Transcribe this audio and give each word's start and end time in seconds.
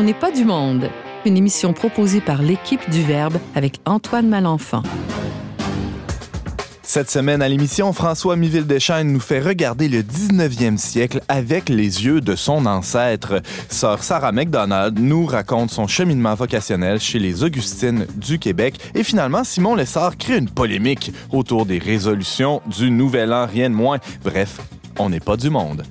On 0.00 0.02
n'est 0.02 0.14
pas 0.14 0.30
du 0.30 0.46
monde, 0.46 0.88
une 1.26 1.36
émission 1.36 1.74
proposée 1.74 2.22
par 2.22 2.40
l'équipe 2.40 2.88
du 2.88 3.02
Verbe 3.02 3.36
avec 3.54 3.80
Antoine 3.84 4.30
Malenfant. 4.30 4.82
Cette 6.82 7.10
semaine 7.10 7.42
à 7.42 7.48
l'émission, 7.50 7.92
François 7.92 8.34
Miville-Deschaines 8.34 9.12
nous 9.12 9.20
fait 9.20 9.40
regarder 9.40 9.90
le 9.90 10.00
19e 10.00 10.78
siècle 10.78 11.20
avec 11.28 11.68
les 11.68 12.06
yeux 12.06 12.22
de 12.22 12.34
son 12.34 12.64
ancêtre. 12.64 13.42
Sœur 13.68 14.02
Sarah 14.02 14.32
McDonald 14.32 14.98
nous 14.98 15.26
raconte 15.26 15.70
son 15.70 15.86
cheminement 15.86 16.34
vocationnel 16.34 16.98
chez 16.98 17.18
les 17.18 17.44
Augustines 17.44 18.06
du 18.16 18.38
Québec. 18.38 18.76
Et 18.94 19.04
finalement, 19.04 19.44
Simon 19.44 19.74
Lessard 19.74 20.16
crée 20.16 20.38
une 20.38 20.48
polémique 20.48 21.12
autour 21.30 21.66
des 21.66 21.78
résolutions 21.78 22.62
du 22.78 22.90
Nouvel 22.90 23.34
An, 23.34 23.44
rien 23.44 23.68
de 23.68 23.74
moins. 23.74 23.98
Bref, 24.24 24.62
on 24.98 25.10
n'est 25.10 25.20
pas 25.20 25.36
du 25.36 25.50
monde. 25.50 25.82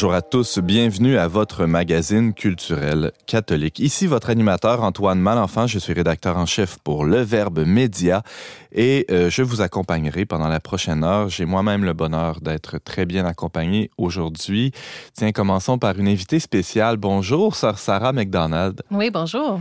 Bonjour 0.00 0.14
à 0.14 0.22
tous, 0.22 0.58
bienvenue 0.60 1.18
à 1.18 1.28
votre 1.28 1.66
magazine 1.66 2.32
culturel 2.32 3.12
catholique. 3.26 3.78
Ici 3.80 4.06
votre 4.06 4.30
animateur 4.30 4.82
Antoine 4.82 5.20
Malenfant, 5.20 5.66
je 5.66 5.78
suis 5.78 5.92
rédacteur 5.92 6.38
en 6.38 6.46
chef 6.46 6.78
pour 6.78 7.04
Le 7.04 7.20
Verbe 7.20 7.66
Média 7.66 8.22
et 8.72 9.04
euh, 9.10 9.28
je 9.28 9.42
vous 9.42 9.60
accompagnerai 9.60 10.24
pendant 10.24 10.48
la 10.48 10.58
prochaine 10.58 11.04
heure. 11.04 11.28
J'ai 11.28 11.44
moi-même 11.44 11.84
le 11.84 11.92
bonheur 11.92 12.40
d'être 12.40 12.78
très 12.78 13.04
bien 13.04 13.26
accompagné 13.26 13.90
aujourd'hui. 13.98 14.72
Tiens, 15.12 15.32
commençons 15.32 15.76
par 15.76 15.98
une 15.98 16.08
invitée 16.08 16.40
spéciale. 16.40 16.96
Bonjour, 16.96 17.54
sœur 17.54 17.78
Sarah 17.78 18.14
McDonald. 18.14 18.80
Oui, 18.90 19.10
bonjour. 19.10 19.60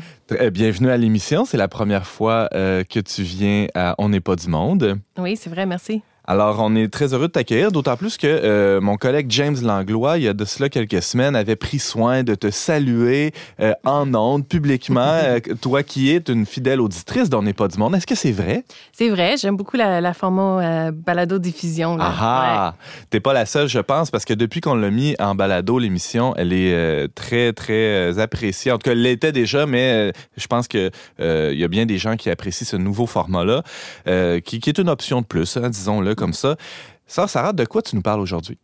bienvenue 0.54 0.90
à 0.90 0.96
l'émission. 0.96 1.44
C'est 1.44 1.58
la 1.58 1.68
première 1.68 2.08
fois 2.08 2.48
euh, 2.54 2.86
que 2.86 3.02
tu 3.02 3.24
viens 3.24 3.68
à 3.76 3.94
On 3.98 4.08
n'est 4.08 4.22
pas 4.22 4.38
du 4.38 4.48
monde. 4.48 5.02
Oui, 5.18 5.36
c'est 5.36 5.50
vrai, 5.50 5.66
merci. 5.66 6.02
Alors, 6.32 6.58
on 6.60 6.76
est 6.76 6.94
très 6.94 7.16
heureux 7.16 7.26
de 7.26 7.32
t'accueillir, 7.32 7.72
d'autant 7.72 7.98
plus 7.98 8.16
que 8.16 8.28
euh, 8.28 8.80
mon 8.82 8.98
collègue 8.98 9.26
James 9.30 9.58
Langlois, 9.64 10.20
il 10.20 10.26
y 10.26 10.28
a 10.28 10.36
de 10.36 10.46
cela 10.46 10.70
quelques 10.70 11.02
semaines, 11.02 11.36
avait 11.36 11.56
pris 11.56 11.80
soin 11.80 12.22
de 12.22 12.36
te 12.36 12.52
saluer 12.52 13.32
euh, 13.60 13.74
en 13.84 14.14
ondes, 14.14 14.48
publiquement. 14.48 15.00
Euh, 15.20 15.40
toi 15.62 15.84
qui 15.84 16.12
es 16.12 16.24
une 16.30 16.46
fidèle 16.46 16.80
auditrice 16.80 17.30
d'On 17.30 17.42
n'est 17.42 17.54
pas 17.54 17.68
du 17.68 17.78
monde, 17.78 17.96
est-ce 17.96 18.08
que 18.08 18.16
c'est 18.16 18.32
vrai? 18.32 18.64
C'est 18.94 19.10
vrai, 19.10 19.36
j'aime 19.38 19.58
beaucoup 19.58 19.76
la, 19.76 20.02
la 20.02 20.14
format 20.14 20.92
balado-diffusion. 20.92 21.98
Ah, 22.00 22.16
ah! 22.20 22.76
T'es 23.10 23.20
pas 23.20 23.34
la 23.34 23.46
seule, 23.46 23.68
je 23.68 23.80
pense, 23.80 24.12
parce 24.12 24.26
que 24.26 24.34
depuis 24.34 24.62
qu'on 24.62 24.76
l'a 24.76 24.90
mis 24.90 25.16
en 25.20 25.36
balado, 25.36 25.78
l'émission, 25.78 26.34
elle 26.38 26.54
est 26.54 27.08
très, 27.16 27.54
très 27.54 28.18
appréciée. 28.20 28.72
En 28.72 28.78
tout 28.78 28.86
cas, 28.86 28.92
elle 28.92 29.02
l'était 29.02 29.32
déjà, 29.32 29.66
mais 29.66 30.14
je 30.38 30.48
pense 30.48 30.68
qu'il 30.68 30.92
y 31.20 31.64
a 31.64 31.68
bien 31.68 31.86
des 31.86 31.98
gens 31.98 32.16
qui 32.16 32.30
apprécient 32.30 32.68
ce 32.68 32.78
nouveau 32.78 33.06
format-là, 33.06 33.64
qui, 34.42 34.60
qui, 34.60 34.70
est 34.70 34.78
une 34.78 34.90
option 34.90 35.22
de 35.22 35.26
plus, 35.26 35.58
hein, 35.58 35.70
disons-le 35.70 36.16
comme 36.20 36.34
ça. 36.34 36.56
Ça, 37.08 37.28
Sarah, 37.28 37.54
de 37.54 37.66
quoi 37.66 37.82
tu 37.82 37.96
nous 37.96 38.04
parles 38.04 38.20
aujourd'hui? 38.20 38.58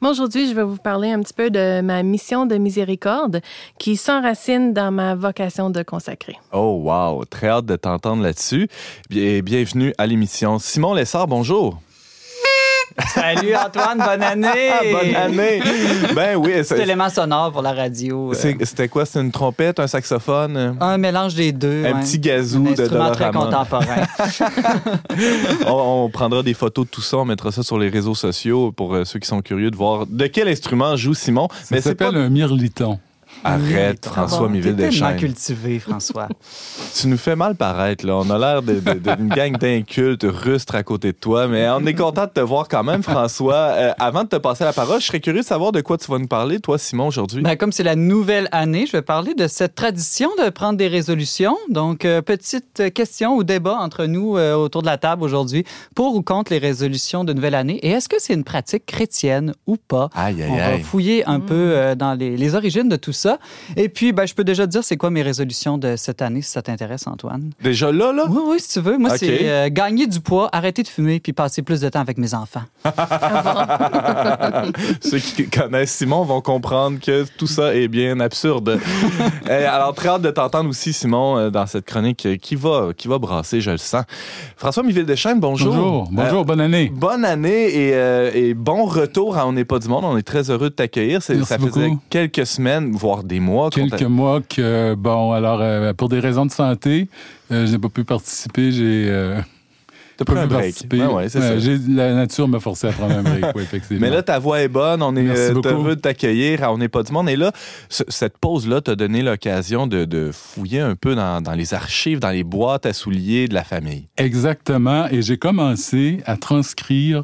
Moi, 0.00 0.10
aujourd'hui, 0.10 0.48
je 0.48 0.54
vais 0.54 0.62
vous 0.62 0.76
parler 0.76 1.10
un 1.10 1.20
petit 1.20 1.32
peu 1.34 1.50
de 1.50 1.80
ma 1.80 2.02
mission 2.02 2.46
de 2.46 2.56
miséricorde 2.56 3.40
qui 3.78 3.96
s'enracine 3.96 4.72
dans 4.72 4.90
ma 4.90 5.14
vocation 5.14 5.70
de 5.70 5.82
consacrer. 5.82 6.36
Oh, 6.52 6.80
wow! 6.84 7.24
Très 7.24 7.48
hâte 7.48 7.66
de 7.66 7.76
t'entendre 7.76 8.22
là-dessus. 8.22 8.68
bienvenue 9.08 9.94
à 9.98 10.06
l'émission. 10.06 10.58
Simon 10.58 10.94
Lessard, 10.94 11.26
bonjour. 11.26 11.80
Salut 13.14 13.54
Antoine, 13.54 13.98
bonne 13.98 14.22
année! 14.22 14.70
bonne 14.92 15.16
année! 15.16 15.62
Ben 16.14 16.36
oui. 16.36 16.52
C'est 16.64 16.80
élément 16.80 17.08
sonore 17.08 17.52
pour 17.52 17.62
la 17.62 17.72
radio. 17.72 18.32
Euh. 18.32 18.54
C'était 18.62 18.88
quoi? 18.88 19.04
C'était 19.04 19.20
une 19.20 19.30
trompette, 19.30 19.78
un 19.80 19.86
saxophone? 19.86 20.76
Un 20.80 20.98
mélange 20.98 21.34
des 21.34 21.52
deux. 21.52 21.84
Un 21.84 22.00
petit 22.00 22.18
gazou 22.18 22.66
un 22.68 22.72
de 22.72 22.96
Un 22.96 23.10
très 23.10 23.30
contemporain. 23.30 24.06
on, 25.66 26.10
prendra 26.12 26.42
des 26.42 26.54
photos 26.54 26.86
de 26.86 26.90
tout 26.90 27.02
ça, 27.02 27.18
on 27.18 27.24
mettra 27.24 27.52
ça 27.52 27.62
sur 27.62 27.78
les 27.78 27.88
réseaux 27.88 28.14
sociaux 28.14 28.72
pour 28.72 28.94
euh, 28.94 29.04
ceux 29.04 29.18
qui 29.18 29.28
sont 29.28 29.42
curieux 29.42 29.70
de 29.70 29.76
voir 29.76 30.06
de 30.06 30.26
quel 30.26 30.48
instrument 30.48 30.96
joue 30.96 31.14
Simon. 31.14 31.48
Ça 31.64 31.80
s'appelle 31.80 32.12
pas... 32.12 32.18
un 32.18 32.28
mirliton. 32.28 32.98
Arrête, 33.44 34.06
François 34.06 34.48
Miville 34.48 34.76
Deschênes. 34.76 35.16
cultivé, 35.16 35.78
François. 35.78 36.28
tu 36.94 37.06
nous 37.06 37.16
fais 37.16 37.36
mal 37.36 37.54
paraître, 37.54 38.04
là. 38.04 38.16
On 38.16 38.30
a 38.30 38.38
l'air 38.38 38.62
d'une 38.62 39.28
gang 39.28 39.56
d'incultes 39.56 40.26
rustres 40.28 40.74
à 40.74 40.82
côté 40.82 41.12
de 41.12 41.16
toi, 41.16 41.46
mais 41.46 41.68
on 41.70 41.84
est 41.86 41.94
content 41.94 42.24
de 42.24 42.30
te 42.30 42.40
voir 42.40 42.68
quand 42.68 42.82
même, 42.82 43.02
François. 43.02 43.54
Euh, 43.54 43.92
avant 43.98 44.24
de 44.24 44.28
te 44.28 44.36
passer 44.36 44.64
la 44.64 44.72
parole, 44.72 45.00
je 45.00 45.06
serais 45.06 45.20
curieux 45.20 45.40
de 45.40 45.46
savoir 45.46 45.72
de 45.72 45.80
quoi 45.80 45.98
tu 45.98 46.10
vas 46.10 46.18
nous 46.18 46.26
parler, 46.26 46.58
toi, 46.58 46.78
Simon, 46.78 47.06
aujourd'hui. 47.06 47.42
Ben, 47.42 47.56
comme 47.56 47.72
c'est 47.72 47.82
la 47.82 47.96
nouvelle 47.96 48.48
année, 48.52 48.86
je 48.86 48.92
vais 48.92 49.02
parler 49.02 49.34
de 49.34 49.46
cette 49.46 49.74
tradition 49.74 50.30
de 50.42 50.50
prendre 50.50 50.76
des 50.76 50.88
résolutions. 50.88 51.56
Donc, 51.68 52.04
euh, 52.04 52.22
petite 52.22 52.92
question 52.92 53.36
ou 53.36 53.44
débat 53.44 53.76
entre 53.78 54.06
nous 54.06 54.36
euh, 54.36 54.54
autour 54.54 54.82
de 54.82 54.86
la 54.86 54.98
table 54.98 55.22
aujourd'hui 55.22 55.64
pour 55.94 56.14
ou 56.14 56.22
contre 56.22 56.52
les 56.52 56.58
résolutions 56.58 57.24
de 57.24 57.32
nouvelle 57.32 57.54
année. 57.54 57.78
Et 57.86 57.90
est-ce 57.90 58.08
que 58.08 58.16
c'est 58.18 58.34
une 58.34 58.44
pratique 58.44 58.86
chrétienne 58.86 59.54
ou 59.66 59.76
pas? 59.76 60.10
Aïe, 60.14 60.42
aïe, 60.42 60.50
On 60.50 60.56
va 60.56 60.78
fouiller 60.78 61.24
un 61.26 61.40
peu 61.40 61.94
dans 61.96 62.14
les, 62.14 62.36
les 62.36 62.54
origines 62.54 62.88
de 62.88 62.96
tout 62.96 63.12
ça. 63.12 63.27
Et 63.76 63.88
puis, 63.88 64.12
ben, 64.12 64.26
je 64.26 64.34
peux 64.34 64.44
déjà 64.44 64.66
te 64.66 64.72
dire 64.72 64.84
c'est 64.84 64.96
quoi 64.96 65.10
mes 65.10 65.22
résolutions 65.22 65.78
de 65.78 65.96
cette 65.96 66.22
année, 66.22 66.42
si 66.42 66.50
ça 66.50 66.62
t'intéresse, 66.62 67.06
Antoine. 67.06 67.50
Déjà 67.62 67.92
là, 67.92 68.12
là? 68.12 68.24
Oui, 68.28 68.40
oui, 68.46 68.60
si 68.60 68.68
tu 68.68 68.80
veux. 68.80 68.98
Moi, 68.98 69.16
c'est 69.16 69.48
euh, 69.48 69.68
gagner 69.70 70.06
du 70.06 70.20
poids, 70.20 70.48
arrêter 70.52 70.82
de 70.82 70.88
fumer, 70.88 71.20
puis 71.20 71.32
passer 71.32 71.62
plus 71.62 71.80
de 71.80 71.88
temps 71.88 72.00
avec 72.00 72.18
mes 72.18 72.34
enfants. 72.34 72.62
Ceux 75.00 75.18
qui 75.18 75.48
connaissent 75.48 75.92
Simon 75.92 76.24
vont 76.24 76.40
comprendre 76.40 76.98
que 77.00 77.24
tout 77.36 77.46
ça 77.46 77.74
est 77.74 77.88
bien 77.88 78.20
absurde. 78.20 78.78
Eh, 79.50 79.64
alors, 79.64 79.94
très 79.94 80.08
hâte 80.10 80.22
de 80.22 80.30
t'entendre 80.30 80.68
aussi, 80.68 80.92
Simon, 80.92 81.38
euh, 81.38 81.50
dans 81.50 81.66
cette 81.66 81.86
chronique 81.86 82.28
qui 82.42 82.54
va, 82.54 82.88
qui 82.94 83.08
va 83.08 83.18
brasser, 83.18 83.62
je 83.62 83.70
le 83.70 83.78
sens. 83.78 84.04
François 84.58 84.82
Miville-Deschênes, 84.82 85.40
bonjour. 85.40 85.74
Bonjour, 85.74 86.08
bonjour, 86.10 86.44
bonne 86.44 86.60
année. 86.60 86.92
Bonne 86.94 87.24
année 87.24 87.88
et, 88.34 88.52
bon 88.52 88.84
retour 88.84 89.38
à 89.38 89.46
On 89.46 89.52
n'est 89.52 89.64
pas 89.64 89.78
du 89.78 89.88
monde. 89.88 90.04
On 90.04 90.18
est 90.18 90.22
très 90.22 90.50
heureux 90.50 90.68
de 90.68 90.74
t'accueilir. 90.74 91.22
Ça 91.22 91.58
faisait 91.58 91.92
quelques 92.10 92.46
semaines, 92.46 92.92
voire 92.92 93.07
des 93.24 93.40
mois. 93.40 93.70
Quelques 93.70 94.02
mois 94.02 94.40
que, 94.40 94.94
bon, 94.94 95.32
alors, 95.32 95.60
euh, 95.62 95.92
pour 95.92 96.08
des 96.08 96.20
raisons 96.20 96.46
de 96.46 96.50
santé, 96.50 97.08
euh, 97.50 97.66
je 97.66 97.72
n'ai 97.72 97.78
pas 97.78 97.88
pu 97.88 98.04
participer. 98.04 98.72
J'ai. 98.72 99.06
Euh, 99.08 99.40
pas 100.18 100.24
pu 100.24 100.48
participer. 100.48 100.98
la 100.98 102.14
nature 102.14 102.48
m'a 102.48 102.58
forcé 102.58 102.88
à 102.88 102.92
prendre 102.92 103.16
un 103.16 103.22
break, 103.22 103.44
effectivement. 103.56 104.00
Mais 104.00 104.10
là, 104.10 104.22
ta 104.22 104.40
voix 104.40 104.60
est 104.60 104.68
bonne. 104.68 105.00
On 105.00 105.14
est 105.14 105.24
heureux 105.24 105.94
de 105.94 106.00
t'accueillir. 106.00 106.60
On 106.72 106.78
n'est 106.78 106.88
pas 106.88 107.04
du 107.04 107.12
monde. 107.12 107.28
Et 107.28 107.36
là, 107.36 107.52
cette 107.88 108.36
pause-là 108.38 108.80
t'a 108.80 108.96
donné 108.96 109.22
l'occasion 109.22 109.86
de, 109.86 110.30
fouiller 110.32 110.80
un 110.80 110.96
peu 110.96 111.14
dans, 111.14 111.40
dans, 111.40 111.54
les 111.54 111.72
archives, 111.72 112.18
dans 112.18 112.30
les 112.30 112.42
boîtes 112.42 112.84
à 112.84 112.92
souliers 112.92 113.46
de 113.46 113.54
la 113.54 113.62
famille. 113.62 114.08
Exactement. 114.16 115.06
Et 115.10 115.22
j'ai 115.22 115.38
commencé 115.38 116.18
à 116.26 116.36
transcrire 116.36 117.22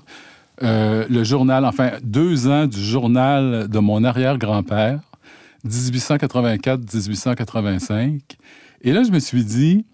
le 0.61 1.25
journal, 1.25 1.65
enfin, 1.65 1.91
deux 2.05 2.47
ans 2.47 2.67
du 2.67 2.81
journal 2.81 3.67
de 3.69 3.79
mon 3.81 4.05
arrière-grand-père 4.05 5.01
1884-1885. 5.69 8.21
Et 8.83 8.93
là, 8.93 9.03
je 9.03 9.11
me 9.11 9.19
suis 9.19 9.45
dit, 9.45 9.85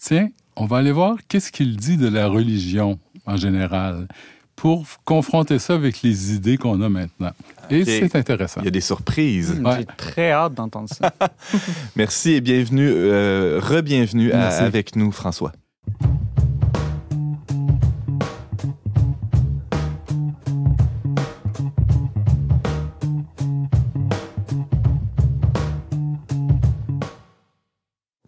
tiens, 0.00 0.30
on 0.56 0.66
va 0.66 0.78
aller 0.78 0.90
voir 0.92 1.16
qu'est-ce 1.28 1.52
qu'il 1.52 1.76
dit 1.76 1.96
de 1.96 2.08
la 2.08 2.26
religion 2.28 2.98
en 3.26 3.36
général 3.36 4.08
pour 4.56 4.86
confronter 5.04 5.58
ça 5.58 5.74
avec 5.74 6.02
les 6.02 6.34
idées 6.34 6.56
qu'on 6.56 6.80
a 6.80 6.88
maintenant. 6.88 7.32
Et 7.70 7.84
c'est 7.84 8.16
intéressant. 8.16 8.60
Il 8.60 8.64
y 8.64 8.68
a 8.68 8.70
des 8.70 8.80
surprises. 8.80 9.60
J'ai 9.76 9.84
très 9.96 10.30
hâte 10.30 10.54
d'entendre 10.54 10.88
ça. 10.88 11.12
Merci 11.96 12.34
et 12.34 12.40
bienvenue, 12.40 12.88
euh, 12.88 13.60
re-bienvenue 13.60 14.30
avec 14.32 14.94
nous, 14.96 15.10
François. 15.10 15.52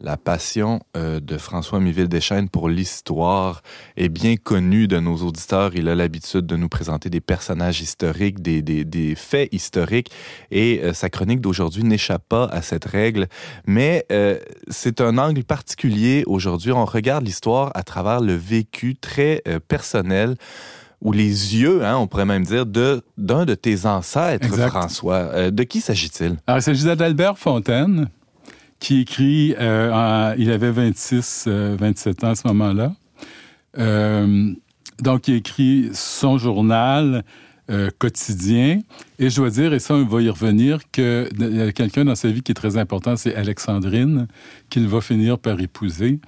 La 0.06 0.16
passion 0.16 0.78
euh, 0.96 1.18
de 1.18 1.36
François 1.36 1.80
Miville 1.80 2.06
Deschaines 2.06 2.48
pour 2.48 2.68
l'histoire 2.68 3.60
est 3.96 4.08
bien 4.08 4.36
connue 4.36 4.86
de 4.86 5.00
nos 5.00 5.16
auditeurs. 5.16 5.72
Il 5.74 5.88
a 5.88 5.96
l'habitude 5.96 6.46
de 6.46 6.54
nous 6.54 6.68
présenter 6.68 7.10
des 7.10 7.20
personnages 7.20 7.80
historiques, 7.80 8.40
des, 8.40 8.62
des, 8.62 9.14
faits 9.16 9.48
historiques, 9.52 10.12
et 10.52 10.80
euh, 10.84 10.92
sa 10.92 11.10
chronique 11.10 11.40
d'aujourd'hui 11.40 11.82
n'échappe 11.82 12.22
pas 12.28 12.44
à 12.44 12.62
cette 12.62 12.84
règle. 12.84 13.26
Mais 13.66 14.06
euh, 14.12 14.38
c'est 14.68 15.00
un 15.00 15.18
angle 15.18 15.42
particulier 15.42 16.22
aujourd'hui. 16.28 16.70
On 16.70 16.84
regarde 16.84 17.24
l'histoire 17.24 17.72
à 17.74 17.82
travers 17.82 18.20
le 18.20 18.34
vécu 18.34 18.94
très 18.94 19.42
personnel 19.66 20.36
ou 21.02 21.10
les 21.10 21.56
yeux, 21.56 21.84
hein, 21.84 21.96
on 21.96 22.06
pourrait 22.06 22.26
même 22.26 22.44
dire, 22.44 22.64
de 22.64 23.02
d'un 23.18 23.44
de 23.44 23.56
tes 23.56 23.86
ancêtres, 23.86 24.46
François. 24.68 25.50
de 25.50 25.62
qui 25.64 25.80
s'agit-il? 25.80 26.36
Alors, 26.46 26.60
il 26.60 26.62
s'agit 26.62 26.84
d'Albert 26.84 27.38
Fontaine, 27.38 28.08
qui 28.78 29.00
écrit, 29.00 29.54
euh, 29.58 30.34
il 30.38 30.50
avait 30.50 30.70
26, 30.70 31.48
27 31.48 32.22
euh, 32.22 32.26
ans 32.26 32.30
à 32.30 32.34
ce 32.34 32.48
moment-là. 32.48 32.94
Euh, 33.78 34.52
donc, 34.98 35.28
il 35.28 35.34
écrit 35.36 35.90
son 35.92 36.38
journal 36.38 37.24
quotidien. 37.98 38.80
Et 39.18 39.28
je 39.28 39.36
dois 39.36 39.50
dire, 39.50 39.74
et 39.74 39.80
ça, 39.80 39.94
on 39.94 40.04
va 40.04 40.22
y 40.22 40.30
revenir, 40.30 40.88
qu'il 40.92 41.28
y 41.36 41.60
a 41.60 41.72
quelqu'un 41.72 42.04
dans 42.04 42.14
sa 42.14 42.28
vie 42.28 42.40
qui 42.40 42.52
est 42.52 42.54
très 42.54 42.76
important, 42.76 43.16
c'est 43.16 43.34
Alexandrine, 43.34 44.28
qu'il 44.70 44.86
va 44.86 45.00
finir 45.00 45.36
par 45.36 45.60
épouser. 45.60 46.20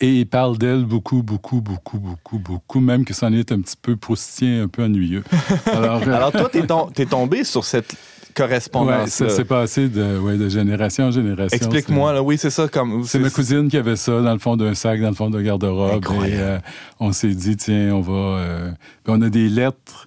Et 0.00 0.20
il 0.20 0.26
parle 0.26 0.58
d'elle 0.58 0.84
beaucoup, 0.84 1.22
beaucoup, 1.22 1.60
beaucoup, 1.60 1.98
beaucoup, 1.98 2.38
beaucoup, 2.38 2.80
même 2.80 3.04
que 3.04 3.14
c'en 3.14 3.32
est 3.32 3.52
un 3.52 3.60
petit 3.60 3.76
peu 3.80 3.96
proustien, 3.96 4.64
un 4.64 4.68
peu 4.68 4.82
ennuyeux. 4.82 5.22
Alors, 5.66 6.02
Alors 6.02 6.32
toi, 6.32 6.50
t'es, 6.50 6.66
es 7.02 7.06
tombé 7.06 7.44
sur 7.44 7.64
cette 7.64 7.96
correspondance. 8.36 9.20
Ouais, 9.20 9.28
ça 9.28 9.28
s'est 9.30 9.44
passé 9.44 9.88
de, 9.88 10.18
ouais, 10.18 10.36
de 10.36 10.48
génération 10.48 11.06
en 11.06 11.10
génération. 11.10 11.56
Explique-moi, 11.56 12.12
là, 12.12 12.22
oui, 12.22 12.36
c'est 12.38 12.50
ça. 12.50 12.68
comme 12.68 13.04
C'est 13.04 13.18
ma 13.18 13.30
cousine 13.30 13.68
qui 13.68 13.76
avait 13.76 13.96
ça 13.96 14.20
dans 14.20 14.32
le 14.32 14.38
fond 14.38 14.56
d'un 14.56 14.74
sac, 14.74 15.00
dans 15.00 15.08
le 15.08 15.14
fond 15.14 15.30
d'un 15.30 15.42
garde-robe. 15.42 16.04
Et 16.26 16.34
euh, 16.34 16.58
on 17.00 17.12
s'est 17.12 17.34
dit, 17.34 17.56
tiens, 17.56 17.94
on 17.94 18.00
va. 18.00 18.12
Euh, 18.12 18.70
on 19.08 19.20
a 19.22 19.30
des 19.30 19.48
lettres. 19.48 20.06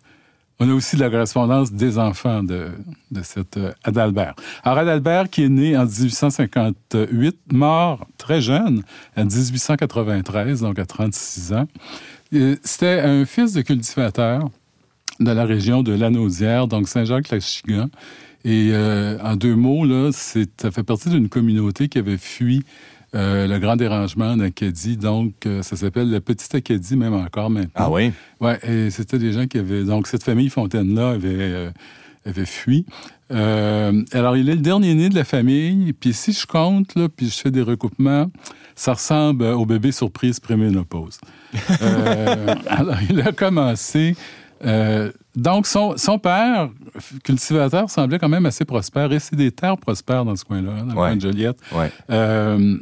On 0.62 0.70
a 0.70 0.74
aussi 0.74 0.98
de 0.98 1.02
la 1.02 1.10
correspondance 1.10 1.72
des 1.72 1.98
enfants 1.98 2.44
de, 2.44 2.68
de 3.12 3.22
cette 3.24 3.56
euh, 3.58 3.72
Adalbert. 3.86 4.36
Alors, 4.64 4.80
Adalbert, 4.80 5.30
qui 5.30 5.46
est 5.46 5.50
né 5.50 5.78
en 5.78 5.86
1858, 5.86 7.38
mort 7.54 8.06
très 8.18 8.42
jeune, 8.42 8.84
en 9.16 9.24
1893, 9.24 10.62
donc 10.62 10.78
à 10.78 10.86
36 10.86 11.54
ans. 11.54 11.68
C'était 12.64 13.00
un 13.00 13.26
fils 13.26 13.54
de 13.54 13.62
cultivateur 13.62 14.50
de 15.20 15.32
la 15.32 15.46
région 15.46 15.84
de 15.84 15.92
Lanaudière, 15.92 16.68
donc 16.68 16.88
Saint-Jacques-Lachigan. 16.88 17.90
Et 18.46 18.70
euh, 18.72 19.18
en 19.22 19.36
deux 19.36 19.56
mots, 19.56 19.86
là, 19.86 20.12
ça 20.12 20.72
fait 20.72 20.84
partie 20.84 21.10
d'une 21.10 21.28
communauté 21.28 21.90
qui 21.90 21.98
avait 21.98 22.18
fui 22.18 22.64
euh, 23.16 23.48
le 23.48 23.60
grand 23.60 23.76
dérangement 23.76 24.32
en 24.32 24.40
Acadie. 24.40 24.96
Donc, 24.96 25.46
euh, 25.46 25.62
ça 25.62 25.76
s'appelle 25.76 26.10
la 26.10 26.22
Petite 26.22 26.56
Acadie, 26.56 26.96
même 26.96 27.14
encore 27.14 27.50
maintenant. 27.50 27.72
Ah 27.76 27.90
oui? 27.90 28.12
Oui, 28.40 28.52
et 28.64 28.90
c'était 28.92 29.20
des 29.20 29.34
gens 29.34 29.48
qui 29.48 29.58
avaient... 29.58 29.84
Donc, 29.84 30.08
cette 30.08 30.24
famille 30.24 30.50
Fontaine-là 30.50 31.12
avait, 31.12 31.72
avait 32.26 32.46
fui. 32.46 32.86
alors, 33.30 34.38
il 34.38 34.50
est 34.50 34.56
le 34.56 34.62
dernier 34.62 34.94
né 34.94 35.10
de 35.10 35.16
la 35.16 35.26
famille. 35.26 35.92
Puis 35.92 36.14
si 36.14 36.32
je 36.32 36.46
compte, 36.46 36.96
là, 36.96 37.10
puis 37.10 37.28
je 37.28 37.36
fais 37.36 37.52
des 37.52 37.62
recoupements, 37.62 38.32
ça 38.74 38.94
ressemble 38.94 39.44
au 39.44 39.66
bébé 39.66 39.92
surprise 39.92 40.40
préménopause. 40.40 41.20
alors, 42.68 42.98
il 43.10 43.20
a 43.20 43.34
commencé 43.34 44.16
euh, 44.66 45.12
donc, 45.36 45.68
son, 45.68 45.98
son, 45.98 46.20
père, 46.20 46.70
cultivateur, 47.24 47.90
semblait 47.90 48.20
quand 48.20 48.30
même 48.30 48.46
assez 48.46 48.66
prospère. 48.66 49.12
Et 49.14 49.20
c'est 49.20 49.36
des 49.36 49.52
terres 49.52 49.78
prospères 49.78 50.26
dans 50.26 50.36
ce 50.36 50.44
coin-là, 50.46 50.82
dans 50.82 50.86
le 50.86 50.94
coin 50.94 51.16
de 51.16 51.22
Joliette. 51.22 51.58
Euh, 52.10 52.78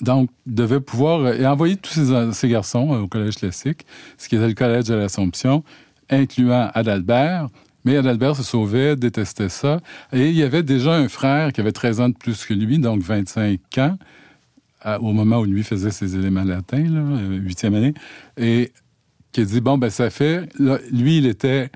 donc, 0.00 0.30
devait 0.46 0.80
pouvoir 0.80 1.28
et 1.34 1.46
envoyer 1.46 1.76
tous 1.76 2.00
ses, 2.32 2.48
garçons 2.48 2.90
au 2.90 3.06
collège 3.06 3.36
classique, 3.36 3.86
ce 4.18 4.28
qui 4.28 4.36
était 4.36 4.48
le 4.48 4.54
collège 4.54 4.84
de 4.84 4.94
l'Assomption, 4.94 5.64
incluant 6.10 6.70
Adalbert. 6.74 7.48
Mais 7.84 7.96
Adalbert 7.96 8.34
se 8.34 8.42
sauvait, 8.42 8.96
détestait 8.96 9.50
ça. 9.50 9.80
Et 10.12 10.28
il 10.28 10.34
y 10.34 10.42
avait 10.42 10.62
déjà 10.62 10.94
un 10.94 11.08
frère 11.08 11.52
qui 11.52 11.60
avait 11.60 11.72
13 11.72 12.00
ans 12.00 12.08
de 12.08 12.14
plus 12.14 12.44
que 12.44 12.54
lui, 12.54 12.78
donc 12.78 13.02
25 13.02 13.60
ans, 13.78 13.98
au 15.00 15.12
moment 15.12 15.38
où 15.38 15.44
lui 15.44 15.62
faisait 15.62 15.90
ses 15.90 16.16
éléments 16.16 16.44
latins, 16.44 16.84
euh, 16.84 17.38
huitième 17.38 17.74
année. 17.74 17.94
Et 18.36 18.72
qui 19.34 19.42
a 19.42 19.44
dit 19.44 19.60
bon 19.60 19.76
ben 19.76 19.90
ça 19.90 20.08
fait 20.10 20.48
lui 20.58 21.18
il 21.18 21.26
était 21.26 21.70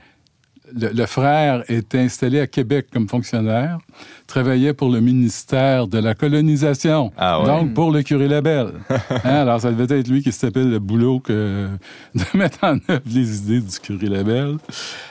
le, 0.74 1.06
frère 1.06 1.64
était 1.68 1.98
installé 1.98 2.40
à 2.40 2.46
Québec 2.46 2.88
comme 2.92 3.08
fonctionnaire, 3.08 3.78
travaillait 4.26 4.74
pour 4.74 4.90
le 4.90 5.00
ministère 5.00 5.86
de 5.86 5.98
la 5.98 6.14
colonisation, 6.14 7.12
ah 7.16 7.42
donc 7.44 7.74
pour 7.74 7.90
le 7.90 8.02
curé 8.02 8.28
Labelle. 8.28 8.72
Hein, 9.24 9.40
alors, 9.40 9.60
ça 9.60 9.72
devait 9.72 9.98
être 9.98 10.08
lui 10.08 10.22
qui 10.22 10.32
s'appelle 10.32 10.70
le 10.70 10.78
boulot 10.78 11.20
que 11.20 11.68
de 12.14 12.38
mettre 12.38 12.58
en 12.62 12.76
œuvre 12.88 13.02
les 13.06 13.38
idées 13.38 13.60
du 13.60 13.78
curé 13.80 14.06
Labelle. 14.06 14.56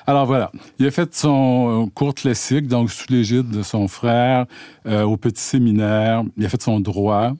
Alors 0.05 0.25
voilà, 0.25 0.51
il 0.79 0.85
a 0.85 0.91
fait 0.91 1.13
son 1.13 1.89
cours 1.93 2.13
classique, 2.13 2.67
donc 2.67 2.91
sous 2.91 3.05
l'égide 3.09 3.49
de 3.49 3.63
son 3.63 3.87
frère, 3.87 4.45
euh, 4.85 5.03
au 5.03 5.17
petit 5.17 5.41
séminaire. 5.41 6.23
Il 6.37 6.45
a 6.45 6.49
fait 6.49 6.61
son 6.61 6.79
droit. 6.79 7.33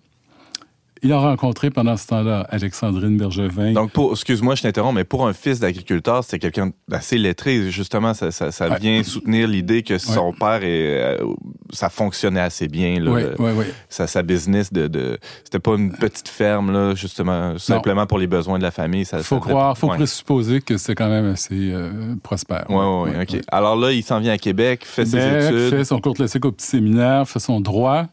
Il 1.04 1.12
a 1.12 1.20
rencontré 1.20 1.70
pendant 1.70 1.98
ce 1.98 2.08
temps-là 2.08 2.48
Alexandrine 2.50 3.18
Bergevin. 3.18 3.74
Donc, 3.74 3.92
excuse-moi, 4.12 4.56
je 4.56 4.64
t'interromps, 4.64 4.96
mais 4.96 5.04
pour 5.04 5.28
un 5.28 5.34
fils 5.34 5.60
d'agriculteur, 5.60 6.24
c'était 6.24 6.40
quelqu'un 6.40 6.72
d'assez 6.88 7.18
lettré. 7.18 7.70
Justement, 7.70 8.14
ça, 8.14 8.32
ça, 8.32 8.52
ça 8.52 8.70
vient 8.78 9.04
soutenir 9.04 9.48
l'idée 9.48 9.84
que 9.84 9.98
son 9.98 10.34
père, 10.34 10.64
est, 10.64 11.20
euh, 11.20 11.34
ça 11.72 11.90
fonctionnait 11.90 12.42
assez 12.42 12.68
bien. 12.68 13.00
Là, 13.00 13.12
oui, 13.12 13.24
oui, 13.40 13.52
oui. 13.58 13.66
Sa, 13.90 14.08
sa 14.08 14.24
business 14.24 14.72
de, 14.72 14.88
de 14.88 15.18
c'était 15.44 15.60
pas 15.60 15.76
une 15.76 15.92
petite 15.92 16.28
ferme, 16.28 16.72
là, 16.72 16.96
justement, 16.96 17.58
simplement 17.58 18.06
pour 18.06 18.18
les 18.18 18.28
besoins 18.28 18.58
de 18.58 18.64
la 18.64 18.72
famille. 18.72 19.06
Ça, 19.06 19.20
faut 19.20 19.40
croire, 19.40 19.78
faut 19.78 19.88
présupposer 19.88 20.62
que 20.62 20.78
c'est 20.78 20.96
quand 20.96 21.10
même 21.10 21.26
assez 21.26 21.72
euh, 21.72 22.16
prospère. 22.24 22.66
Oui, 22.70 22.76
oui, 22.78 23.12
oui, 23.16 23.22
OK. 23.22 23.42
Alors 23.50 23.76
là, 23.76 23.92
il 23.92 24.04
s'en 24.04 24.20
vient 24.20 24.34
à 24.34 24.38
Québec, 24.38 24.84
fait 24.86 25.06
ses 25.06 25.18
études. 25.18 25.70
fait 25.70 25.86
son 25.86 26.00
cours 26.00 26.14
classique 26.14 26.46
au 26.46 26.52
petit 26.52 26.68
séminaire, 26.68 27.28
fait 27.28 27.40
son 27.40 27.60
droit. 27.60 28.06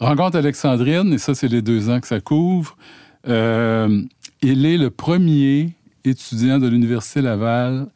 Rencontre 0.00 0.36
Alexandrine, 0.36 1.12
et 1.12 1.18
ça, 1.18 1.34
c'est 1.34 1.48
les 1.48 1.62
deux 1.62 1.90
ans 1.90 2.00
que 2.00 2.06
ça 2.06 2.20
couvre. 2.20 2.76
Euh, 3.26 4.02
il 4.42 4.64
est 4.64 4.78
le 4.78 4.90
premier 4.90 5.74
étudiant 6.04 6.58
de 6.60 6.68
l'Université 6.68 7.20
Laval 7.20 7.88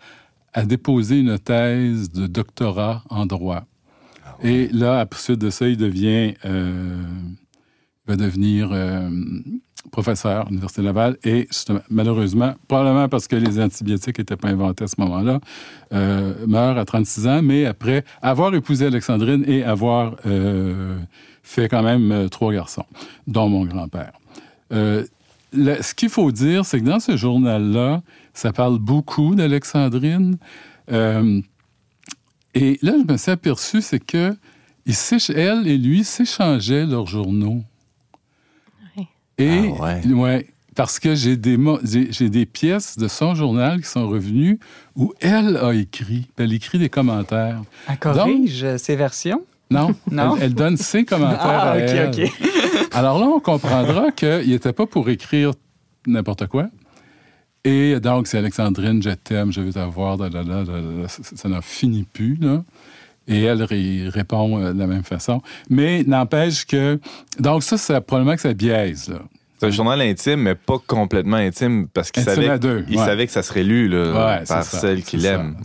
à 0.52 0.64
déposer 0.64 1.20
une 1.20 1.38
thèse 1.38 2.10
de 2.10 2.26
doctorat 2.26 3.04
en 3.08 3.25
droit. 3.25 3.62
Ah 4.25 4.37
et 4.43 4.69
là, 4.69 5.00
à 5.00 5.16
suite 5.16 5.38
de 5.38 5.50
ça, 5.50 5.69
il 5.69 5.76
devient, 5.76 6.34
euh, 6.44 7.00
va 8.08 8.16
devenir 8.16 8.70
euh, 8.72 9.08
professeur 9.93 10.46
à 10.46 10.49
l'Université 10.49 10.82
Laval 10.82 11.16
et 11.22 11.49
malheureusement, 11.88 12.54
probablement 12.66 13.08
parce 13.08 13.28
que 13.28 13.37
les 13.37 13.60
antibiotiques 13.60 14.19
n'étaient 14.19 14.37
pas 14.37 14.49
inventés 14.49 14.84
à 14.84 14.88
ce 14.88 14.96
moment-là, 14.99 15.38
meurt 16.46 16.78
à 16.78 16.84
36 16.84 17.26
ans, 17.28 17.43
mais 17.43 17.64
après 17.64 18.04
avoir 18.20 18.54
épousé 18.54 18.87
Alexandrine 18.87 19.44
et 19.46 19.62
avoir 19.62 20.16
fait 21.42 21.68
quand 21.68 21.82
même 21.82 22.10
euh, 22.12 22.28
trois 22.28 22.52
garçons, 22.52 22.86
dont 23.26 23.48
mon 23.48 23.64
grand-père. 23.64 24.12
Euh, 24.72 25.04
ce 25.52 25.94
qu'il 25.94 26.08
faut 26.08 26.32
dire, 26.32 26.64
c'est 26.64 26.80
que 26.80 26.84
dans 26.84 27.00
ce 27.00 27.16
journal-là, 27.16 28.02
ça 28.32 28.52
parle 28.52 28.78
beaucoup 28.78 29.34
d'Alexandrine. 29.34 30.38
Euh, 30.90 31.40
et 32.54 32.78
là, 32.82 32.94
je 32.96 33.12
me 33.12 33.18
suis 33.18 33.30
aperçu, 33.30 33.82
c'est 33.82 34.00
que 34.00 34.34
elle 34.86 35.68
et 35.68 35.78
lui 35.78 36.04
s'échangeaient 36.04 36.86
leurs 36.86 37.06
journaux. 37.06 37.62
Et, 39.38 39.70
ah 39.80 39.99
ouais. 40.06 40.46
parce 40.75 40.99
que 40.99 41.14
j'ai 41.14 41.37
des, 41.37 41.58
j'ai 42.11 42.28
des 42.28 42.46
pièces 42.46 42.99
de 42.99 43.08
son 43.08 43.34
journal 43.34 43.80
qui 43.80 43.88
sont 43.88 44.08
revenues 44.08 44.58
où 44.96 45.12
elle 45.20 45.56
a 45.56 45.72
écrit. 45.72 46.28
Elle 46.37 46.52
écrit 46.52 46.78
des 46.78 46.88
commentaires. 46.88 47.62
Elle 47.88 47.99
corrige 47.99 48.76
ses 48.76 48.96
versions? 48.96 49.44
Non, 49.73 49.95
non. 50.11 50.37
Elle, 50.41 50.55
donne 50.55 50.76
ses 50.76 51.05
commentaires 51.05 51.41
ah, 51.43 51.73
à 51.73 51.79
OK, 51.79 52.19
OK. 52.19 52.33
Alors 52.93 53.19
là, 53.19 53.26
on 53.26 53.41
comprendra 53.41 54.11
qu'il 54.12 54.50
n'était 54.50 54.73
pas 54.73 54.87
pour 54.87 55.09
écrire 55.09 55.52
n'importe 56.07 56.47
quoi. 56.47 56.67
Et 57.64 58.00
donc, 58.00 58.26
c'est 58.26 58.38
Alexandrine, 58.38 59.02
je 59.02 59.11
t'aime, 59.11 59.52
je 59.52 59.61
veux 59.61 59.73
t'avoir, 59.73 60.19
ça 61.17 61.49
n'en 61.49 61.62
finit 61.62 62.05
plus, 62.05 62.37
là. 62.41 62.62
Et 63.29 63.43
elle 63.45 63.62
répond 63.62 64.61
euh, 64.61 64.73
de 64.73 64.79
la 64.81 64.88
même 64.88 65.05
façon. 65.05 65.43
Mais 65.71 66.02
n'empêche 66.02 66.67
que... 66.67 66.99
Donc 67.38 67.62
ça, 67.62 67.79
c'est 67.79 68.00
probablement 68.00 68.35
que 68.35 68.41
ça 68.43 68.52
biaise, 68.52 69.09
là. 69.11 69.21
C'est 69.61 69.69
un 69.69 69.71
journal 69.71 70.00
intime, 70.00 70.41
mais 70.41 70.57
pas 70.57 70.79
complètement 70.85 71.37
intime, 71.37 71.87
parce 71.87 72.11
qu'il 72.11 72.25
savait, 72.25 72.59
il 72.88 72.99
savait 72.99 73.26
que 73.29 73.33
ça 73.33 73.45
serait 73.45 73.62
lu 73.62 73.87
là, 73.87 74.43
par 74.49 74.64
celle 74.64 75.05
qu'il 75.05 75.25
aime. 75.25 75.57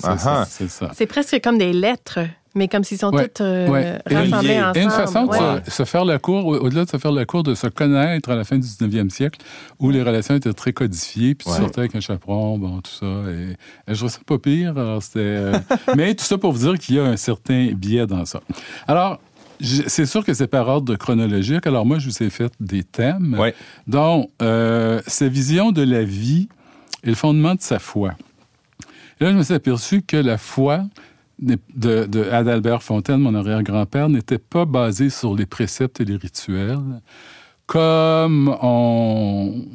C'est 0.94 1.08
presque 1.08 1.42
comme 1.44 1.58
des 1.58 1.74
lettres 1.74 2.20
mais 2.58 2.68
comme 2.68 2.84
s'ils 2.84 2.98
sont 2.98 3.12
toutes 3.12 3.42
euh, 3.42 3.98
rassemblés 4.06 4.60
ensemble. 4.60 4.78
Et 4.78 4.82
une 4.82 4.90
façon 4.90 5.26
de 5.26 5.70
se, 5.70 5.86
faire 5.86 6.04
la 6.04 6.20
cour, 6.20 6.46
au-delà 6.46 6.86
de 6.86 6.90
se 6.90 6.98
faire 6.98 7.12
la 7.12 7.26
cour, 7.26 7.44
de 7.44 7.56
se 7.56 7.68
connaître 7.68 8.30
à 8.30 8.36
la 8.36 8.44
fin 8.44 8.58
du 8.58 8.68
19e 8.68 9.10
siècle, 9.10 9.40
où 9.80 9.90
les 9.90 10.04
relations 10.04 10.36
étaient 10.36 10.54
très 10.54 10.74
codifiées, 10.74 11.36
puis 11.36 11.48
tu 11.48 11.56
sortais 11.56 11.80
avec 11.80 11.96
un 11.96 12.00
chaperon, 12.02 12.58
bon, 12.58 12.82
tout 12.82 12.92
ça. 12.92 13.06
Et, 13.32 13.56
je 13.88 13.98
trouve 13.98 14.10
ça 14.10 14.20
pas 14.26 14.38
pire. 14.38 14.74
Euh, 14.78 15.60
mais 15.96 16.14
tout 16.16 16.26
ça 16.26 16.38
pour 16.38 16.52
vous 16.52 16.68
dire 16.68 16.80
qu'il 16.80 16.96
y 16.96 17.00
a 17.00 17.04
un 17.04 17.18
certain 17.18 17.72
biais 17.74 18.08
dans 18.08 18.26
ça. 18.26 18.42
Alors, 18.88 19.20
c'est 19.60 20.06
sûr 20.06 20.24
que 20.24 20.34
c'est 20.34 20.48
par 20.48 20.68
ordre 20.68 20.96
chronologique. 20.96 21.66
Alors 21.66 21.86
moi, 21.86 22.00
je 22.00 22.10
vous 22.10 22.24
ai 22.24 22.30
fait 22.30 22.52
des 22.60 22.84
thèmes, 22.84 23.38
dont 23.88 24.30
euh, 24.42 25.02
sa 25.08 25.28
vision 25.28 25.72
de 25.72 25.82
la 25.82 26.04
vie 26.04 26.50
et 27.04 27.10
le 27.10 27.16
fondement 27.16 27.56
de 27.56 27.62
sa 27.62 27.80
foi. 27.80 28.14
Et 29.20 29.24
là, 29.24 29.32
je 29.32 29.38
me 29.38 29.44
suis 29.44 29.54
aperçu 29.54 30.02
que 30.04 30.18
la 30.18 30.38
foi, 30.38 30.84
de, 31.40 31.58
de 32.06 32.24
Adalbert 32.32 32.84
Fontaine, 32.84 33.20
mon 33.20 33.36
arrière-grand-père, 33.36 34.10
n'était 34.10 34.40
pas 34.40 34.66
basé 34.66 35.10
sur 35.10 35.36
les 35.36 35.46
préceptes 35.46 36.02
et 36.02 36.06
les 36.06 36.16
rituels, 36.16 37.02
comme 37.66 38.56
on 38.62 39.66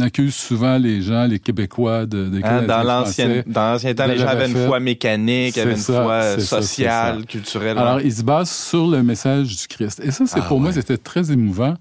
accuse 0.00 0.34
souvent 0.34 0.78
les 0.78 1.02
gens, 1.02 1.26
les 1.26 1.38
Québécois, 1.38 2.06
de, 2.06 2.30
Hein, 2.42 2.62
dans 2.62 2.82
l'ancien 2.82 3.42
temps, 3.42 3.76
les 4.06 4.18
gens 4.18 4.26
avaient 4.26 4.50
une 4.50 4.66
foi 4.66 4.80
mécanique, 4.80 5.58
avaient 5.58 5.72
une 5.72 5.76
ça, 5.76 6.02
foi 6.02 6.38
sociale, 6.40 7.20
ça. 7.20 7.26
culturelle. 7.26 7.78
Alors, 7.78 8.00
il 8.00 8.12
se 8.12 8.22
base 8.22 8.50
sur 8.50 8.86
le 8.86 9.02
message 9.02 9.56
du 9.56 9.68
Christ. 9.68 10.00
Et 10.02 10.10
ça, 10.10 10.26
c'est 10.26 10.40
Ah, 10.40 10.48
pour 10.48 10.60
moi, 10.60 10.72
c'était 10.72 10.96
très 10.96 11.30
émouvant 11.30 11.74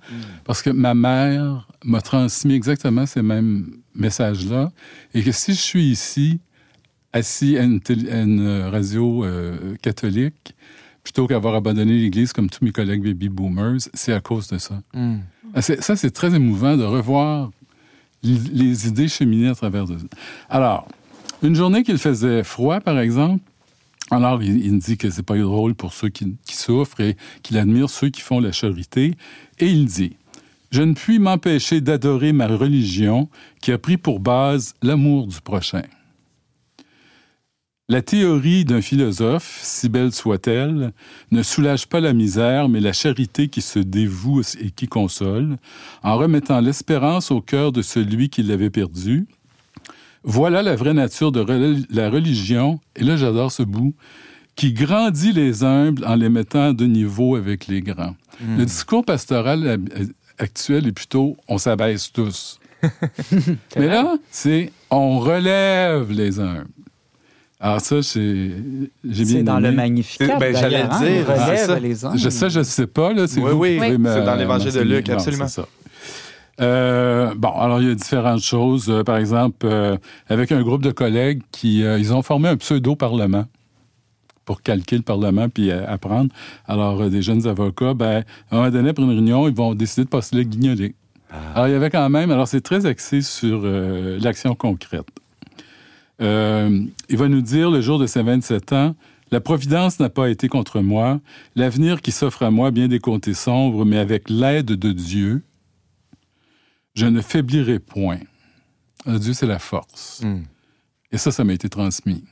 parce 0.43 0.61
que 0.61 0.69
ma 0.69 0.93
mère 0.93 1.67
m'a 1.83 2.01
transmis 2.01 2.53
exactement 2.53 3.05
ces 3.05 3.21
mêmes 3.21 3.77
messages-là. 3.95 4.71
Et 5.13 5.23
que 5.23 5.31
si 5.31 5.53
je 5.53 5.61
suis 5.61 5.83
ici, 5.85 6.39
assis 7.13 7.57
à 7.57 7.63
une, 7.63 7.79
télé- 7.79 8.09
à 8.11 8.21
une 8.21 8.47
radio 8.71 9.23
euh, 9.23 9.75
catholique, 9.81 10.55
plutôt 11.03 11.27
qu'avoir 11.27 11.55
abandonné 11.55 11.97
l'Église 11.97 12.33
comme 12.33 12.49
tous 12.49 12.63
mes 12.65 12.71
collègues 12.71 13.03
baby 13.03 13.29
boomers, 13.29 13.77
c'est 13.93 14.13
à 14.13 14.19
cause 14.21 14.47
de 14.47 14.57
ça. 14.57 14.81
Hmm. 14.93 15.17
Ah, 15.53 15.61
Ça, 15.61 15.95
c'est 15.95 16.11
très 16.11 16.33
émouvant 16.33 16.75
de 16.77 16.83
revoir 16.83 17.51
les 18.23 18.87
idées 18.87 19.07
cheminer 19.09 19.49
à 19.49 19.55
travers 19.55 19.85
de 19.85 19.97
Alors, 20.49 20.87
une 21.41 21.55
journée 21.55 21.83
qu'il 21.83 21.97
faisait 21.97 22.43
froid, 22.43 22.79
par 22.79 22.97
exemple, 22.99 23.43
alors 24.11 24.41
il, 24.41 24.65
il 24.65 24.79
dit 24.79 24.97
que 24.97 25.09
c'est 25.09 25.23
pas 25.23 25.37
drôle 25.37 25.75
pour 25.75 25.93
ceux 25.93 26.09
qui, 26.09 26.35
qui 26.45 26.55
souffrent 26.55 27.01
et 27.01 27.17
qu'il 27.41 27.57
admire 27.57 27.89
ceux 27.89 28.09
qui 28.09 28.21
font 28.21 28.39
la 28.39 28.51
charité. 28.53 29.15
Et 29.59 29.67
il 29.67 29.85
dit 29.85 30.15
Je 30.71 30.81
ne 30.83 30.93
puis 30.93 31.19
m'empêcher 31.19 31.81
d'adorer 31.81 32.31
ma 32.31 32.47
religion 32.47 33.27
qui 33.61 33.71
a 33.73 33.77
pris 33.77 33.97
pour 33.97 34.19
base 34.21 34.73
l'amour 34.81 35.27
du 35.27 35.41
prochain. 35.41 35.81
La 37.89 38.01
théorie 38.01 38.63
d'un 38.63 38.81
philosophe, 38.81 39.59
si 39.61 39.89
belle 39.89 40.13
soit-elle, 40.13 40.93
ne 41.31 41.43
soulage 41.43 41.85
pas 41.87 41.99
la 41.99 42.13
misère, 42.13 42.69
mais 42.69 42.79
la 42.79 42.93
charité 42.93 43.49
qui 43.49 43.61
se 43.61 43.77
dévoue 43.77 44.41
et 44.61 44.71
qui 44.71 44.87
console, 44.87 45.57
en 46.01 46.15
remettant 46.15 46.61
l'espérance 46.61 47.29
au 47.29 47.41
cœur 47.41 47.73
de 47.73 47.81
celui 47.81 48.29
qui 48.29 48.41
l'avait 48.41 48.69
perdu. 48.69 49.27
Voilà 50.23 50.61
la 50.61 50.77
vraie 50.77 50.93
nature 50.93 51.33
de 51.33 51.41
la 51.89 52.09
religion, 52.09 52.79
et 52.95 53.03
là 53.03 53.17
j'adore 53.17 53.51
ce 53.51 53.63
bout, 53.63 53.93
qui 54.55 54.71
grandit 54.71 55.33
les 55.33 55.65
humbles 55.65 56.05
en 56.05 56.15
les 56.15 56.29
mettant 56.29 56.71
de 56.71 56.85
niveau 56.85 57.35
avec 57.35 57.67
les 57.67 57.81
grands. 57.81 58.15
Le 58.57 58.63
discours 58.63 59.03
pastoral 59.03 59.81
actuel 60.37 60.87
est 60.87 60.93
plutôt 60.93 61.35
on 61.49 61.57
s'abaisse 61.57 62.13
tous. 62.13 62.61
Mais 63.77 63.87
là, 63.87 64.15
c'est 64.31 64.71
on 64.89 65.19
relève 65.19 66.11
les 66.11 66.39
humbles. 66.39 66.69
Alors 67.65 67.79
ça, 67.79 68.01
j'ai 68.01 68.51
j'ai 69.09 69.23
bien 69.23 69.37
C'est 69.37 69.43
dans 69.43 69.57
le 69.59 69.67
aimé. 69.67 69.77
Magnificat. 69.77 70.37
Ben, 70.37 70.53
j'allais 70.53 70.83
dire, 70.83 70.89
hein, 70.91 70.97
c'est 70.99 71.23
relève 71.23 71.65
ça. 71.65 71.79
les 71.79 72.03
hommes. 72.05 72.17
Je 72.17 72.29
sais, 72.29 72.49
je 72.49 72.59
ne 72.59 72.63
sais 72.63 72.87
pas. 72.87 73.13
Là, 73.13 73.25
c'est 73.25 73.39
Oui, 73.39 73.51
vous 73.51 73.57
oui, 73.59 73.77
oui. 73.79 73.97
C'est 74.05 74.25
dans 74.25 74.35
l'Évangile 74.35 74.73
de. 74.73 74.81
Luc, 74.81 75.05
Bon, 75.07 75.13
absolument. 75.13 75.47
c'est 75.47 75.61
ça. 75.61 75.67
Euh, 76.61 77.33
bon, 77.37 77.49
alors 77.59 77.81
il 77.81 77.87
y 77.87 77.91
a 77.91 77.95
différentes 77.95 78.41
choses. 78.41 78.89
Euh, 78.89 79.03
par 79.03 79.15
exemple, 79.17 79.65
euh, 79.65 79.97
avec 80.27 80.51
un 80.51 80.61
groupe 80.61 80.83
de 80.83 80.91
collègues 80.91 81.41
qui 81.51 81.83
euh, 81.85 81.97
ils 81.97 82.13
ont 82.13 82.21
formé 82.21 82.49
un 82.49 82.57
pseudo-parlement 82.57 83.45
pour 84.45 84.61
calquer 84.61 84.97
le 84.97 85.01
Parlement 85.03 85.47
puis 85.47 85.71
euh, 85.71 85.87
apprendre. 85.87 86.29
Alors, 86.67 87.01
euh, 87.01 87.09
des 87.09 87.21
jeunes 87.21 87.47
avocats, 87.47 87.93
ben, 87.93 88.23
à 88.51 88.55
un 88.55 88.59
moment 88.59 88.69
donné, 88.71 88.91
pour 88.91 89.05
une 89.05 89.11
réunion, 89.11 89.47
ils 89.47 89.55
vont 89.55 89.73
décider 89.73 90.03
de 90.03 90.09
passer 90.09 90.35
le 90.35 90.43
guignoler. 90.43 90.95
Alors, 91.55 91.67
il 91.69 91.71
y 91.71 91.75
avait 91.75 91.89
quand 91.89 92.07
même, 92.09 92.29
alors 92.29 92.47
c'est 92.47 92.61
très 92.61 92.85
axé 92.85 93.21
sur 93.21 93.61
euh, 93.63 94.19
l'action 94.21 94.53
concrète. 94.53 95.07
Euh, 96.23 96.85
il 97.09 97.17
va 97.17 97.27
nous 97.27 97.41
dire, 97.41 97.69
le 97.69 97.81
jour 97.81 97.99
de 97.99 98.07
ses 98.07 98.23
27 98.23 98.73
ans, 98.73 98.95
la 99.31 99.41
providence 99.41 99.99
n'a 99.99 100.09
pas 100.09 100.29
été 100.29 100.47
contre 100.47 100.79
moi, 100.81 101.19
l'avenir 101.55 102.01
qui 102.01 102.11
s'offre 102.11 102.43
à 102.43 102.51
moi 102.51 102.71
bien 102.71 102.87
des 102.87 102.99
côtés 102.99 103.33
sombres, 103.33 103.83
mais 103.83 103.97
avec 103.97 104.29
l'aide 104.29 104.67
de 104.67 104.91
Dieu, 104.91 105.43
je 106.93 107.07
ne 107.07 107.21
faiblirai 107.21 107.79
point. 107.79 108.19
Alors, 109.05 109.19
Dieu, 109.19 109.33
c'est 109.33 109.47
la 109.47 109.59
force. 109.59 110.21
Hmm. 110.23 110.43
Et 111.11 111.17
ça, 111.17 111.31
ça 111.31 111.43
m'a 111.43 111.53
été 111.53 111.67
transmis. 111.67 112.23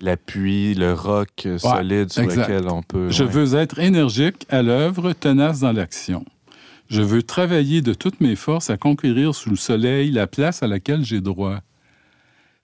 L'appui, 0.00 0.74
le 0.74 0.94
roc 0.94 1.46
solide 1.58 2.10
sur 2.10 2.22
exact. 2.22 2.48
lequel 2.48 2.68
on 2.68 2.82
peut. 2.82 3.10
Je 3.10 3.24
ouais. 3.24 3.30
veux 3.30 3.54
être 3.54 3.78
énergique 3.78 4.46
à 4.48 4.62
l'œuvre, 4.62 5.12
tenace 5.12 5.60
dans 5.60 5.72
l'action. 5.72 6.24
Je 6.88 7.02
veux 7.02 7.22
travailler 7.22 7.82
de 7.82 7.94
toutes 7.94 8.20
mes 8.20 8.36
forces 8.36 8.70
à 8.70 8.76
conquérir 8.76 9.34
sous 9.34 9.50
le 9.50 9.56
soleil 9.56 10.10
la 10.10 10.26
place 10.26 10.62
à 10.62 10.66
laquelle 10.66 11.04
j'ai 11.04 11.20
droit. 11.20 11.60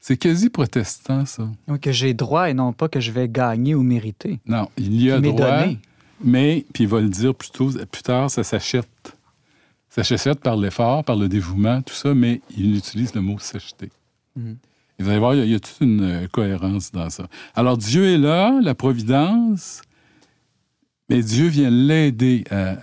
C'est 0.09 0.17
quasi 0.17 0.51
protestant, 0.51 1.27
ça. 1.27 1.49
Que 1.83 1.91
j'ai 1.91 2.15
droit 2.15 2.49
et 2.49 2.55
non 2.55 2.73
pas 2.73 2.89
que 2.89 3.01
je 3.01 3.11
vais 3.11 3.29
gagner 3.29 3.75
ou 3.75 3.83
mériter. 3.83 4.39
Non, 4.47 4.69
il 4.79 5.03
y 5.03 5.11
a 5.11 5.21
droit, 5.21 5.63
donné. 5.63 5.79
mais, 6.23 6.65
puis 6.73 6.85
il 6.85 6.89
va 6.89 7.01
le 7.01 7.09
dire 7.09 7.35
plus, 7.35 7.51
tôt, 7.51 7.71
plus 7.91 8.03
tard, 8.03 8.31
ça 8.31 8.45
s'achète. 8.45 9.17
Ça 9.89 10.05
s'achète 10.05 10.39
par 10.39 10.57
l'effort, 10.57 11.03
par 11.03 11.17
le 11.17 11.27
dévouement, 11.29 11.83
tout 11.83 11.93
ça, 11.95 12.15
mais 12.15 12.41
il 12.57 12.77
utilise 12.77 13.15
le 13.17 13.21
mot 13.21 13.37
s'acheter. 13.41 13.91
Mhm. 14.37 14.59
Et 14.99 15.03
Vous 15.03 15.09
allez 15.11 15.19
voir, 15.19 15.35
il 15.35 15.39
y 15.39 15.43
a, 15.43 15.45
il 15.45 15.51
y 15.51 15.55
a 15.57 15.59
toute 15.59 15.81
une 15.81 16.03
euh, 16.03 16.27
cohérence 16.29 16.93
dans 16.93 17.11
ça. 17.11 17.27
Alors, 17.57 17.77
Dieu 17.77 18.05
est 18.07 18.19
là, 18.19 18.61
la 18.63 18.77
providence, 18.77 19.83
mais 21.09 21.21
Dieu 21.21 21.49
vient 21.49 21.69
l'aider 21.71 22.45
à- 22.51 22.77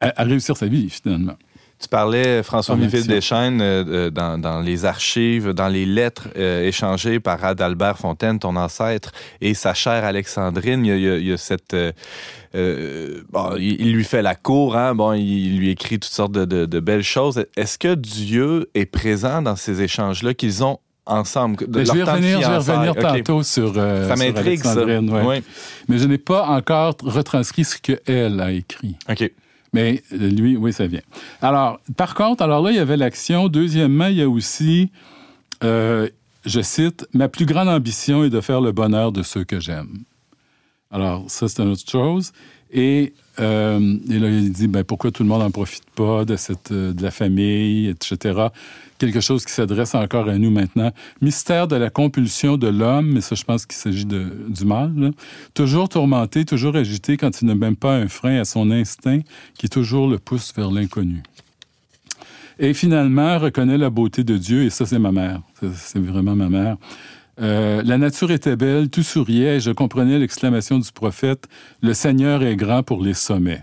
à- 0.00 0.20
à 0.20 0.22
réussir 0.22 0.56
sa 0.56 0.68
vie, 0.68 0.88
finalement. 0.90 1.34
Tu 1.78 1.88
parlais, 1.88 2.42
François 2.42 2.74
Miville. 2.74 3.06
Deschênes, 3.06 3.60
euh, 3.60 4.10
dans, 4.10 4.38
dans 4.40 4.60
les 4.60 4.86
archives, 4.86 5.50
dans 5.50 5.68
les 5.68 5.84
lettres 5.84 6.28
euh, 6.36 6.66
échangées 6.66 7.20
par 7.20 7.44
Adalbert 7.44 7.98
Fontaine, 7.98 8.38
ton 8.38 8.56
ancêtre, 8.56 9.12
et 9.42 9.52
sa 9.52 9.74
chère 9.74 10.04
Alexandrine. 10.04 10.86
Il 10.86 10.98
y 10.98 11.10
a, 11.10 11.16
il 11.18 11.32
y 11.32 11.38
cette... 11.38 11.74
euh, 11.74 13.20
bon, 13.30 13.56
il, 13.58 13.92
lui 13.92 14.04
fait 14.04 14.22
la 14.22 14.34
cour, 14.34 14.74
hein, 14.76 14.94
bon, 14.94 15.12
il, 15.12 15.58
lui 15.58 15.70
écrit 15.70 15.98
toutes 15.98 16.10
sortes 16.12 16.32
de, 16.32 16.46
de- 16.46 16.64
de 16.64 16.80
belles 16.80 17.02
choses. 17.02 17.44
Est-ce 17.56 17.78
que 17.78 17.94
Dieu 17.94 18.70
est 18.74 18.86
présent 18.86 19.42
dans 19.42 19.56
ces 19.56 19.82
échanges-là 19.82 20.32
qu'ils 20.32 20.64
ont 20.64 20.78
ensemble? 21.04 21.56
De 21.68 21.78
Mais 21.80 21.84
je 21.84 21.92
vais 21.92 22.02
revenir, 22.04 22.30
je 22.40 22.46
vais 22.46 22.52
fiançailles? 22.52 22.88
revenir 22.88 22.94
tantôt 23.12 23.42
sur, 23.42 23.74
euh, 23.76 24.08
Ça 24.08 24.16
sur 24.16 24.32
ça. 24.34 24.40
Alexandrine, 24.40 25.10
ouais. 25.10 25.22
Oui. 25.26 25.42
Mais 25.88 25.98
je 25.98 26.06
n'ai 26.06 26.18
pas 26.18 26.46
encore 26.46 26.94
retranscrit 27.02 27.64
ce 27.64 27.76
qu'elle 27.76 28.40
a 28.40 28.50
écrit. 28.50 28.96
OK. 29.10 29.30
Mais 29.72 30.02
euh, 30.12 30.28
lui, 30.28 30.56
oui, 30.56 30.72
ça 30.72 30.86
vient. 30.86 31.02
Alors, 31.42 31.80
par 31.96 32.14
contre, 32.14 32.42
alors 32.42 32.62
là, 32.62 32.70
il 32.70 32.76
y 32.76 32.80
avait 32.80 32.96
l'action. 32.96 33.48
Deuxièmement, 33.48 34.06
il 34.06 34.16
y 34.16 34.22
a 34.22 34.28
aussi, 34.28 34.90
euh, 35.64 36.08
je 36.44 36.60
cite, 36.60 37.06
Ma 37.12 37.28
plus 37.28 37.46
grande 37.46 37.68
ambition 37.68 38.24
est 38.24 38.30
de 38.30 38.40
faire 38.40 38.60
le 38.60 38.72
bonheur 38.72 39.12
de 39.12 39.22
ceux 39.22 39.44
que 39.44 39.60
j'aime. 39.60 39.98
Alors, 40.90 41.24
ça, 41.28 41.48
c'est 41.48 41.62
une 41.62 41.70
autre 41.70 41.90
chose. 41.90 42.32
Et, 42.72 43.12
euh, 43.38 43.96
et 44.10 44.18
là, 44.18 44.28
il 44.28 44.52
dit, 44.52 44.66
ben, 44.66 44.82
pourquoi 44.84 45.10
tout 45.10 45.22
le 45.22 45.28
monde 45.28 45.40
n'en 45.40 45.50
profite 45.50 45.88
pas 45.94 46.24
de, 46.24 46.36
cette, 46.36 46.72
euh, 46.72 46.92
de 46.92 47.02
la 47.02 47.10
famille, 47.10 47.88
etc. 47.88 48.48
Quelque 48.98 49.20
chose 49.20 49.44
qui 49.44 49.52
s'adresse 49.52 49.94
encore 49.94 50.28
à 50.28 50.38
nous 50.38 50.50
maintenant. 50.50 50.90
Mystère 51.20 51.68
de 51.68 51.76
la 51.76 51.90
compulsion 51.90 52.56
de 52.56 52.68
l'homme, 52.68 53.12
mais 53.12 53.20
ça, 53.20 53.34
je 53.34 53.44
pense 53.44 53.66
qu'il 53.66 53.76
s'agit 53.76 54.06
du 54.06 54.64
mal. 54.64 55.12
Toujours 55.54 55.88
tourmenté, 55.88 56.44
toujours 56.44 56.76
agité 56.76 57.16
quand 57.16 57.40
il 57.40 57.46
n'a 57.46 57.54
même 57.54 57.76
pas 57.76 57.94
un 57.94 58.08
frein 58.08 58.40
à 58.40 58.44
son 58.44 58.70
instinct 58.70 59.20
qui 59.58 59.68
toujours 59.68 60.08
le 60.08 60.18
pousse 60.18 60.52
vers 60.56 60.70
l'inconnu. 60.70 61.22
Et 62.58 62.72
finalement, 62.72 63.38
reconnaît 63.38 63.76
la 63.76 63.90
beauté 63.90 64.24
de 64.24 64.38
Dieu, 64.38 64.64
et 64.64 64.70
ça, 64.70 64.86
c'est 64.86 64.98
ma 64.98 65.12
mère. 65.12 65.42
C'est 65.74 65.98
vraiment 65.98 66.34
ma 66.34 66.48
mère. 66.48 66.76
Euh, 67.40 67.82
la 67.84 67.98
nature 67.98 68.30
était 68.30 68.56
belle, 68.56 68.88
tout 68.88 69.02
souriait, 69.02 69.56
et 69.56 69.60
je 69.60 69.70
comprenais 69.70 70.18
l'exclamation 70.18 70.78
du 70.78 70.90
prophète 70.92 71.46
Le 71.82 71.92
Seigneur 71.92 72.42
est 72.42 72.56
grand 72.56 72.82
pour 72.82 73.02
les 73.02 73.14
sommets. 73.14 73.62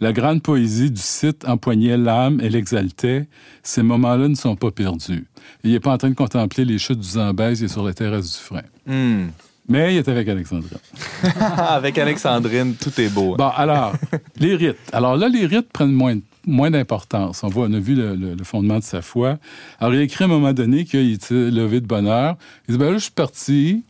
La 0.00 0.12
grande 0.12 0.42
poésie 0.42 0.90
du 0.90 1.00
site 1.00 1.46
empoignait 1.46 1.96
l'âme 1.96 2.40
et 2.40 2.48
l'exaltait. 2.48 3.28
Ces 3.62 3.82
moments-là 3.82 4.28
ne 4.28 4.34
sont 4.34 4.56
pas 4.56 4.70
perdus. 4.70 5.26
Il 5.62 5.72
n'est 5.72 5.80
pas 5.80 5.92
en 5.92 5.98
train 5.98 6.10
de 6.10 6.14
contempler 6.14 6.64
les 6.64 6.78
chutes 6.78 6.98
du 6.98 7.08
Zambèze, 7.08 7.60
il 7.60 7.66
est 7.66 7.68
sur 7.68 7.84
la 7.84 7.92
terrasse 7.92 8.32
du 8.32 8.42
frein. 8.44 8.62
Hmm. 8.86 9.28
Mais 9.68 9.94
il 9.94 9.98
est 9.98 10.08
avec 10.08 10.28
Alexandra. 10.28 10.76
Avec 11.68 11.96
Alexandrine, 11.96 12.74
tout 12.74 13.00
est 13.00 13.08
beau. 13.08 13.34
hein. 13.34 13.36
Bon, 13.38 13.48
alors, 13.54 13.92
les 14.36 14.56
rites. 14.56 14.76
Alors 14.92 15.16
là, 15.16 15.28
les 15.28 15.46
rites 15.46 15.70
prennent 15.72 15.92
moins, 15.92 16.18
moins 16.46 16.70
d'importance. 16.70 17.44
On, 17.44 17.48
voit, 17.48 17.66
on 17.68 17.72
a 17.72 17.78
vu 17.78 17.94
le, 17.94 18.14
le- 18.16 18.34
le 18.34 18.44
fondement 18.44 18.78
de 18.78 18.84
sa 18.84 19.02
foi. 19.02 19.38
Alors, 19.80 19.94
il 19.94 20.00
a 20.00 20.02
écrit 20.02 20.24
à 20.24 20.26
un 20.26 20.30
moment 20.30 20.52
donné 20.52 20.84
qu'il 20.84 21.12
était 21.12 21.50
levé 21.50 21.80
de 21.80 21.86
bonne 21.86 22.06
heure. 22.06 22.36
Il 22.68 22.72
dit, 22.72 22.78
ben 22.78 22.86
là, 22.90 22.94
je 22.98 23.04
suis 23.04 23.10
parti, 23.12 23.84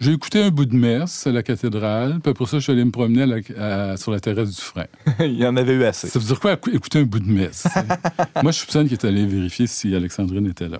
j'ai 0.00 0.12
écouté 0.12 0.42
un 0.42 0.50
bout 0.50 0.64
de 0.66 0.74
messe 0.74 1.26
à 1.26 1.30
la 1.32 1.42
cathédrale, 1.44 2.18
puis 2.20 2.30
après 2.32 2.46
ça, 2.46 2.58
je 2.58 2.64
suis 2.64 2.72
allé 2.72 2.84
me 2.84 2.90
promener 2.90 3.22
à 3.22 3.26
la- 3.26 3.92
à- 3.92 3.96
sur 3.96 4.10
la 4.10 4.18
terrasse 4.20 4.50
du 4.54 4.60
frein. 4.60 4.86
Il 5.20 5.34
y 5.38 5.46
en 5.46 5.56
avait 5.56 5.74
eu 5.74 5.84
assez. 5.84 6.08
Ça 6.08 6.18
veut 6.18 6.24
dire 6.26 6.40
quoi, 6.40 6.54
écou- 6.54 6.74
écouter 6.74 6.98
un 6.98 7.04
bout 7.04 7.20
de 7.20 7.30
messe? 7.30 7.66
Moi, 8.42 8.50
je 8.52 8.58
soupçonne 8.58 8.84
qu'il 8.88 8.94
est 8.98 9.04
allé 9.06 9.24
vérifier 9.24 9.66
si 9.68 9.94
Alexandrine 9.94 10.46
était 10.46 10.68
là. 10.68 10.78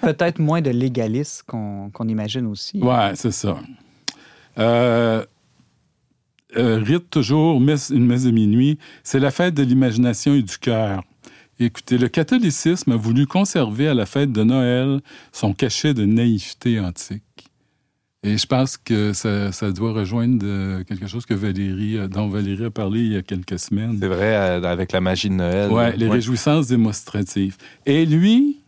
Peut-être 0.00 0.38
moins 0.38 0.62
de 0.62 0.70
légalisme 0.70 1.42
qu'on 1.46 1.90
qu'on 1.92 2.08
imagine 2.08 2.46
aussi. 2.46 2.78
Ouais, 2.80 3.12
c'est 3.14 3.30
ça. 3.30 3.56
Euh, 4.58 5.22
euh, 6.56 6.78
rite 6.78 7.10
toujours, 7.10 7.60
messe- 7.60 7.90
une 7.90 8.06
messe 8.06 8.24
de 8.24 8.30
minuit, 8.30 8.78
c'est 9.02 9.20
la 9.20 9.30
fête 9.30 9.54
de 9.54 9.62
l'imagination 9.62 10.34
et 10.34 10.42
du 10.42 10.58
cœur. 10.58 11.02
Écoutez, 11.58 11.96
le 11.98 12.08
catholicisme 12.08 12.92
a 12.92 12.96
voulu 12.96 13.26
conserver 13.26 13.88
à 13.88 13.94
la 13.94 14.04
fête 14.06 14.30
de 14.30 14.42
Noël 14.44 15.00
son 15.32 15.54
cachet 15.54 15.94
de 15.94 16.04
naïveté 16.04 16.78
antique. 16.78 17.22
Et 18.22 18.38
je 18.38 18.46
pense 18.46 18.76
que 18.76 19.12
ça, 19.12 19.52
ça 19.52 19.70
doit 19.70 19.92
rejoindre 19.92 20.44
euh, 20.44 20.84
quelque 20.84 21.06
chose 21.06 21.24
que 21.24 21.34
Valérie, 21.34 21.96
euh, 21.96 22.08
dont 22.08 22.28
Valérie 22.28 22.64
a 22.64 22.70
parlé 22.70 23.00
il 23.00 23.12
y 23.12 23.16
a 23.16 23.22
quelques 23.22 23.58
semaines. 23.58 23.98
C'est 24.00 24.08
vrai, 24.08 24.34
avec 24.34 24.92
la 24.92 25.00
magie 25.00 25.28
de 25.28 25.34
Noël. 25.34 25.70
Oui, 25.70 25.84
les 25.96 26.08
réjouissances 26.08 26.66
démonstratives. 26.66 27.56
Et 27.86 28.04
lui, 28.04 28.58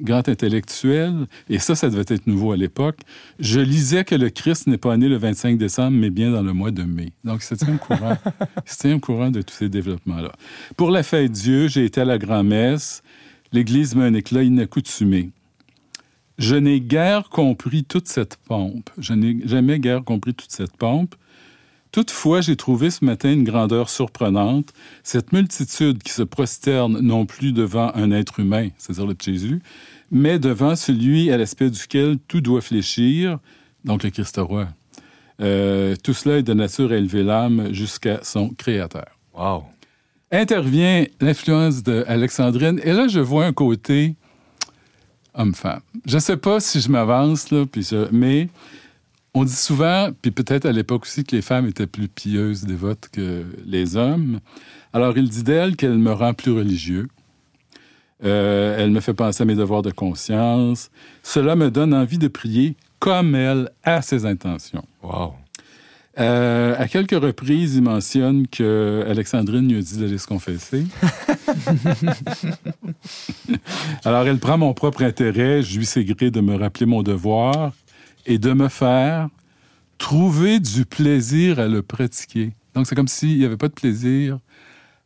grand 0.00 0.28
intellectuel, 0.28 1.26
et 1.48 1.58
ça, 1.58 1.74
ça 1.74 1.88
devait 1.90 2.04
être 2.08 2.26
nouveau 2.26 2.52
à 2.52 2.56
l'époque, 2.56 3.00
je 3.38 3.60
lisais 3.60 4.04
que 4.04 4.14
le 4.14 4.30
Christ 4.30 4.66
n'est 4.66 4.78
pas 4.78 4.96
né 4.96 5.08
le 5.08 5.16
25 5.16 5.58
décembre, 5.58 5.96
mais 5.96 6.10
bien 6.10 6.30
dans 6.30 6.42
le 6.42 6.52
mois 6.52 6.70
de 6.70 6.82
mai. 6.82 7.12
Donc, 7.24 7.42
c'est 7.42 7.62
un 7.62 7.76
courant, 7.76 8.16
c'était 8.66 8.92
un 8.92 8.98
courant 8.98 9.30
de 9.30 9.42
tous 9.42 9.54
ces 9.54 9.68
développements-là. 9.68 10.32
Pour 10.76 10.90
la 10.90 11.02
fête 11.02 11.32
Dieu, 11.32 11.68
j'ai 11.68 11.84
été 11.84 12.00
à 12.00 12.04
la 12.04 12.18
grand-messe. 12.18 13.02
L'Église 13.52 13.94
met 13.94 14.04
un 14.04 14.14
éclat 14.14 14.42
inaccoutumé. 14.42 15.30
Je 16.38 16.54
n'ai 16.54 16.80
guère 16.80 17.30
compris 17.30 17.82
toute 17.82 18.06
cette 18.06 18.36
pompe. 18.46 18.90
Je 18.98 19.12
n'ai 19.14 19.38
jamais 19.46 19.80
guère 19.80 20.04
compris 20.04 20.34
toute 20.34 20.52
cette 20.52 20.76
pompe. 20.76 21.14
Toutefois, 21.90 22.40
j'ai 22.40 22.56
trouvé 22.56 22.90
ce 22.90 23.04
matin 23.04 23.32
une 23.32 23.44
grandeur 23.44 23.88
surprenante, 23.88 24.72
cette 25.02 25.32
multitude 25.32 26.02
qui 26.02 26.12
se 26.12 26.22
prosterne 26.22 27.00
non 27.00 27.24
plus 27.24 27.52
devant 27.52 27.90
un 27.94 28.10
être 28.10 28.40
humain, 28.40 28.68
c'est-à-dire 28.76 29.06
le 29.06 29.16
Jésus, 29.18 29.62
mais 30.10 30.38
devant 30.38 30.76
celui 30.76 31.30
à 31.30 31.38
l'aspect 31.38 31.70
duquel 31.70 32.18
tout 32.28 32.40
doit 32.40 32.60
fléchir, 32.60 33.38
donc 33.84 34.02
le 34.02 34.10
Christ 34.10 34.36
roi. 34.38 34.68
Euh, 35.40 35.94
tout 36.02 36.14
cela 36.14 36.38
est 36.38 36.42
de 36.42 36.52
nature 36.52 36.92
à 36.92 36.96
élever 36.96 37.22
l'âme 37.22 37.72
jusqu'à 37.72 38.20
son 38.22 38.50
Créateur. 38.50 39.06
Wow. 39.34 39.64
Intervient 40.30 41.06
l'influence 41.20 41.82
d'Alexandrine, 41.82 42.80
et 42.84 42.92
là, 42.92 43.08
je 43.08 43.20
vois 43.20 43.46
un 43.46 43.52
côté 43.52 44.14
homme-femme. 45.34 45.80
Je 46.04 46.16
ne 46.16 46.20
sais 46.20 46.36
pas 46.36 46.60
si 46.60 46.80
je 46.80 46.90
m'avance, 46.90 47.50
là, 47.50 47.64
puis 47.64 47.88
mais 48.12 48.48
on 49.38 49.44
dit 49.44 49.54
souvent, 49.54 50.10
puis 50.20 50.32
peut-être 50.32 50.66
à 50.66 50.72
l'époque 50.72 51.02
aussi, 51.02 51.22
que 51.22 51.36
les 51.36 51.42
femmes 51.42 51.68
étaient 51.68 51.86
plus 51.86 52.08
pieuses, 52.08 52.64
dévotes 52.64 53.08
que 53.12 53.44
les 53.64 53.96
hommes. 53.96 54.40
Alors, 54.92 55.16
il 55.16 55.28
dit 55.28 55.44
d'elle 55.44 55.76
qu'elle 55.76 55.98
me 55.98 56.12
rend 56.12 56.34
plus 56.34 56.50
religieux. 56.50 57.06
Euh, 58.24 58.76
elle 58.76 58.90
me 58.90 58.98
fait 58.98 59.14
penser 59.14 59.42
à 59.42 59.46
mes 59.46 59.54
devoirs 59.54 59.82
de 59.82 59.92
conscience. 59.92 60.90
Cela 61.22 61.54
me 61.54 61.70
donne 61.70 61.94
envie 61.94 62.18
de 62.18 62.26
prier 62.26 62.74
comme 62.98 63.36
elle 63.36 63.70
a 63.84 64.02
ses 64.02 64.26
intentions. 64.26 64.84
Wow. 65.04 65.34
Euh, 66.18 66.74
à 66.76 66.88
quelques 66.88 67.12
reprises, 67.12 67.76
il 67.76 67.82
mentionne 67.82 68.48
que 68.48 69.04
Alexandrine 69.08 69.68
lui 69.68 69.78
a 69.78 69.82
dit 69.82 69.98
d'aller 69.98 70.18
se 70.18 70.26
confesser. 70.26 70.84
Alors, 74.04 74.26
elle 74.26 74.40
prend 74.40 74.58
mon 74.58 74.74
propre 74.74 75.04
intérêt, 75.04 75.62
je 75.62 75.78
lui 75.78 75.86
sais 75.86 76.02
gré 76.02 76.32
de 76.32 76.40
me 76.40 76.56
rappeler 76.56 76.86
mon 76.86 77.04
devoir 77.04 77.70
et 78.28 78.38
de 78.38 78.52
me 78.52 78.68
faire 78.68 79.28
trouver 79.96 80.60
du 80.60 80.84
plaisir 80.84 81.58
à 81.58 81.66
le 81.66 81.82
pratiquer. 81.82 82.52
Donc, 82.74 82.86
c'est 82.86 82.94
comme 82.94 83.08
s'il 83.08 83.38
n'y 83.38 83.44
avait 83.44 83.56
pas 83.56 83.66
de 83.68 83.72
plaisir 83.72 84.38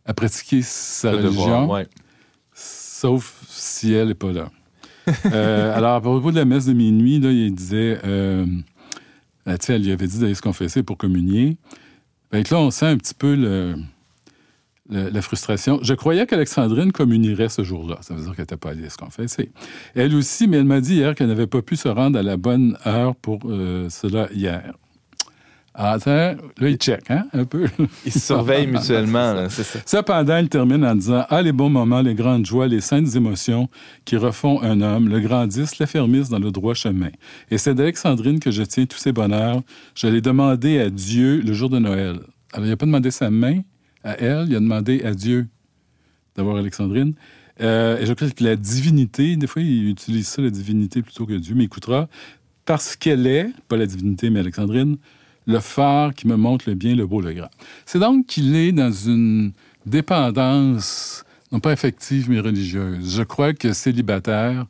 à 0.04 0.12
pratiquer 0.12 0.60
sa 0.62 1.12
Le 1.12 1.18
religion, 1.18 1.44
devoir, 1.62 1.68
ouais. 1.70 1.86
sauf 2.52 3.42
si 3.48 3.92
elle 3.94 4.08
n'est 4.08 4.14
pas 4.14 4.32
là. 4.32 4.50
Euh, 5.26 5.72
alors, 5.76 5.94
à 5.94 6.00
propos 6.00 6.30
de 6.32 6.36
la 6.36 6.44
messe 6.44 6.66
de 6.66 6.72
minuit, 6.72 7.20
là, 7.20 7.30
il 7.30 7.54
disait, 7.54 8.00
euh, 8.04 8.44
sais, 9.60 9.74
elle 9.74 9.84
lui 9.84 9.92
avait 9.92 10.06
dit 10.06 10.18
d'aller 10.18 10.34
se 10.34 10.42
confesser 10.42 10.82
pour 10.82 10.98
communier. 10.98 11.56
Fait 12.32 12.42
que 12.42 12.52
là, 12.52 12.60
on 12.60 12.70
sent 12.70 12.86
un 12.86 12.96
petit 12.96 13.14
peu 13.14 13.34
le- 13.34 13.76
le- 14.92 15.08
la 15.10 15.22
frustration. 15.22 15.78
Je 15.82 15.94
croyais 15.94 16.26
qu'Alexandrine 16.26 16.92
communierait 16.92 17.48
ce 17.48 17.62
jour-là. 17.64 17.96
Ça 18.02 18.14
veut 18.14 18.20
dire 18.22 18.30
qu'elle 18.36 18.42
n'était 18.42 18.56
pas 18.56 18.70
allée 18.70 18.88
se 18.88 18.96
confesser. 18.98 19.50
Elle 19.94 20.14
aussi, 20.14 20.46
mais 20.46 20.58
elle 20.58 20.64
m'a 20.64 20.80
dit 20.80 20.94
hier 20.96 21.14
qu'elle 21.14 21.28
n'avait 21.28 21.46
pas 21.46 21.62
pu 21.62 21.76
se 21.76 21.88
rendre 21.88 22.18
à 22.18 22.22
la 22.22 22.36
bonne 22.36 22.76
heure 22.86 23.16
pour 23.16 23.40
euh, 23.46 23.88
cela 23.88 24.28
hier. 24.32 24.72
Ah, 25.74 25.96
tiens, 25.98 26.36
là, 26.58 26.68
il 26.68 26.76
check, 26.76 27.10
hein, 27.10 27.24
un 27.32 27.46
peu. 27.46 27.64
Ils 28.04 28.12
se 28.12 28.18
surveillent 28.18 28.66
mutuellement, 28.66 29.46
c'est 29.48 29.62
ça. 29.62 29.78
Cependant, 29.86 30.36
il 30.36 30.50
termine 30.50 30.84
en 30.84 30.94
disant 30.94 31.24
Ah, 31.30 31.40
les 31.40 31.52
bons 31.52 31.70
moments, 31.70 32.02
les 32.02 32.14
grandes 32.14 32.44
joies, 32.44 32.68
les 32.68 32.82
saintes 32.82 33.16
émotions 33.16 33.70
qui 34.04 34.18
refont 34.18 34.60
un 34.60 34.82
homme, 34.82 35.08
le 35.08 35.18
grandissent, 35.20 35.78
l'affermissent 35.78 36.28
dans 36.28 36.38
le 36.38 36.50
droit 36.50 36.74
chemin. 36.74 37.08
Et 37.50 37.56
c'est 37.56 37.74
d'Alexandrine 37.74 38.38
que 38.38 38.50
je 38.50 38.62
tiens 38.64 38.84
tous 38.84 38.98
ces 38.98 39.12
bonheurs. 39.12 39.62
Je 39.94 40.08
l'ai 40.08 40.20
demandé 40.20 40.78
à 40.78 40.90
Dieu 40.90 41.40
le 41.40 41.54
jour 41.54 41.70
de 41.70 41.78
Noël. 41.78 42.20
Alors, 42.52 42.66
il 42.66 42.68
n'a 42.68 42.76
pas 42.76 42.84
demandé 42.84 43.10
sa 43.10 43.30
main? 43.30 43.60
À 44.04 44.18
elle, 44.18 44.46
il 44.48 44.56
a 44.56 44.60
demandé 44.60 45.02
à 45.02 45.14
Dieu 45.14 45.46
d'avoir 46.36 46.56
Alexandrine. 46.56 47.14
Euh, 47.60 47.98
et 47.98 48.06
je 48.06 48.12
crois 48.12 48.30
que 48.30 48.42
la 48.42 48.56
divinité, 48.56 49.36
des 49.36 49.46
fois, 49.46 49.62
il 49.62 49.88
utilise 49.88 50.26
ça, 50.26 50.42
la 50.42 50.50
divinité, 50.50 51.02
plutôt 51.02 51.26
que 51.26 51.34
Dieu, 51.34 51.54
mais 51.54 51.64
écoutera, 51.64 52.08
parce 52.64 52.96
qu'elle 52.96 53.26
est, 53.26 53.48
pas 53.68 53.76
la 53.76 53.86
divinité, 53.86 54.30
mais 54.30 54.40
Alexandrine, 54.40 54.96
le 55.46 55.58
phare 55.60 56.14
qui 56.14 56.26
me 56.26 56.36
montre 56.36 56.68
le 56.68 56.74
bien, 56.74 56.94
le 56.94 57.06
beau, 57.06 57.20
le 57.20 57.32
grand. 57.32 57.50
C'est 57.84 57.98
donc 57.98 58.26
qu'il 58.26 58.54
est 58.54 58.72
dans 58.72 58.92
une 58.92 59.52
dépendance, 59.86 61.24
non 61.50 61.60
pas 61.60 61.72
affective, 61.72 62.30
mais 62.30 62.40
religieuse. 62.40 63.16
Je 63.16 63.22
crois 63.22 63.52
que 63.52 63.72
célibataire, 63.72 64.66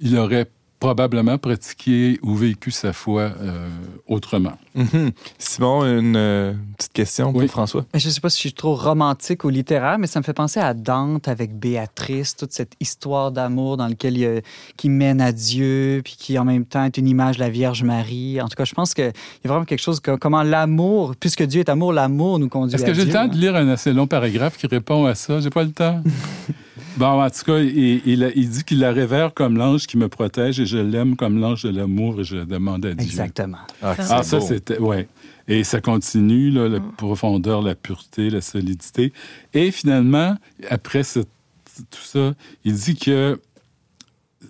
il 0.00 0.16
aurait 0.16 0.48
probablement 0.78 1.38
pratiqué 1.38 2.18
ou 2.22 2.34
vécu 2.34 2.70
sa 2.70 2.92
foi 2.92 3.32
euh, 3.40 3.68
autrement. 4.06 4.52
Mhm. 4.74 5.10
Simon, 5.38 5.84
une 5.84 6.16
euh, 6.16 6.52
petite 6.76 6.92
question 6.92 7.32
pour 7.32 7.40
Oui. 7.40 7.48
François. 7.48 7.84
Je 7.94 8.06
ne 8.06 8.12
sais 8.12 8.20
pas 8.20 8.28
si 8.28 8.36
je 8.36 8.40
suis 8.40 8.52
trop 8.52 8.74
romantique 8.74 9.44
ou 9.44 9.48
littéraire, 9.48 9.98
mais 9.98 10.06
ça 10.06 10.20
me 10.20 10.24
fait 10.24 10.34
penser 10.34 10.60
à 10.60 10.74
Dante 10.74 11.28
avec 11.28 11.58
Béatrice, 11.58 12.36
toute 12.36 12.52
cette 12.52 12.72
histoire 12.80 13.32
d'amour 13.32 13.76
dans 13.76 13.88
laquelle 13.88 14.18
il 14.18 14.42
qui 14.76 14.88
mène 14.88 15.20
à 15.20 15.32
Dieu, 15.32 16.02
puis 16.04 16.16
qui 16.18 16.38
en 16.38 16.44
même 16.44 16.66
temps 16.66 16.84
est 16.84 16.98
une 16.98 17.08
image 17.08 17.36
de 17.36 17.40
la 17.40 17.48
Vierge 17.48 17.82
Marie. 17.82 18.40
En 18.40 18.48
tout 18.48 18.56
cas, 18.56 18.64
je 18.64 18.74
pense 18.74 18.92
qu'il 18.92 19.04
y 19.04 19.46
a 19.46 19.48
vraiment 19.48 19.64
quelque 19.64 19.82
chose 19.82 20.00
comme 20.00 20.18
comment 20.18 20.42
l'amour, 20.42 21.14
puisque 21.18 21.42
Dieu 21.42 21.60
est 21.60 21.68
amour, 21.68 21.92
l'amour 21.92 22.38
nous 22.38 22.48
conduit 22.48 22.74
Est-ce 22.74 22.84
que 22.84 22.94
j'ai 22.94 23.04
le 23.04 23.12
temps 23.12 23.20
hein? 23.20 23.28
de 23.28 23.36
lire 23.36 23.56
un 23.56 23.68
assez 23.68 23.92
long 23.92 24.06
paragraphe 24.06 24.56
qui 24.56 24.66
répond 24.66 25.06
à 25.06 25.14
ça? 25.14 25.40
J'ai 25.40 25.50
pas 25.50 25.62
le 25.62 25.72
temps. 25.72 26.02
bon, 26.96 27.22
en 27.22 27.30
tout 27.30 27.44
cas, 27.44 27.58
il, 27.58 28.02
il- 28.06 28.32
il 28.36 28.48
dit 28.50 28.64
qu'il 28.64 28.78
la 28.80 28.92
révère 28.92 29.32
comme 29.34 29.56
l'ange 29.56 29.86
qui 29.86 29.96
me 29.96 30.08
protège 30.08 30.60
et 30.60 30.66
je 30.66 30.78
l'aime 30.78 31.16
comme 31.16 31.38
l'ange 31.40 31.62
de 31.64 31.70
l'amour 31.70 32.20
et 32.20 32.24
je 32.24 32.36
le 32.36 32.46
demande 32.46 32.84
à 32.86 32.94
Dieu. 32.94 33.06
Exactement. 33.06 33.58
Ah, 33.82 33.94
Ah, 33.98 34.22
ça, 34.22 34.38
beau. 34.38 34.46
c'était. 34.46 34.78
Ouais. 34.78 35.08
Et 35.48 35.62
ça 35.64 35.80
continue, 35.80 36.50
là, 36.50 36.68
la 36.68 36.80
profondeur, 36.80 37.62
la 37.62 37.74
pureté, 37.74 38.30
la 38.30 38.40
solidité. 38.40 39.12
Et 39.54 39.70
finalement, 39.70 40.36
après 40.70 41.02
ce- 41.04 41.20
tout 41.20 42.02
ça, 42.02 42.34
il 42.64 42.74
dit 42.74 42.96
que 42.96 43.40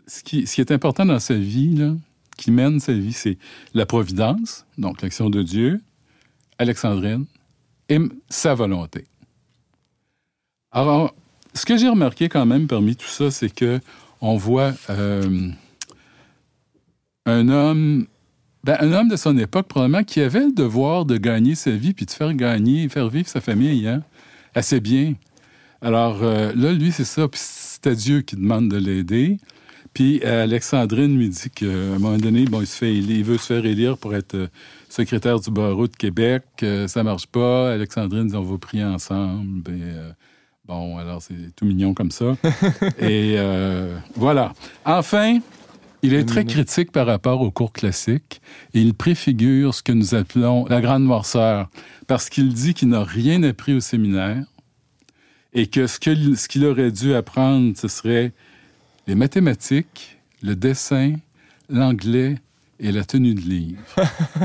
ce 0.06 0.22
qui, 0.22 0.46
ce 0.46 0.54
qui 0.54 0.60
est 0.60 0.72
important 0.72 1.04
dans 1.04 1.18
sa 1.20 1.34
vie, 1.34 1.74
là, 1.76 1.94
qui 2.38 2.50
mène 2.50 2.80
sa 2.80 2.92
vie, 2.92 3.12
c'est 3.12 3.38
la 3.74 3.86
providence, 3.86 4.64
donc 4.78 5.02
l'action 5.02 5.28
de 5.30 5.42
Dieu, 5.42 5.80
Alexandrine, 6.58 7.24
et 7.88 7.98
sa 8.28 8.54
volonté. 8.54 9.04
Alors, 10.70 11.14
ce 11.56 11.66
que 11.66 11.76
j'ai 11.76 11.88
remarqué 11.88 12.28
quand 12.28 12.46
même 12.46 12.66
parmi 12.66 12.96
tout 12.96 13.08
ça, 13.08 13.30
c'est 13.30 13.52
que 13.52 13.80
on 14.20 14.36
voit 14.36 14.72
euh, 14.90 15.48
un 17.24 17.48
homme 17.48 18.06
ben, 18.64 18.76
un 18.80 18.92
homme 18.92 19.08
de 19.08 19.16
son 19.16 19.38
époque, 19.38 19.68
probablement, 19.68 20.02
qui 20.02 20.20
avait 20.20 20.44
le 20.44 20.52
devoir 20.52 21.04
de 21.04 21.16
gagner 21.16 21.54
sa 21.54 21.70
vie 21.70 21.94
puis 21.94 22.04
de 22.04 22.10
faire 22.10 22.34
gagner, 22.34 22.88
faire 22.88 23.08
vivre 23.08 23.28
sa 23.28 23.40
famille 23.40 23.86
hein, 23.86 24.02
assez 24.54 24.80
bien. 24.80 25.14
Alors 25.80 26.22
euh, 26.22 26.52
là, 26.54 26.72
lui, 26.72 26.90
c'est 26.90 27.04
ça. 27.04 27.28
Puis 27.28 27.40
c'est 27.42 27.86
à 27.86 27.94
Dieu 27.94 28.22
qui 28.22 28.36
demande 28.36 28.68
de 28.68 28.76
l'aider. 28.76 29.38
Puis 29.94 30.20
euh, 30.24 30.42
Alexandrine 30.42 31.16
lui 31.16 31.28
dit 31.28 31.48
qu'à 31.48 31.66
un 31.66 31.98
moment 31.98 32.18
donné, 32.18 32.44
bon, 32.44 32.60
il, 32.60 32.66
se 32.66 32.76
fait 32.76 32.94
il 32.94 33.24
veut 33.24 33.38
se 33.38 33.46
faire 33.46 33.64
élire 33.64 33.96
pour 33.96 34.14
être 34.14 34.48
secrétaire 34.88 35.38
du 35.38 35.50
barreau 35.50 35.86
de 35.86 35.96
Québec. 35.96 36.42
Ça 36.86 37.02
marche 37.02 37.28
pas. 37.28 37.72
Alexandrine 37.72 38.26
dit 38.26 38.36
on 38.36 38.42
va 38.42 38.58
prier 38.58 38.84
ensemble. 38.84 39.62
Ben, 39.62 39.80
euh, 39.80 40.10
bon, 40.68 40.98
alors 40.98 41.22
c'est 41.22 41.54
tout 41.54 41.64
mignon 41.64 41.94
comme 41.94 42.10
ça. 42.10 42.36
Et 42.98 43.36
euh, 43.38 43.96
voilà. 44.16 44.52
Enfin, 44.84 45.38
il 46.02 46.14
est 46.14 46.24
très 46.24 46.44
critique 46.44 46.92
par 46.92 47.06
rapport 47.06 47.40
au 47.40 47.50
cours 47.50 47.72
classique 47.72 48.40
et 48.74 48.80
il 48.80 48.94
préfigure 48.94 49.74
ce 49.74 49.82
que 49.82 49.92
nous 49.92 50.14
appelons 50.14 50.66
la 50.66 50.80
grande 50.80 51.04
noirceur 51.04 51.68
parce 52.06 52.28
qu'il 52.28 52.52
dit 52.52 52.74
qu'il 52.74 52.88
n'a 52.88 53.02
rien 53.02 53.42
appris 53.42 53.74
au 53.74 53.80
séminaire 53.80 54.44
et 55.52 55.66
que 55.66 55.86
ce 55.86 55.98
que- 55.98 56.34
ce 56.34 56.46
qu'il 56.48 56.64
aurait 56.64 56.92
dû 56.92 57.14
apprendre, 57.14 57.72
ce 57.76 57.88
serait 57.88 58.32
les 59.08 59.14
mathématiques, 59.14 60.18
le 60.42 60.54
dessin, 60.54 61.14
l'anglais 61.70 62.36
et 62.78 62.92
la 62.92 63.04
tenue 63.04 63.34
de 63.34 63.40
livre. 63.40 63.78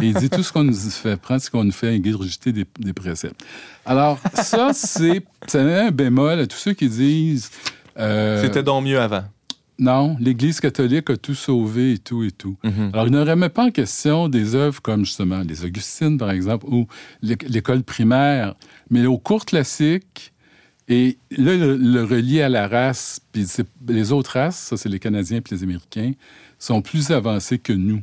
Et 0.02 0.08
il 0.08 0.14
dit 0.14 0.30
tout 0.30 0.44
ce 0.44 0.52
qu'on 0.54 0.64
nous 0.64 0.74
fait 0.74 1.12
apprendre, 1.12 1.42
c'est 1.42 1.50
qu'on 1.52 1.64
nous 1.64 1.72
fait 1.72 1.90
ingurgiter 1.96 2.52
des, 2.52 2.66
des 2.80 2.94
préceptes. 2.94 3.44
Alors, 3.86 4.20
ça, 4.36 4.72
c'est 4.74 5.24
un 5.54 5.92
bémol 5.92 6.40
à 6.40 6.48
tous 6.48 6.58
ceux 6.58 6.74
qui 6.74 6.88
disent... 6.90 7.50
euh, 7.98 8.42
C'était 8.42 8.64
donc 8.64 8.86
mieux 8.86 9.00
avant. 9.00 9.24
non, 9.80 10.16
l'Église 10.20 10.60
catholique 10.60 11.10
a 11.10 11.18
tout 11.18 11.34
sauvé 11.36 11.94
et 11.94 11.98
tout 11.98 12.24
et 12.24 12.32
tout. 12.32 12.56
Mhm. 12.64 12.92
Alors, 12.94 13.08
il 13.08 13.12
ne 13.14 13.22
remet 13.22 13.50
pas 13.50 13.66
en 13.66 13.72
question 13.72 14.30
des 14.30 14.54
œuvres 14.56 14.82
comme 14.82 15.06
justement 15.06 15.42
les 15.42 15.66
Augustines, 15.66 16.18
par 16.18 16.32
exemple, 16.32 16.66
ou 16.68 16.88
l'é- 17.22 17.36
l'école 17.48 17.84
primaire, 17.84 18.54
mais 18.90 19.06
au 19.08 19.18
cours 19.18 19.44
classique, 19.46 20.32
et 20.88 21.18
là, 21.32 21.56
le, 21.56 21.78
le 21.78 22.04
relier 22.04 22.42
à 22.42 22.50
la 22.50 22.68
race, 22.68 23.20
puis 23.32 23.46
les 23.88 24.12
autres 24.12 24.32
races, 24.34 24.58
ça 24.58 24.78
c'est 24.78 24.90
les 24.90 25.00
Canadiens 25.00 25.40
puis 25.42 25.56
les 25.56 25.64
Américains, 25.64 26.12
sont 26.60 26.82
plus 26.82 27.12
avancés 27.12 27.58
que 27.60 27.72
nous 27.74 28.02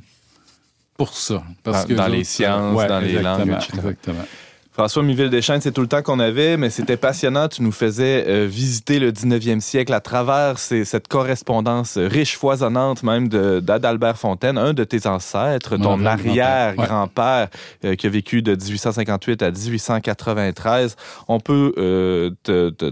pour 0.98 1.14
ça. 1.14 1.42
Parce 1.62 1.82
dans, 1.82 1.88
que 1.88 1.94
dans 1.94 2.08
les 2.08 2.24
sciences, 2.24 2.86
dans 2.86 3.00
les 3.00 3.22
langues, 3.22 3.52
etc. 3.52 3.72
Exactement. 3.76 4.24
François 4.72 5.02
Miville-Deschênes, 5.02 5.60
c'est 5.60 5.72
tout 5.72 5.80
le 5.80 5.88
temps 5.88 6.02
qu'on 6.02 6.20
avait, 6.20 6.56
mais 6.56 6.70
c'était 6.70 6.96
passionnant. 6.96 7.48
Tu 7.48 7.62
nous 7.62 7.72
faisais 7.72 8.24
euh, 8.28 8.46
visiter 8.46 9.00
le 9.00 9.10
19e 9.10 9.58
siècle 9.58 9.92
à 9.92 9.98
travers 9.98 10.56
cette 10.58 11.08
correspondance 11.08 11.98
riche, 11.98 12.36
foisonnante 12.36 13.02
même 13.02 13.28
d'Adalbert 13.28 14.16
Fontaine, 14.16 14.56
un 14.56 14.74
de 14.74 14.84
tes 14.84 15.08
ancêtres, 15.08 15.76
ton 15.78 16.06
arrière-grand-père 16.06 17.48
euh, 17.84 17.96
qui 17.96 18.06
a 18.06 18.10
vécu 18.10 18.40
de 18.40 18.52
1858 18.52 19.42
à 19.42 19.50
1893. 19.50 20.94
On 21.26 21.40
peut 21.40 21.74
euh, 21.76 22.30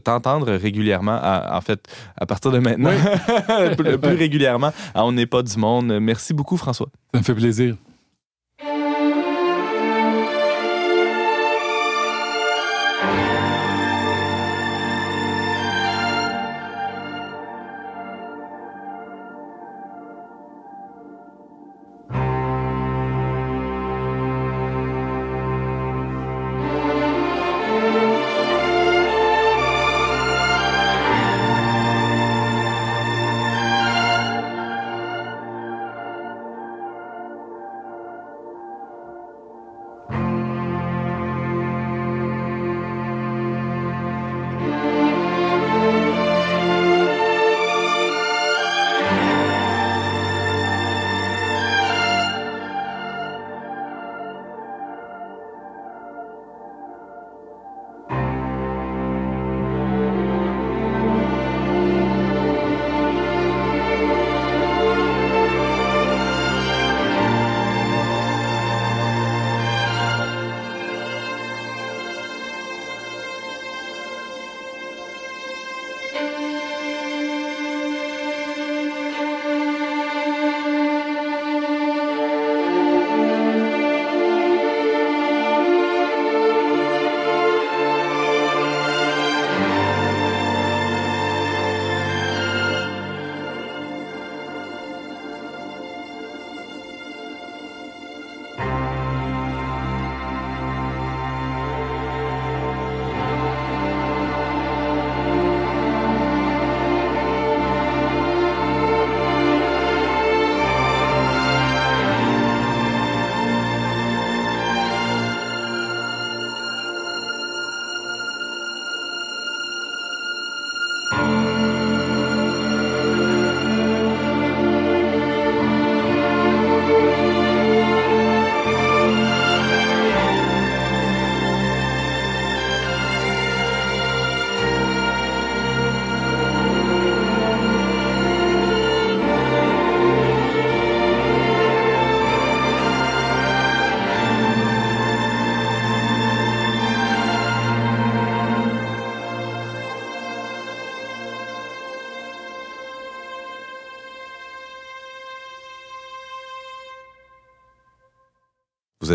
t'entendre 0.03 0.55
régulièrement, 0.55 1.21
en 1.23 1.61
fait, 1.61 1.87
à 2.17 2.27
partir 2.27 2.51
de 2.51 2.59
maintenant, 2.59 2.91
plus, 3.77 3.97
plus 3.97 4.17
régulièrement, 4.17 4.73
On 4.97 5.13
n'est 5.13 5.27
pas 5.27 5.45
du 5.45 5.57
monde. 5.57 6.01
Merci 6.01 6.35
beaucoup, 6.35 6.57
François. 6.57 6.89
Ça 7.15 7.21
me 7.21 7.25
fait 7.25 7.35
plaisir. 7.35 7.77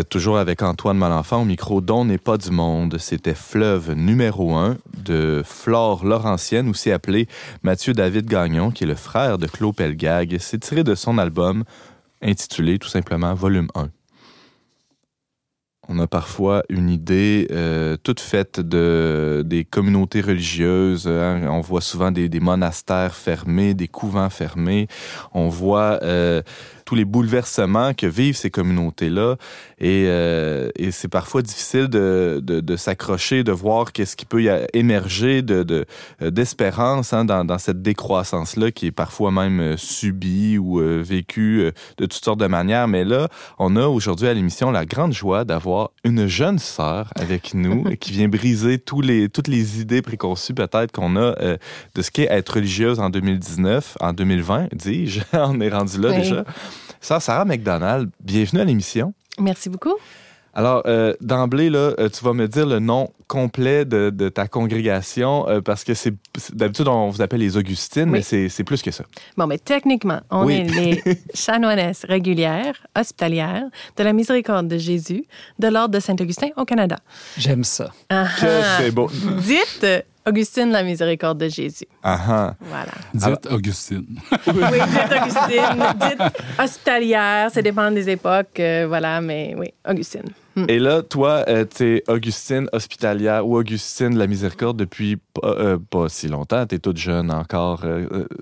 Toujours 0.08 0.38
avec 0.38 0.62
Antoine 0.62 0.96
Malenfant 0.96 1.42
au 1.42 1.44
micro 1.44 1.80
dont 1.80 2.04
n'est 2.04 2.18
pas 2.18 2.38
du 2.38 2.50
monde. 2.50 2.98
C'était 2.98 3.34
Fleuve 3.34 3.92
numéro 3.92 4.54
1 4.54 4.76
de 5.04 5.42
Flore 5.44 6.04
Laurentienne, 6.04 6.68
aussi 6.68 6.90
appelé 6.90 7.28
Mathieu 7.62 7.92
David 7.92 8.26
Gagnon, 8.26 8.70
qui 8.70 8.84
est 8.84 8.86
le 8.86 8.94
frère 8.94 9.38
de 9.38 9.46
Claude 9.46 9.74
Pelgag. 9.74 10.36
C'est 10.40 10.58
tiré 10.58 10.84
de 10.84 10.94
son 10.94 11.18
album 11.18 11.64
intitulé 12.22 12.78
tout 12.78 12.88
simplement 12.88 13.34
Volume 13.34 13.68
1. 13.74 13.88
On 15.88 15.98
a 15.98 16.06
parfois 16.06 16.62
une 16.68 16.88
idée 16.88 17.48
euh, 17.50 17.96
toute 18.02 18.20
faite 18.20 18.60
de, 18.60 19.42
des 19.44 19.64
communautés 19.64 20.20
religieuses. 20.20 21.08
Hein. 21.08 21.42
On 21.50 21.60
voit 21.60 21.80
souvent 21.80 22.12
des, 22.12 22.28
monastères 22.40 23.16
fermés, 23.16 23.74
des 23.74 23.88
couvents 23.88 24.30
fermés. 24.30 24.86
On 25.34 25.48
voit 25.48 25.98
euh, 26.02 26.40
tous 26.84 26.94
les 26.94 27.04
bouleversements 27.04 27.94
que 27.94 28.06
vivent 28.06 28.36
ces 28.36 28.50
communautés-là. 28.50 29.36
Et, 29.78 30.04
euh, 30.06 30.70
et 30.76 30.90
c'est 30.90 31.08
parfois 31.08 31.42
difficile 31.42 31.88
de, 31.88 32.40
de, 32.42 32.60
de 32.60 32.76
s'accrocher, 32.76 33.44
de 33.44 33.52
voir 33.52 33.92
qu'est-ce 33.92 34.16
qui 34.16 34.24
peut 34.24 34.42
y 34.42 34.50
émerger 34.74 35.42
de, 35.42 35.62
de, 35.62 35.86
euh, 36.22 36.30
d'espérance 36.30 37.12
hein, 37.12 37.24
dans, 37.24 37.44
dans 37.44 37.58
cette 37.58 37.82
décroissance-là 37.82 38.70
qui 38.70 38.86
est 38.86 38.92
parfois 38.92 39.30
même 39.30 39.60
euh, 39.60 39.76
subie 39.76 40.58
ou 40.58 40.80
vécue 41.02 41.70
de 41.98 42.06
toutes 42.06 42.24
sortes 42.24 42.40
de 42.40 42.46
manières. 42.46 42.88
Mais 42.88 43.04
là, 43.04 43.28
on 43.58 43.76
a 43.76 43.86
aujourd'hui 43.86 44.28
à 44.28 44.34
l'émission 44.34 44.70
la 44.70 44.86
grande 44.86 45.12
joie 45.12 45.44
d'avoir 45.44 45.90
une 46.04 46.26
jeune 46.26 46.58
sœur 46.58 47.10
avec 47.16 47.54
nous 47.54 47.84
qui 48.00 48.12
vient 48.12 48.28
briser 48.28 48.78
tous 48.78 49.00
les, 49.00 49.28
toutes 49.28 49.48
les 49.48 49.80
idées 49.80 50.02
préconçues 50.02 50.54
peut-être 50.54 50.92
qu'on 50.92 51.16
a 51.16 51.34
de 51.94 52.02
ce 52.02 52.10
qu'est 52.10 52.28
être 52.30 52.54
religieuse 52.54 53.00
en 53.00 53.10
2019, 53.10 53.98
en 54.00 54.12
2020, 54.12 54.68
dis-je. 54.74 55.20
on 55.32 55.60
est 55.60 55.68
rendu 55.68 56.00
là 56.00 56.12
déjà. 56.12 56.44
Ça, 57.02 57.18
Sarah 57.18 57.44
McDonald, 57.44 58.10
bienvenue 58.20 58.60
à 58.60 58.64
l'émission. 58.64 59.12
Merci 59.40 59.68
beaucoup. 59.68 59.96
Alors, 60.54 60.84
euh, 60.86 61.14
d'emblée, 61.20 61.68
là, 61.68 61.94
euh, 61.98 62.08
tu 62.08 62.24
vas 62.24 62.32
me 62.32 62.46
dire 62.46 62.64
le 62.64 62.78
nom 62.78 63.10
complet 63.26 63.84
de, 63.84 64.28
ta 64.28 64.46
congrégation, 64.46 65.48
euh, 65.48 65.60
parce 65.60 65.82
que 65.82 65.94
c'est 65.94 66.14
d'habitude, 66.52 66.86
on 66.86 67.10
vous 67.10 67.20
appelle 67.20 67.40
les 67.40 67.56
Augustines, 67.56 68.04
mais 68.04 68.22
c'est 68.22 68.62
plus 68.62 68.82
que 68.82 68.92
ça. 68.92 69.02
Bon, 69.36 69.48
mais 69.48 69.58
techniquement, 69.58 70.20
on 70.30 70.48
est 70.48 70.62
les 70.62 71.02
chanoinesses 71.34 72.04
régulières, 72.08 72.86
hospitalières, 72.96 73.64
de 73.96 74.04
la 74.04 74.12
miséricorde 74.12 74.68
de 74.68 74.78
Jésus, 74.78 75.24
de 75.58 75.66
l'ordre 75.66 75.94
de 75.94 75.98
Saint-Augustin 75.98 76.50
au 76.56 76.64
Canada. 76.64 76.98
J'aime 77.36 77.64
ça. 77.64 77.90
Ah 78.10 78.28
que 78.40 78.46
c'est 78.78 78.92
beau. 78.92 79.10
Dites 79.40 79.86
Augustine, 80.26 80.70
la 80.70 80.84
miséricorde 80.84 81.38
de 81.38 81.48
Jésus. 81.48 81.86
Ah 82.02 82.54
Voilà. 82.60 82.92
Dites 83.12 83.46
Augustine. 83.50 84.06
oui, 84.46 84.54
dites 84.54 85.20
Augustine. 85.20 85.84
dites 86.00 86.42
hospitalière, 86.58 87.50
ça 87.50 87.60
dépend 87.60 87.90
des 87.90 88.08
époques, 88.08 88.60
euh, 88.60 88.86
voilà, 88.86 89.20
mais 89.20 89.54
oui, 89.58 89.68
Augustine. 89.88 90.24
Hmm. 90.54 90.66
Et 90.68 90.78
là, 90.78 91.02
toi, 91.02 91.44
euh, 91.48 91.64
tu 91.64 91.96
es 91.96 92.04
Augustine 92.08 92.68
hospitalière 92.72 93.46
ou 93.46 93.56
Augustine 93.56 94.16
la 94.16 94.26
miséricorde 94.26 94.76
depuis 94.76 95.18
euh, 95.42 95.78
pas 95.90 96.08
si 96.08 96.28
longtemps. 96.28 96.66
Tu 96.66 96.76
es 96.76 96.78
toute 96.78 96.98
jeune 96.98 97.32
encore. 97.32 97.84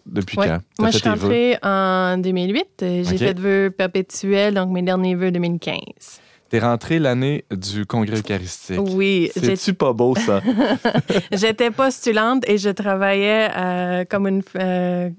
depuis 0.05 0.37
quand? 0.37 0.59
Moi, 0.79 0.91
je 0.91 0.99
suis 0.99 1.09
entrée 1.09 1.57
en 1.63 2.19
2008. 2.19 2.67
J'ai 2.81 3.19
fait 3.19 3.35
de 3.35 3.41
vœux 3.41 3.71
perpétuels, 3.71 4.55
donc 4.55 4.71
mes 4.71 4.83
derniers 4.83 5.15
vœux 5.15 5.31
2015. 5.31 6.21
T'es 6.51 6.59
rentré 6.59 6.99
l'année 6.99 7.45
du 7.53 7.87
congrès 7.87 8.19
eucharistique. 8.19 8.81
Oui. 8.81 9.31
C'est-tu 9.37 9.73
pas 9.73 9.93
beau, 9.93 10.17
ça? 10.17 10.41
J'étais 11.33 11.71
postulante 11.71 12.43
et 12.49 12.59
je 12.59 12.71
travaillais 12.71 13.49
euh, 13.57 14.05
comme 14.11 14.27
une. 14.27 14.43
euh, 14.57 15.11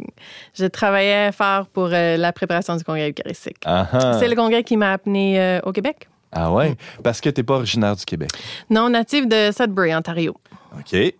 je 0.54 0.66
travaillais 0.66 1.32
fort 1.32 1.68
pour 1.68 1.90
euh, 1.94 2.18
la 2.18 2.34
préparation 2.34 2.76
du 2.76 2.84
congrès 2.84 3.12
eucharistique. 3.12 3.58
Ah, 3.66 3.88
ah. 3.94 4.18
C'est 4.20 4.28
le 4.28 4.36
congrès 4.36 4.64
qui 4.64 4.76
m'a 4.76 4.94
amené 5.04 5.40
euh, 5.40 5.60
au 5.64 5.72
Québec. 5.72 6.10
Ah 6.34 6.52
ouais? 6.52 6.76
Parce 7.02 7.22
que 7.22 7.30
t'es 7.30 7.44
pas 7.44 7.56
originaire 7.56 7.96
du 7.96 8.04
Québec. 8.04 8.30
Non, 8.70 8.90
native 8.90 9.28
de 9.30 9.52
Sudbury, 9.52 9.96
Ontario. 9.96 10.36
OK. 10.78 10.92
Ouais. 10.94 11.14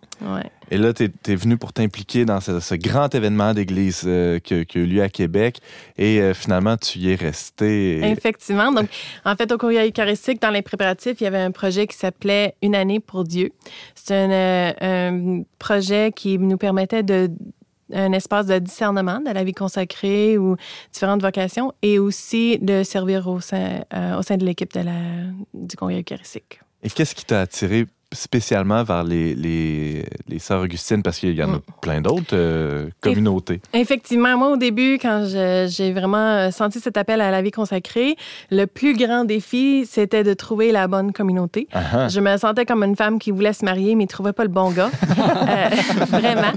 Et 0.72 0.78
là, 0.78 0.94
tu 0.94 1.04
es, 1.04 1.34
venu 1.36 1.58
pour 1.58 1.74
t'impliquer 1.74 2.24
dans 2.24 2.40
ce, 2.40 2.58
ce 2.58 2.74
grand 2.74 3.14
événement 3.14 3.52
d'église 3.52 4.04
euh, 4.06 4.38
qui 4.38 4.54
a 4.54 4.64
eu 4.74 4.86
lieu 4.86 5.02
à 5.02 5.10
Québec. 5.10 5.58
Et 5.98 6.18
euh, 6.18 6.32
finalement, 6.32 6.78
tu 6.78 6.98
y 6.98 7.12
es 7.12 7.14
resté. 7.14 7.98
Et- 7.98 8.10
Effectivement. 8.10 8.72
Donc, 8.72 8.88
en 9.26 9.36
fait, 9.36 9.52
au 9.52 9.58
courrier 9.58 9.86
eucharistique, 9.86 10.40
dans 10.40 10.48
les 10.48 10.62
préparatifs, 10.62 11.20
il 11.20 11.24
y 11.24 11.26
avait 11.26 11.42
un 11.42 11.50
projet 11.50 11.86
qui 11.86 11.94
s'appelait 11.94 12.54
Une 12.62 12.74
année 12.74 13.00
pour 13.00 13.24
Dieu. 13.24 13.50
C'est 13.94 14.14
un, 14.14 14.30
euh, 14.30 14.72
un 14.80 15.42
projet 15.58 16.10
qui 16.10 16.38
nous 16.38 16.56
permettait 16.56 17.02
de 17.02 17.30
un 17.92 18.12
espace 18.12 18.46
de 18.46 18.58
discernement 18.58 19.20
de 19.20 19.30
la 19.30 19.44
vie 19.44 19.52
consacrée 19.52 20.38
ou 20.38 20.56
différentes 20.90 21.20
vocations 21.20 21.74
et 21.82 21.98
aussi 21.98 22.58
de 22.62 22.82
servir 22.82 23.28
au 23.28 23.42
sein, 23.42 23.82
euh, 23.92 24.18
au 24.18 24.22
sein 24.22 24.38
de 24.38 24.46
l'équipe 24.46 24.72
du 25.52 25.76
congrès 25.76 26.00
eucharistique. 26.00 26.60
Et 26.82 26.88
qu'est-ce 26.88 27.14
qui 27.14 27.26
t'a 27.26 27.42
attiré 27.42 27.84
spécialement 28.12 28.82
vers 28.84 29.04
les, 29.04 29.34
les, 29.34 30.04
les 30.28 30.38
sœurs 30.38 30.62
Augustines? 30.62 31.02
Parce 31.02 31.18
qu'il 31.18 31.34
y 31.34 31.42
en 31.42 31.48
a 31.54 31.56
Mm. 31.56 31.60
plein 31.80 32.00
d'autres 32.00 32.34
euh, 32.34 32.88
communautés. 33.00 33.60
Effectivement, 33.72 34.36
moi, 34.38 34.52
au 34.52 34.56
début, 34.56 34.98
quand 35.00 35.26
j'ai 35.68 35.92
vraiment 35.92 36.50
senti 36.50 36.80
cet 36.80 36.96
appel 36.96 37.20
à 37.20 37.30
la 37.30 37.42
vie 37.42 37.50
consacrée, 37.50 38.16
le 38.50 38.66
plus 38.66 38.96
grand 38.96 39.24
défi, 39.24 39.86
c'était 39.86 40.24
de 40.24 40.34
trouver 40.34 40.72
la 40.72 40.88
bonne 40.88 41.12
communauté. 41.12 41.68
Ah. 41.72 42.08
Je 42.08 42.20
me 42.20 42.36
sentais 42.36 42.64
comme 42.64 42.82
une 42.82 42.96
femme 42.96 43.18
qui 43.18 43.30
voulait 43.30 43.52
se 43.52 43.64
marier, 43.64 43.94
mais 43.94 44.04
ne 44.04 44.08
trouvait 44.08 44.32
pas 44.32 44.44
le 44.44 44.48
bon 44.50 44.70
gars. 44.70 44.90
Euh, 45.22 45.68
vraiment. 46.08 46.52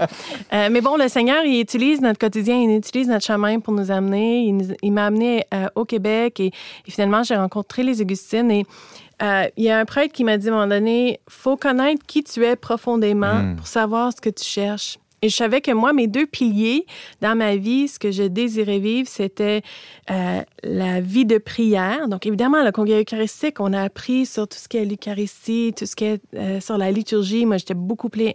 Euh, 0.53 0.69
mais 0.71 0.81
bon, 0.81 0.95
le 0.97 1.07
Seigneur, 1.07 1.43
il 1.45 1.59
utilise 1.59 2.01
notre 2.01 2.19
quotidien, 2.19 2.55
il 2.55 2.75
utilise 2.77 3.07
notre 3.07 3.25
chemin 3.25 3.59
pour 3.59 3.73
nous 3.73 3.91
amener. 3.91 4.53
Il, 4.81 4.91
m'a 4.91 5.05
amené 5.07 5.43
au 5.75 5.85
Québec 5.85 6.39
et, 6.39 6.47
et 6.47 6.91
finalement, 6.91 7.23
j'ai 7.23 7.35
rencontré 7.35 7.83
les 7.83 8.01
Augustines. 8.01 8.51
Et 8.51 8.65
euh, 9.21 9.47
il 9.57 9.63
y 9.63 9.69
a 9.69 9.79
un 9.79 9.85
prêtre 9.85 10.13
qui 10.13 10.23
m'a 10.23 10.37
dit 10.37 10.49
à 10.49 10.51
un 10.51 10.55
moment 10.55 10.67
donné 10.67 11.19
faut 11.29 11.57
connaître 11.57 12.05
qui 12.05 12.23
tu 12.23 12.43
es 12.43 12.55
profondément 12.55 13.35
Mm. 13.35 13.55
pour 13.55 13.67
savoir 13.67 14.11
ce 14.11 14.21
que 14.21 14.29
tu 14.29 14.43
cherches. 14.43 14.97
Et 15.21 15.29
je 15.29 15.35
savais 15.35 15.61
que 15.61 15.71
moi, 15.71 15.91
mes 15.91 16.07
deux 16.07 16.27
piliers 16.27 16.85
dans 17.21 17.35
ma 17.35 17.55
vie, 17.55 17.87
ce 17.87 17.97
que 17.97 18.11
je 18.11 18.23
désirais 18.23 18.79
vivre, 18.79 19.07
c'était 19.09 19.63
euh, 20.11 20.41
la 20.63 21.01
vie 21.01 21.25
de 21.25 21.39
prière. 21.39 22.07
Donc, 22.07 22.27
évidemment, 22.27 22.63
le 22.63 22.71
congrès 22.71 23.01
eucharistique, 23.01 23.59
on 23.59 23.73
a 23.73 23.81
appris 23.81 24.27
sur 24.27 24.47
tout 24.47 24.57
ce 24.57 24.67
qui 24.67 24.77
est 24.77 24.85
l'Eucharistie, 24.85 25.73
tout 25.75 25.87
ce 25.87 25.95
qui 25.95 26.05
est 26.05 26.21
euh, 26.35 26.59
sur 26.59 26.77
la 26.77 26.91
liturgie. 26.91 27.45
Moi, 27.45 27.57
j'étais 27.57 27.73
beaucoup 27.73 28.09
plus 28.09 28.33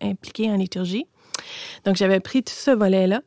impliquée 0.00 0.50
en 0.50 0.56
liturgie. 0.56 1.04
Donc, 1.84 1.96
j'avais 1.96 2.20
pris 2.20 2.42
tout 2.42 2.52
ce 2.54 2.70
volet-là. 2.70 3.20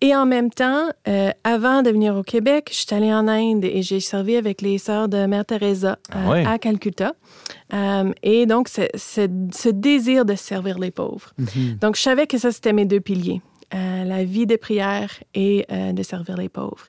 Et 0.00 0.14
en 0.16 0.26
même 0.26 0.50
temps, 0.50 0.88
euh, 1.08 1.30
avant 1.44 1.82
de 1.82 1.90
venir 1.90 2.16
au 2.16 2.22
Québec, 2.22 2.68
je 2.72 2.78
suis 2.78 2.94
allée 2.94 3.12
en 3.12 3.28
Inde 3.28 3.64
et 3.64 3.82
j'ai 3.82 4.00
servi 4.00 4.36
avec 4.36 4.60
les 4.60 4.78
sœurs 4.78 5.08
de 5.08 5.26
Mère 5.26 5.44
Teresa 5.44 5.98
euh, 6.14 6.18
Ah 6.26 6.30
ouais. 6.30 6.44
à 6.46 6.58
Calcutta. 6.58 7.14
Euh, 7.72 8.12
et 8.22 8.46
donc, 8.46 8.68
ce, 8.68 9.70
désir 9.70 10.24
de 10.24 10.34
servir 10.34 10.78
les 10.78 10.90
pauvres. 10.90 11.32
Donc, 11.80 11.96
je 11.96 12.02
savais 12.02 12.26
que 12.26 12.38
ça, 12.38 12.50
c'était 12.52 12.72
mes 12.72 12.84
deux 12.86 13.00
piliers. 13.00 13.40
euh, 13.74 14.04
la 14.04 14.22
vie 14.24 14.46
de 14.46 14.56
prière 14.56 15.10
et 15.34 15.64
euh, 15.72 15.92
de 15.92 16.02
servir 16.02 16.36
les 16.36 16.50
pauvres. 16.50 16.88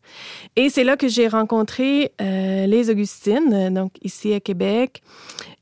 Et 0.57 0.69
c'est 0.69 0.83
là 0.83 0.97
que 0.97 1.07
j'ai 1.07 1.29
rencontré 1.29 2.11
euh, 2.21 2.65
les 2.65 2.89
Augustines, 2.89 3.53
euh, 3.53 3.69
donc 3.69 3.93
ici 4.01 4.33
à 4.33 4.41
Québec. 4.41 5.01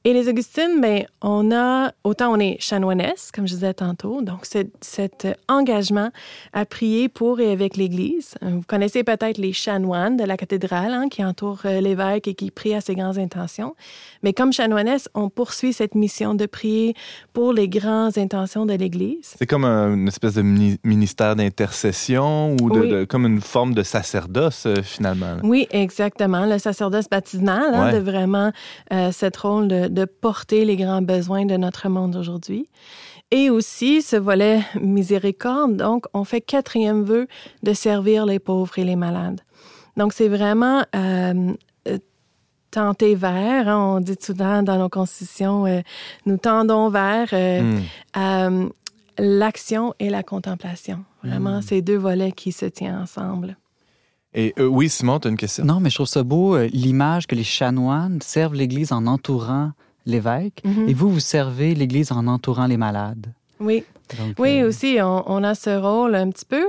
Et 0.04 0.14
les 0.14 0.28
Augustines, 0.28 0.82
ben, 0.82 1.06
on 1.22 1.52
a, 1.52 1.92
autant 2.04 2.34
on 2.34 2.40
est 2.40 2.58
chanoinesses, 2.60 3.30
comme 3.32 3.48
je 3.48 3.54
disais 3.54 3.76
tantôt, 3.76 4.24
donc 4.24 4.48
cet 4.82 5.28
engagement 5.48 6.10
à 6.54 6.66
prier 6.66 7.08
pour 7.08 7.40
et 7.40 7.52
avec 7.52 7.78
l'Église. 7.78 8.34
Euh, 8.42 8.50
Vous 8.50 8.64
connaissez 8.68 9.04
peut-être 9.04 9.38
les 9.38 9.54
chanoines 9.54 10.18
de 10.18 10.24
la 10.24 10.38
cathédrale 10.38 10.92
hein, 10.92 11.08
qui 11.08 11.24
entourent 11.24 11.62
euh, 11.66 11.82
l'évêque 11.82 12.28
et 12.28 12.34
qui 12.34 12.50
prient 12.50 12.74
à 12.74 12.82
ses 12.82 12.96
grandes 12.96 13.20
intentions. 13.20 13.76
Mais 14.24 14.34
comme 14.34 14.52
chanoinesses, 14.52 15.08
on 15.14 15.30
poursuit 15.30 15.72
cette 15.72 15.94
mission 15.94 16.34
de 16.34 16.48
prier 16.48 16.96
pour 17.32 17.54
les 17.54 17.70
grandes 17.70 18.18
intentions 18.18 18.66
de 18.66 18.74
l'Église. 18.74 19.36
C'est 19.38 19.46
comme 19.46 19.66
un- 19.66 19.94
une 19.94 20.08
espèce 20.08 20.34
de 20.34 20.42
mini- 20.42 20.80
ministère 20.84 21.36
d'intercession 21.36 22.56
ou 22.60 22.72
de, 22.72 22.80
Oui. 22.80 22.90
de- 22.90 23.04
comme 23.06 23.28
une 23.28 23.40
forme 23.42 23.76
de 23.76 23.84
sacerdoce, 23.84 24.66
euh, 24.66 24.82
finalement. 24.82 25.36
là. 25.36 25.42
Oui, 25.44 25.68
exactement. 25.70 26.48
Le 26.48 26.58
sacerdoce 26.58 27.08
baptismal, 27.08 27.72
hein, 27.72 27.86
Ouais. 27.86 27.94
de 27.94 28.00
vraiment 28.00 28.52
euh, 28.92 29.12
cette 29.12 29.38
rôle 29.38 29.68
de, 29.68 29.91
de 29.92 30.06
porter 30.06 30.66
les 30.66 30.78
grands 30.78 31.02
besoins 31.02 31.46
de 31.46 31.58
notre 31.58 31.90
monde 31.90 32.16
aujourd'hui. 32.16 32.68
Et 33.30 33.50
aussi 33.50 34.02
ce 34.02 34.18
volet 34.18 34.62
miséricorde. 34.80 35.78
Donc, 35.78 36.06
on 36.14 36.24
fait 36.24 36.42
quatrième 36.42 37.04
vœu 37.04 37.28
de 37.64 37.74
servir 37.74 38.26
les 38.26 38.40
pauvres 38.40 38.78
et 38.78 38.84
les 38.84 38.96
malades. 38.98 39.42
Donc, 39.98 40.14
c'est 40.14 40.28
vraiment 40.28 40.80
euh, 40.96 41.54
euh, 41.88 41.98
tenter 42.72 43.16
vers. 43.16 43.68
hein. 43.70 43.96
on 43.98 44.00
dit 44.00 44.18
souvent 44.20 44.64
dans 44.64 44.78
nos 44.78 44.90
constitutions, 44.90 45.66
euh, 45.66 45.82
nous 46.26 46.38
tendons 46.38 46.90
vers 46.90 47.30
euh, 47.34 47.62
Hmm. 47.62 47.80
euh, 48.18 48.70
l'action 49.18 49.94
et 50.00 50.10
la 50.10 50.24
contemplation. 50.24 51.00
Vraiment, 51.24 51.62
ces 51.62 51.82
deux 51.82 51.98
volets 51.98 52.32
qui 52.32 52.52
se 52.52 52.66
tiennent 52.66 52.96
ensemble. 53.04 53.56
Et 54.34 54.54
euh, 54.60 54.66
oui, 54.66 54.90
Simon, 54.90 55.20
tu 55.20 55.28
as 55.28 55.32
une 55.32 55.38
question? 55.38 55.66
Non, 55.66 55.80
mais 55.80 55.90
je 55.90 55.96
trouve 55.96 56.08
ça 56.08 56.24
beau, 56.24 56.56
euh, 56.56 56.68
l'image 56.72 57.28
que 57.28 57.36
les 57.36 57.44
chanoines 57.44 58.20
servent 58.22 58.56
l'Église 58.56 58.92
en 58.94 59.06
entourant 59.08 59.72
l'évêque. 60.06 60.62
Mhm. 60.64 60.88
Et 60.90 60.94
vous, 60.94 61.10
vous 61.10 61.20
servez 61.20 61.76
l'Église 61.76 62.12
en 62.12 62.28
entourant 62.28 62.66
les 62.66 62.78
malades. 62.78 63.28
Oui. 63.60 63.84
Donc, 64.18 64.36
Oui, 64.40 64.62
euh, 64.62 64.68
aussi, 64.70 64.98
on, 65.02 65.24
on 65.30 65.44
a 65.44 65.54
ce 65.56 65.70
rôle 65.78 66.16
un 66.16 66.30
petit 66.30 66.46
peu 66.46 66.64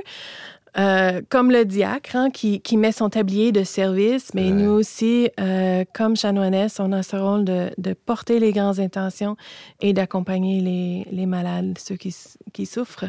euh, 0.79 1.20
comme 1.29 1.51
le 1.51 1.64
diacre 1.66 2.16
hein, 2.16 2.31
qui, 2.31 2.61
qui 2.61 2.77
met 2.79 2.92
son 2.92 3.11
tablier 3.11 3.53
de 3.53 3.62
service, 3.62 4.33
mais 4.35 4.46
Ouais. 4.51 4.51
nous 4.53 4.70
aussi, 4.70 5.29
euh, 5.38 5.85
comme 5.94 6.16
chanoinesses, 6.16 6.81
on 6.81 6.92
a 6.92 7.03
ce 7.03 7.14
rôle 7.16 7.44
de, 7.44 7.70
de 7.79 7.92
porter 7.92 8.38
les 8.40 8.53
grandes 8.53 8.81
intentions 8.81 9.37
et 9.81 9.92
d'accompagner 9.92 10.61
les, 10.61 11.07
les 11.14 11.27
malades, 11.27 11.77
ceux 11.79 11.96
qui 11.96 12.66
souffrent. 12.66 13.05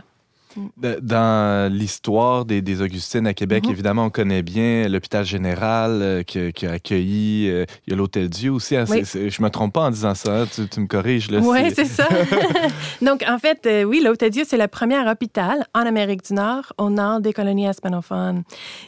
De- 0.78 1.00
Dans 1.02 1.72
l'histoire 1.72 2.46
des, 2.46 2.62
des 2.62 2.82
Augustines 2.82 3.26
à 3.28 3.34
Québec, 3.34 3.66
Mhm. 3.66 3.72
évidemment, 3.72 4.06
on 4.06 4.10
connaît 4.10 4.42
bien 4.44 4.88
l'hôpital 4.88 5.26
général 5.26 6.00
euh, 6.02 6.24
qui, 6.24 6.52
qui 6.54 6.66
a 6.68 6.72
accueilli. 6.74 7.50
euh, 7.50 7.66
il 7.88 7.92
y 7.92 7.94
a 7.94 7.98
l'Hôtel 7.98 8.30
Dieu 8.30 8.52
aussi. 8.52 8.76
hein, 8.76 8.86
Oui. 8.89 9.04
je 9.04 9.42
me 9.42 9.50
trompe 9.50 9.74
pas 9.74 9.82
en 9.82 9.89
disant 9.92 10.13
ça. 10.16 10.42
hein, 10.42 10.46
tu, 10.54 10.68
tu 10.68 10.80
me 10.80 10.88
corriges. 10.88 11.28
Oui, 11.32 11.60
c'est- 11.74 11.86
ça. 11.86 12.08
Donc, 13.02 13.24
en 13.28 13.39
fait, 13.39 13.66
euh, 13.66 13.84
oui, 13.84 14.02
l'Hôtel 14.04 14.30
Dieu, 14.32 14.44
c'est 14.46 14.58
le 14.58 14.68
premier 14.68 15.00
hôpital 15.10 15.66
en 15.74 15.82
Amérique 15.82 16.24
du 16.26 16.34
Nord, 16.34 16.72
au 16.78 16.89
nord 16.89 17.20
des 17.20 17.34
colonies 17.34 17.68
hispanophones. 17.70 18.44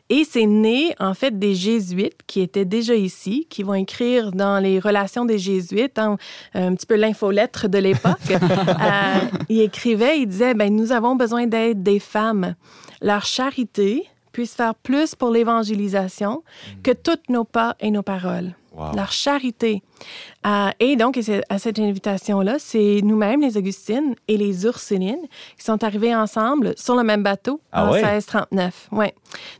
Et 0.10 0.24
c'est 0.30 0.46
né, 0.46 0.94
en 1.00 1.14
fait, 1.14 1.38
des 1.38 1.56
Jésuites 1.56 2.20
qui 2.28 2.42
étaient 2.42 2.66
déjà 2.66 2.96
ici, 2.96 3.48
qui 3.50 3.64
vont 3.64 3.74
écrire 3.74 4.32
dans 4.32 4.60
les 4.60 4.80
relations 4.80 5.26
des 5.26 5.38
Jésuites, 5.40 5.98
hein, 6.00 6.18
un 6.54 6.76
petit 6.76 6.86
peu 6.86 6.96
l'infolettre 6.96 7.68
de 7.68 7.78
l'époque. 7.78 8.20
Ils 9.50 9.62
écrivaient, 9.62 10.20
ils 10.20 10.28
disaient, 10.28 10.54
ben, 10.54 10.74
nous 10.76 10.92
avons 10.92 11.16
besoin 11.16 11.48
d'aide 11.56 11.84
des 11.84 12.00
femmes. 12.00 12.56
Leur 13.02 13.26
charité 13.26 14.06
puisse 14.34 14.54
faire 14.54 14.76
plus 14.76 15.16
pour 15.16 15.30
l'évangélisation 15.30 16.44
que 16.84 16.92
toutes 16.92 17.30
nos 17.30 17.46
pas 17.46 17.76
et 17.80 17.92
nos 17.92 18.04
paroles 18.04 18.54
Wow. 18.78 18.94
leur 18.94 19.14
charité. 19.14 19.82
Euh, 20.46 20.68
et 20.82 20.98
donc, 20.98 21.18
à 21.50 21.60
cette 21.60 21.80
invitation-là, 21.80 22.58
c'est 22.60 23.00
nous-mêmes, 23.06 23.40
les 23.40 23.56
Augustines 23.56 24.16
et 24.28 24.36
les 24.36 24.66
Ursulines, 24.66 25.26
qui 25.58 25.64
sont 25.64 25.82
arrivés 25.82 26.14
ensemble 26.14 26.74
sur 26.76 26.94
le 26.98 27.04
même 27.04 27.24
bateau 27.24 27.62
Ah 27.72 27.86
en 27.86 27.92
ouais? 27.94 28.02
1639. 28.02 28.90
Ouais. 28.92 29.16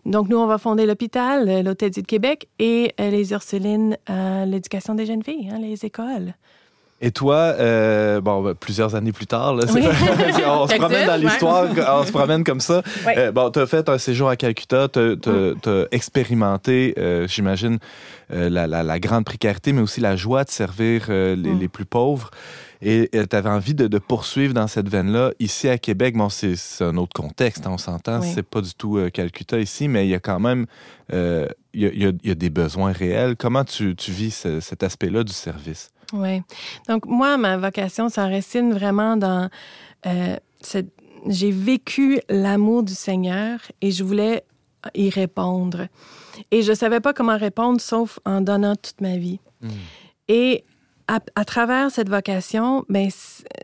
Donc, 0.06 0.28
nous, 0.28 0.36
on 0.38 0.48
va 0.48 0.58
fonder 0.58 0.86
l'hôpital, 0.86 1.48
euh, 1.48 1.64
l'Hôtel 1.64 1.92
de 1.92 2.02
Québec, 2.02 2.50
et 2.60 2.94
euh, 3.00 3.10
les 3.10 3.32
Ursulines, 3.32 3.96
euh, 4.10 4.44
l'éducation 4.44 4.96
des 4.96 5.06
jeunes 5.06 5.24
filles, 5.24 5.50
hein, 5.50 5.60
les 5.62 5.86
écoles. 5.86 6.34
Et 7.02 7.12
toi, 7.12 7.36
euh, 7.36 8.22
bon, 8.22 8.42
ben, 8.42 8.56
plusieurs 8.56 8.96
années 8.96 9.12
plus 9.12 9.28
tard, 9.28 9.54
là, 9.54 9.68
c'est- 9.68 9.74
Oui. 9.74 9.82
on 10.48 10.66
se 10.68 10.76
promène 10.76 11.06
dans 11.06 11.14
Ouais. 11.14 11.20
l'histoire, 11.20 11.66
on 12.00 12.04
se 12.06 12.12
promène 12.12 12.44
comme 12.46 12.62
ça. 12.62 12.82
Euh, 13.18 13.32
bon, 13.34 13.52
tu 13.52 13.60
as 13.60 13.68
fait 13.68 13.90
un 13.90 13.98
séjour 13.98 14.30
à 14.30 14.38
Calcutta, 14.38 14.88
tu 14.88 15.00
as, 15.00 15.86
expérimenté, 15.92 16.94
euh, 16.98 17.28
j'imagine, 17.28 17.80
la, 18.30 18.66
la- 18.66 18.82
la 18.84 19.00
grande 19.00 19.26
précarité, 19.26 19.74
mais 19.74 19.82
aussi 19.82 20.00
la 20.02 20.16
joie 20.16 20.46
de 20.46 20.50
servir 20.50 21.08
les, 21.10 21.36
Mm. 21.36 21.60
les 21.60 21.68
plus 21.68 21.86
pauvres. 21.86 22.32
Et 22.82 23.10
tu 23.12 23.36
avais 23.36 23.50
envie 23.50 23.74
de, 23.74 23.88
de 23.88 23.98
poursuivre 24.00 24.54
dans 24.54 24.68
cette 24.68 24.90
veine-là. 24.90 25.32
Ici 25.40 25.68
à 25.70 25.78
Québec, 25.78 26.16
bon, 26.16 26.30
c'est 26.30 26.56
un 26.82 26.98
autre 26.98 27.14
contexte, 27.14 27.66
hein, 27.68 27.72
on 27.74 27.78
s'entend, 27.78 28.20
Oui. 28.22 28.32
c'est 28.34 28.44
pas 28.44 28.62
du 28.62 28.74
tout 28.74 29.00
Calcutta 29.14 29.60
ici, 29.60 29.88
mais 29.88 30.06
il 30.06 30.10
y 30.10 30.16
a 30.16 30.20
quand 30.20 30.40
même 30.40 30.66
il 31.12 31.48
y 31.74 31.86
a, 32.06 32.10
y 32.10 32.16
y 32.32 32.36
des 32.36 32.50
besoins 32.50 32.92
réels. 32.94 33.36
Comment 33.38 33.64
tu, 33.66 33.96
tu 33.96 34.12
vis 34.12 34.32
ce- 34.32 34.60
cet 34.62 34.82
aspect-là 34.84 35.24
du 35.24 35.34
service? 35.34 35.90
Oui. 36.14 36.42
Donc, 36.88 37.06
moi, 37.06 37.38
ma 37.38 37.58
vocation 37.58 38.10
s'enracine 38.10 38.74
vraiment 38.74 39.18
dans 39.18 39.50
euh, 40.06 40.38
cette. 40.62 40.88
J'ai 41.28 41.50
vécu 41.50 42.20
l'amour 42.30 42.84
du 42.84 42.94
Seigneur 42.94 43.60
et 43.82 43.90
je 43.90 44.04
voulais 44.04 44.44
y 44.94 45.10
répondre. 45.10 45.88
Et 46.52 46.62
je 46.62 46.70
ne 46.70 46.76
savais 46.76 47.00
pas 47.00 47.14
comment 47.14 47.36
répondre 47.36 47.82
sauf 47.82 48.20
en 48.26 48.42
donnant 48.42 48.76
toute 48.76 49.02
ma 49.02 49.18
vie. 49.18 49.40
Et 50.28 50.64
à, 51.08 51.20
à 51.36 51.46
travers 51.46 51.90
cette 51.90 52.10
vocation, 52.10 52.86
ben, 52.90 53.10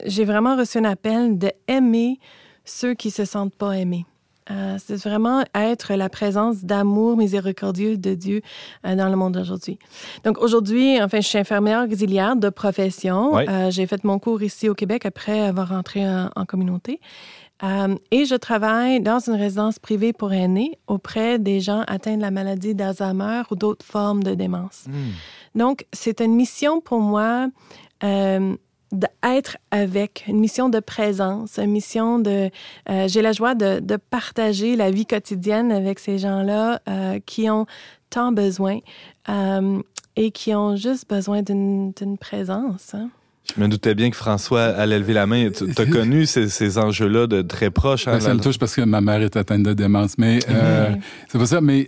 j'ai 0.06 0.26
vraiment 0.26 0.58
reçu 0.58 0.80
un 0.80 0.86
appel 0.86 1.38
de 1.38 1.52
aimer 1.68 2.20
ceux 2.66 2.94
qui 2.96 3.12
se 3.12 3.26
sentent 3.26 3.56
pas 3.56 3.74
aimés. 3.78 4.06
Euh, 4.52 4.78
c'est 4.84 4.98
vraiment 4.98 5.44
être 5.56 5.94
la 5.94 6.10
présence 6.10 6.64
d'amour 6.64 7.18
miséricordieux 7.18 7.98
de 7.98 8.14
Dieu 8.14 8.42
euh, 8.86 8.96
dans 8.96 9.10
le 9.10 9.16
monde 9.16 9.38
aujourd'hui. 9.38 9.80
Donc 10.24 10.40
aujourd'hui, 10.40 11.02
enfin, 11.02 11.22
je 11.22 11.28
suis 11.28 11.38
infirmière 11.38 11.86
auxiliaire 11.90 12.36
de 12.36 12.50
profession. 12.50 13.38
Euh, 13.38 13.72
j'ai 13.72 13.88
fait 13.88 14.04
mon 14.04 14.20
cours 14.20 14.44
ici 14.44 14.68
au 14.70 14.76
Québec 14.76 15.06
après 15.06 15.40
avoir 15.42 15.70
rentré 15.70 16.08
en, 16.08 16.30
en 16.36 16.46
communauté. 16.46 17.00
Et 18.10 18.26
je 18.26 18.34
travaille 18.34 19.02
dans 19.02 19.20
une 19.20 19.36
résidence 19.36 19.78
privée 19.78 20.14
pour 20.14 20.34
aînés 20.34 20.80
auprès 20.88 21.38
des 21.38 21.60
gens 21.60 21.84
atteints 21.86 22.18
de 22.18 22.22
la 22.22 22.32
maladie 22.32 22.74
d'Alzheimer 22.74 23.44
ou 23.52 23.56
d'autres 23.56 23.86
formes 23.86 24.24
de 24.24 24.34
démence. 24.34 24.86
Donc, 25.54 25.86
c'est 25.94 26.22
une 26.22 26.34
mission 26.34 26.82
pour 26.82 27.02
moi 27.02 27.50
d'être 28.92 29.58
avec, 29.72 30.26
une 30.28 30.40
mission 30.40 30.70
de 30.70 30.80
présence, 30.80 31.58
une 31.58 31.72
mission 31.72 32.20
de... 32.20 32.50
euh, 32.90 33.08
J'ai 33.08 33.22
la 33.22 33.32
joie 33.32 33.56
de, 33.56 33.80
de 33.80 33.96
partager 33.98 34.76
la 34.76 34.92
vie 34.92 35.06
quotidienne 35.06 35.72
avec 35.72 36.00
ces 36.00 36.18
gens-là 36.18 36.82
euh, 36.90 37.20
qui 37.26 37.50
ont 37.50 37.66
tant 38.10 38.32
besoin 38.32 38.80
euh, 39.30 39.80
et 40.18 40.32
qui 40.32 40.54
ont 40.54 40.76
juste 40.76 41.10
besoin 41.10 41.42
d'une 41.42 41.92
d'une 41.94 42.18
présence. 42.18 42.94
hein. 42.94 43.10
Je 43.56 43.60
me 43.62 43.68
doutais 43.68 43.96
bien 43.96 44.10
que 44.12 44.16
François 44.18 44.64
allait 44.64 45.00
lever 45.00 45.14
la 45.14 45.26
main. 45.26 45.50
Tu 45.50 45.66
as 45.82 45.86
connu 45.86 46.26
ces, 46.26 46.48
ces 46.48 46.78
enjeux-là 46.78 47.28
de 47.28 47.42
très 47.42 47.70
proche. 47.72 48.08
hein, 48.08 48.14
Ben, 48.14 48.20
ça 48.22 48.34
me 48.34 48.40
touche 48.40 48.58
parce 48.60 48.76
que 48.76 48.82
ma 48.82 49.02
mère 49.02 49.22
est 49.22 49.36
atteinte 49.36 49.64
de 49.64 49.74
démence. 49.74 50.18
Mais 50.18 50.40
euh, 50.50 50.92
c'est 51.28 51.38
pas 51.38 51.46
ça. 51.48 51.60
Mais 51.60 51.88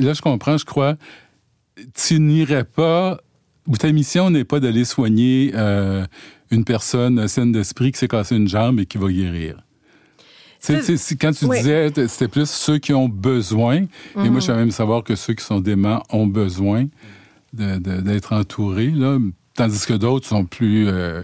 là, 0.00 0.12
je 0.14 0.22
comprends, 0.22 0.56
je 0.56 0.64
crois. 0.64 0.94
Tu 1.94 2.18
n'irais 2.18 2.64
pas, 2.64 3.18
ou 3.68 3.76
ta 3.76 3.92
mission 3.92 4.30
n'est 4.30 4.44
pas 4.44 4.58
d'aller 4.58 4.84
soigner 4.84 5.52
euh, 5.54 6.04
une 6.50 6.64
personne 6.64 7.26
saine 7.28 7.52
d'esprit 7.52 7.92
qui 7.92 7.98
s'est 7.98 8.08
cassé 8.08 8.36
une 8.36 8.48
jambe 8.48 8.80
et 8.80 8.86
qui 8.86 8.98
va 8.98 9.08
guérir. 9.10 9.62
C'est, 10.58 10.76
C'est- 10.76 10.82
c'est- 10.82 10.96
c'est- 10.96 11.16
quand 11.16 11.32
tu 11.32 11.44
oui. 11.44 11.58
disais, 11.58 11.92
c'était 12.08 12.28
plus 12.28 12.48
ceux 12.48 12.78
qui 12.78 12.92
ont 12.92 13.08
besoin. 13.08 13.82
Et 14.24 14.30
moi, 14.30 14.40
je 14.40 14.50
veux 14.50 14.56
même 14.56 14.70
savoir 14.70 15.04
que 15.04 15.14
ceux 15.14 15.34
qui 15.34 15.44
sont 15.44 15.60
déments 15.60 16.02
ont 16.10 16.26
besoin 16.26 16.86
de- 17.52 17.78
de- 17.78 18.00
d'être 18.00 18.32
entourés. 18.32 18.90
Là, 18.90 19.18
tandis 19.54 19.84
que 19.86 19.92
d'autres 19.94 20.26
sont 20.26 20.44
plus. 20.44 20.88
euh, 20.88 21.22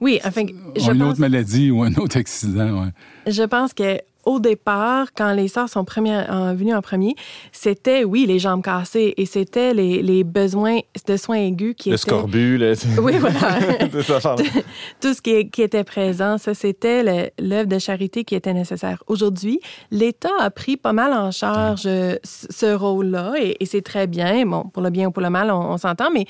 Oui, 0.00 0.20
enfin, 0.24 0.42
je 0.76 0.82
ont 0.90 0.92
une 0.92 0.98
pense, 1.00 1.10
autre 1.12 1.20
maladie 1.20 1.70
ou 1.70 1.82
un 1.82 1.94
autre 1.94 2.16
accident. 2.18 2.82
Ouais. 2.84 2.90
je 3.32 3.42
pense 3.44 3.72
que 3.72 3.98
au 4.26 4.40
départ, 4.40 5.08
quand 5.16 5.32
les 5.32 5.48
sœurs 5.48 5.68
sont 5.68 5.84
premières, 5.84 6.32
euh, 6.32 6.54
venues 6.54 6.74
en 6.74 6.82
premier, 6.82 7.14
c'était, 7.52 8.04
oui, 8.04 8.24
les 8.26 8.38
jambes 8.38 8.62
cassées 8.62 9.14
et 9.16 9.26
c'était 9.26 9.74
les, 9.74 10.02
les 10.02 10.24
besoins 10.24 10.78
de 11.06 11.16
soins 11.16 11.36
aigus 11.36 11.74
qui 11.76 11.90
le 11.90 11.94
étaient... 11.96 12.02
scorbut. 12.02 12.58
le- 12.58 12.74
Oui, 13.00 13.18
voilà. 13.18 13.58
Tout 15.00 15.14
ce 15.14 15.20
qui, 15.22 15.30
était 15.62 15.84
présent, 15.84 16.38
ça, 16.38 16.54
c'était 16.54 17.30
l'œuvre 17.40 17.68
de 17.68 17.78
charité 17.78 18.24
qui 18.24 18.34
était 18.34 18.52
nécessaire. 18.54 19.02
Aujourd'hui, 19.06 19.60
l'État 19.90 20.30
a 20.40 20.50
pris 20.50 20.76
pas 20.76 20.92
mal 20.92 21.12
en 21.12 21.30
charge 21.30 21.82
euh, 21.86 22.16
ce 22.24 22.46
ce 22.50 22.74
rôle-là 22.74 23.34
et, 23.40 23.56
et 23.60 23.66
c'est 23.66 23.82
très 23.82 24.06
bien. 24.06 24.46
Bon, 24.46 24.64
pour 24.72 24.82
le 24.82 24.90
bien 24.90 25.08
ou 25.08 25.10
pour 25.10 25.22
le 25.22 25.30
mal, 25.30 25.50
on, 25.50 25.72
on 25.72 25.76
s'entend, 25.78 26.10
mais 26.12 26.24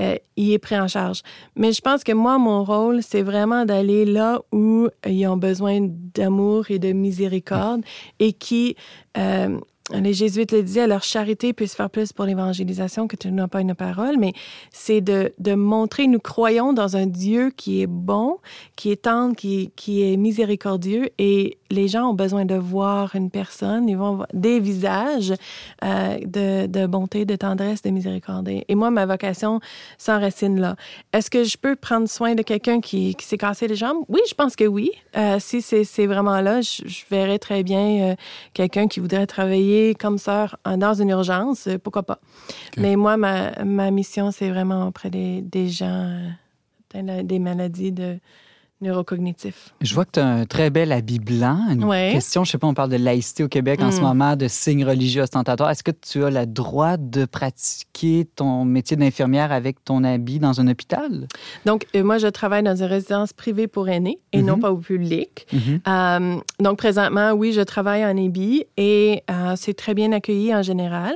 euh, 0.00 0.16
il 0.36 0.52
est 0.52 0.58
pris 0.58 0.78
en 0.78 0.88
charge. 0.88 1.22
Mais 1.56 1.72
je 1.72 1.80
pense 1.80 2.04
que 2.04 2.12
moi, 2.12 2.36
mon 2.38 2.62
rôle, 2.64 3.02
c'est 3.02 3.22
vraiment 3.22 3.64
d'aller 3.64 4.04
là 4.04 4.40
où 4.52 4.88
ils 5.06 5.26
ont 5.26 5.36
besoin 5.36 5.78
d'amour 5.80 6.70
et 6.70 6.78
de 6.78 6.92
miséricorde 6.92 7.37
et 8.18 8.32
qui... 8.32 8.76
euh, 9.16 9.58
les 9.92 10.12
Jésuites 10.12 10.52
le 10.52 10.62
disaient, 10.62 10.86
leur 10.86 11.02
charité 11.02 11.52
puisse 11.52 11.74
faire 11.74 11.90
plus 11.90 12.12
pour 12.12 12.24
l'évangélisation 12.24 13.08
que 13.08 13.16
tu 13.16 13.30
n'as 13.30 13.48
pas 13.48 13.60
une 13.60 13.74
parole, 13.74 14.16
mais 14.18 14.32
c'est 14.70 15.00
de, 15.00 15.32
montrer, 15.54 16.06
nous 16.06 16.18
croyons 16.18 16.72
dans 16.72 16.96
un 16.96 17.06
Dieu 17.06 17.50
qui 17.56 17.82
est 17.82 17.86
bon, 17.86 18.38
qui 18.76 18.90
est 18.90 19.02
tendre, 19.02 19.34
qui, 19.34 19.72
est 19.88 20.16
miséricordieux, 20.16 21.08
et 21.18 21.58
les 21.70 21.88
gens 21.88 22.10
ont 22.10 22.14
besoin 22.14 22.44
de 22.44 22.54
voir 22.54 23.14
une 23.14 23.30
personne, 23.30 23.88
ils 23.88 23.96
vont 23.96 24.24
des 24.32 24.60
visages 24.60 25.34
euh, 25.84 26.18
de, 26.66 26.86
bonté, 26.86 27.24
de 27.24 27.36
tendresse, 27.36 27.82
de 27.82 27.90
miséricorde. 27.90 28.48
Et 28.48 28.74
moi, 28.74 28.90
ma 28.90 29.06
vocation 29.06 29.60
s'enracine 29.96 30.60
là. 30.60 30.76
Est-ce 31.12 31.30
que 31.30 31.44
je 31.44 31.56
peux 31.56 31.76
prendre 31.76 32.08
soin 32.08 32.34
de 32.34 32.42
quelqu'un 32.42 32.80
qui, 32.80 33.16
s'est 33.20 33.38
cassé 33.38 33.68
les 33.68 33.76
jambes? 33.76 34.04
Oui, 34.08 34.20
je 34.28 34.34
pense 34.34 34.56
que 34.56 34.64
oui. 34.64 34.90
Euh, 35.16 35.36
si 35.38 35.60
c'est 35.62 35.84
c'est 35.84 36.06
vraiment 36.06 36.40
là, 36.40 36.60
je, 36.60 36.82
je 36.86 37.02
verrais 37.10 37.38
très 37.38 37.62
bien 37.62 38.10
euh, 38.10 38.14
quelqu'un 38.54 38.88
qui 38.88 39.00
voudrait 39.00 39.26
travailler 39.26 39.77
comme 39.98 40.18
sœur 40.18 40.56
dans 40.76 40.94
une 40.94 41.10
urgence, 41.10 41.66
euh, 41.66 41.78
pourquoi 41.78 42.02
pas. 42.02 42.20
Mais 42.76 42.96
moi, 42.96 43.16
ma, 43.16 43.64
ma 43.64 43.90
mission, 43.90 44.30
c'est 44.30 44.50
vraiment 44.50 44.86
auprès 44.88 45.10
des, 45.10 45.42
des 45.42 45.68
gens 45.68 45.86
euh, 45.86 46.28
atteints 46.94 47.22
des 47.22 47.38
maladies 47.38 47.92
de 47.92 48.18
neurocognitifs. 48.80 49.74
Je 49.80 49.94
vois 49.94 50.04
que 50.04 50.12
tu 50.12 50.20
as 50.20 50.26
un 50.26 50.44
très 50.44 50.70
bel 50.70 50.92
habit 50.92 51.18
blanc. 51.18 51.58
Une 51.70 51.84
Ouais. 51.84 52.10
question, 52.12 52.44
je 52.44 52.52
sais 52.52 52.58
pas, 52.58 52.66
on 52.66 52.74
parle 52.74 52.90
de 52.90 52.96
laïcité 52.96 53.42
au 53.44 53.48
Québec 53.48 53.80
en 53.82 53.90
ce 53.90 54.00
Mm. 54.00 54.04
moment, 54.04 54.36
de 54.36 54.46
signes 54.48 54.84
religieux 54.84 55.22
ostentatoires. 55.22 55.70
Est-ce 55.70 55.82
que 55.82 55.90
tu 55.90 56.24
as 56.24 56.30
le 56.30 56.46
droit 56.46 56.96
de 56.96 57.24
pratiquer 57.24 58.26
ton 58.36 58.64
métier 58.64 58.96
d'infirmière 58.96 59.52
avec 59.52 59.84
ton 59.84 60.04
habit 60.04 60.38
dans 60.38 60.60
un 60.60 60.68
hôpital? 60.68 61.26
Donc, 61.66 61.86
euh, 61.96 62.04
moi, 62.04 62.18
je 62.18 62.26
travaille 62.28 62.62
dans 62.62 62.76
une 62.76 62.84
résidence 62.88 63.32
privée 63.32 63.66
pour 63.66 63.88
aînés 63.88 64.18
et 64.32 64.42
non 64.42 64.58
pas 64.58 64.70
au 64.72 64.76
public. 64.78 65.46
Mhm. 65.52 65.80
Euh, 65.88 66.36
donc, 66.60 66.78
présentement, 66.78 67.32
oui, 67.32 67.52
je 67.52 67.60
travaille 67.60 68.04
en 68.04 68.16
EBI 68.16 68.64
et 68.76 69.22
euh, 69.30 69.54
c'est 69.56 69.74
très 69.74 69.94
bien 69.94 70.12
accueilli 70.12 70.54
en 70.54 70.62
général. 70.62 71.14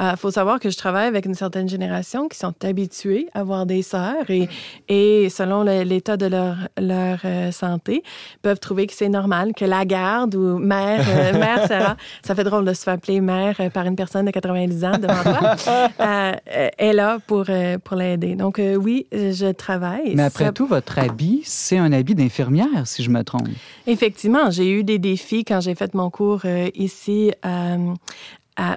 Il 0.00 0.16
faut 0.16 0.30
savoir 0.30 0.60
que 0.60 0.70
je 0.70 0.76
travaille 0.76 1.06
avec 1.08 1.26
une 1.26 1.34
certaine 1.34 1.68
génération 1.68 2.28
qui 2.28 2.38
sont 2.38 2.54
habitués 2.64 3.28
à 3.34 3.42
voir 3.42 3.66
des 3.66 3.82
sœurs 3.82 4.28
et, 4.30 4.48
et 4.88 5.28
selon 5.28 5.62
l'état 5.62 6.16
de 6.16 6.26
leur, 6.26 6.56
leur 6.78 7.01
euh, 7.24 7.50
santé, 7.52 8.02
peuvent 8.42 8.58
trouver 8.60 8.86
que 8.86 8.94
c'est 8.94 9.08
normal 9.08 9.52
que 9.54 9.64
la 9.64 9.84
garde 9.84 10.34
ou 10.34 10.58
mère, 10.58 11.04
euh, 11.08 11.32
mère 11.38 11.66
Sarah, 11.66 11.96
ça 12.24 12.34
fait 12.34 12.44
drôle 12.44 12.64
de 12.64 12.72
se 12.72 12.82
faire 12.84 12.94
appeler 12.94 13.20
mère 13.20 13.56
euh, 13.60 13.70
par 13.70 13.86
une 13.86 13.96
personne 13.96 14.26
de 14.26 14.30
90 14.30 14.84
ans 14.84 14.98
devant 14.98 15.22
toi, 15.22 15.56
est 16.78 16.92
là 16.92 17.18
pour, 17.26 17.46
pour 17.84 17.96
l'aider. 17.96 18.34
Donc, 18.34 18.60
oui, 18.78 19.06
je 19.12 19.52
travaille. 19.52 20.14
Mais 20.14 20.24
après 20.24 20.46
Ça- 20.46 20.52
tout, 20.52 20.66
votre 20.66 20.98
habit, 20.98 21.42
c'est 21.44 21.78
un 21.78 21.92
habit 21.92 22.14
d'infirmière, 22.14 22.86
si 22.86 23.02
je 23.02 23.10
me 23.10 23.22
trompe. 23.22 23.48
Effectivement, 23.86 24.50
j'ai 24.50 24.70
eu 24.70 24.84
des 24.84 24.98
défis 24.98 25.44
quand 25.44 25.60
j'ai 25.60 25.74
fait 25.74 25.94
mon 25.94 26.10
cours 26.10 26.42
ici 26.74 27.32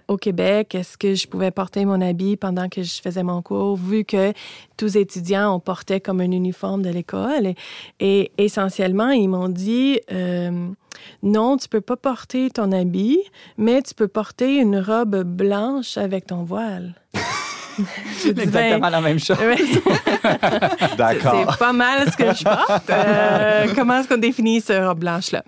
au 0.07 0.17
Québec? 0.17 0.75
Est-ce 0.75 0.97
que 0.97 1.15
je 1.15 1.27
pouvais 1.27 1.51
porter 1.51 1.85
mon 1.85 2.01
habit 2.01 2.37
pendant 2.37 2.69
que 2.69 2.83
je 2.83 3.01
faisais 3.01 3.23
mon 3.23 3.41
cours, 3.41 3.75
vu 3.75 4.05
que 4.05 4.33
tous 4.77 4.95
les 4.95 5.01
étudiants 5.01 5.55
on 5.55 5.59
portait 5.59 5.99
comme 5.99 6.21
un 6.21 6.31
uniforme 6.31 6.81
de 6.81 6.89
l'école? 6.89 7.47
Et, 7.47 7.55
et 7.99 8.31
essentiellement, 8.37 9.09
ils 9.09 9.27
m'ont 9.27 9.49
dit, 9.49 9.99
euh, 10.11 10.69
non, 11.23 11.57
tu 11.57 11.67
peux 11.67 11.81
pas 11.81 11.97
porter 11.97 12.49
ton 12.49 12.71
habit, 12.71 13.19
mais 13.57 13.81
tu 13.81 13.93
peux 13.93 14.07
porter 14.07 14.57
une 14.57 14.79
robe 14.79 15.23
blanche 15.23 15.97
avec 15.97 16.27
ton 16.27 16.43
voile. 16.43 16.95
J'ai 18.23 18.33
ben, 18.33 18.43
Exactement 18.43 18.89
la 18.89 19.01
même 19.01 19.19
chose. 19.19 19.37
Ouais. 19.39 19.55
D'accord. 20.97 21.47
C'est 21.49 21.59
pas 21.59 21.73
mal 21.73 22.11
ce 22.11 22.17
que 22.17 22.33
je 22.33 22.43
porte. 22.43 22.89
Euh, 22.89 23.67
comment 23.75 23.99
est-ce 23.99 24.07
qu'on 24.07 24.17
définit 24.17 24.61
ce 24.61 24.73
robe 24.73 24.99
blanche-là? 24.99 25.43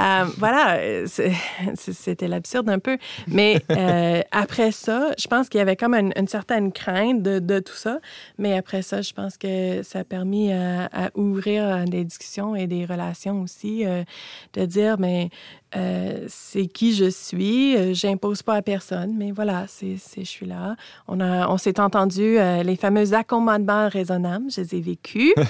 Euh, 0.00 0.24
voilà, 0.38 0.78
c'était 1.06 2.28
l'absurde 2.28 2.68
un 2.70 2.78
peu. 2.78 2.98
Mais 3.28 3.62
euh, 3.70 4.20
après 4.30 4.72
ça, 4.72 5.10
je 5.18 5.26
pense 5.26 5.48
qu'il 5.48 5.58
y 5.58 5.62
avait 5.62 5.76
comme 5.76 5.94
une, 5.94 6.12
une 6.16 6.28
certaine 6.28 6.72
crainte 6.72 7.22
de, 7.22 7.38
de 7.38 7.58
tout 7.58 7.74
ça. 7.74 7.98
Mais 8.38 8.56
après 8.56 8.82
ça, 8.82 9.02
je 9.02 9.12
pense 9.12 9.36
que 9.36 9.82
ça 9.82 10.00
a 10.00 10.04
permis 10.04 10.52
à, 10.52 10.86
à 10.92 11.10
ouvrir 11.14 11.84
des 11.84 12.04
discussions 12.04 12.54
et 12.56 12.66
des 12.66 12.84
relations 12.84 13.42
aussi, 13.42 13.84
euh, 13.84 14.02
de 14.54 14.64
dire, 14.66 14.96
mais 14.98 15.30
euh, 15.76 16.24
c'est 16.28 16.66
qui 16.66 16.94
je 16.94 17.10
suis, 17.10 17.76
euh, 17.76 17.94
j'impose 17.94 18.42
pas 18.42 18.54
à 18.54 18.62
personne, 18.62 19.14
mais 19.16 19.32
voilà, 19.32 19.66
c'est 19.68 19.96
je 20.16 20.22
suis 20.24 20.46
là. 20.46 20.76
On, 21.08 21.20
a, 21.20 21.48
on 21.48 21.58
s'est 21.58 21.80
entendu 21.80 22.38
euh, 22.38 22.62
les 22.62 22.76
fameux 22.76 23.14
accommodements 23.14 23.88
raisonnables, 23.88 24.46
je 24.50 24.60
les 24.60 24.74
ai 24.76 24.80
vécus, 24.80 25.32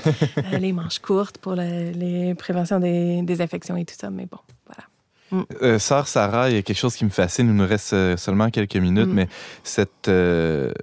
Euh, 0.53 0.59
les 0.59 0.73
manches 0.73 0.99
courtes 0.99 1.39
pour 1.39 1.55
le- 1.55 1.91
les 1.93 2.35
préventions 2.35 2.79
des, 2.81 3.23
des 3.23 3.41
infections 3.41 3.77
et 3.77 3.85
tout 3.85 3.95
ça, 3.99 4.11
mais 4.11 4.27
bon, 4.27 4.39
voilà. 4.67 5.45
Euh, 5.63 5.79
Sœur 5.79 6.07
Sarah, 6.07 6.49
il 6.51 6.57
y 6.57 6.59
a 6.59 6.63
quelque 6.63 6.77
chose 6.79 6.95
qui 6.97 7.05
me 7.05 7.11
fascine. 7.11 7.49
Il 7.49 7.55
nous 7.55 7.67
reste 7.67 8.17
seulement 8.17 8.51
quelques 8.51 8.77
minutes, 8.77 9.09
Mm. 9.09 9.13
mais 9.15 9.29
cette, 9.63 10.11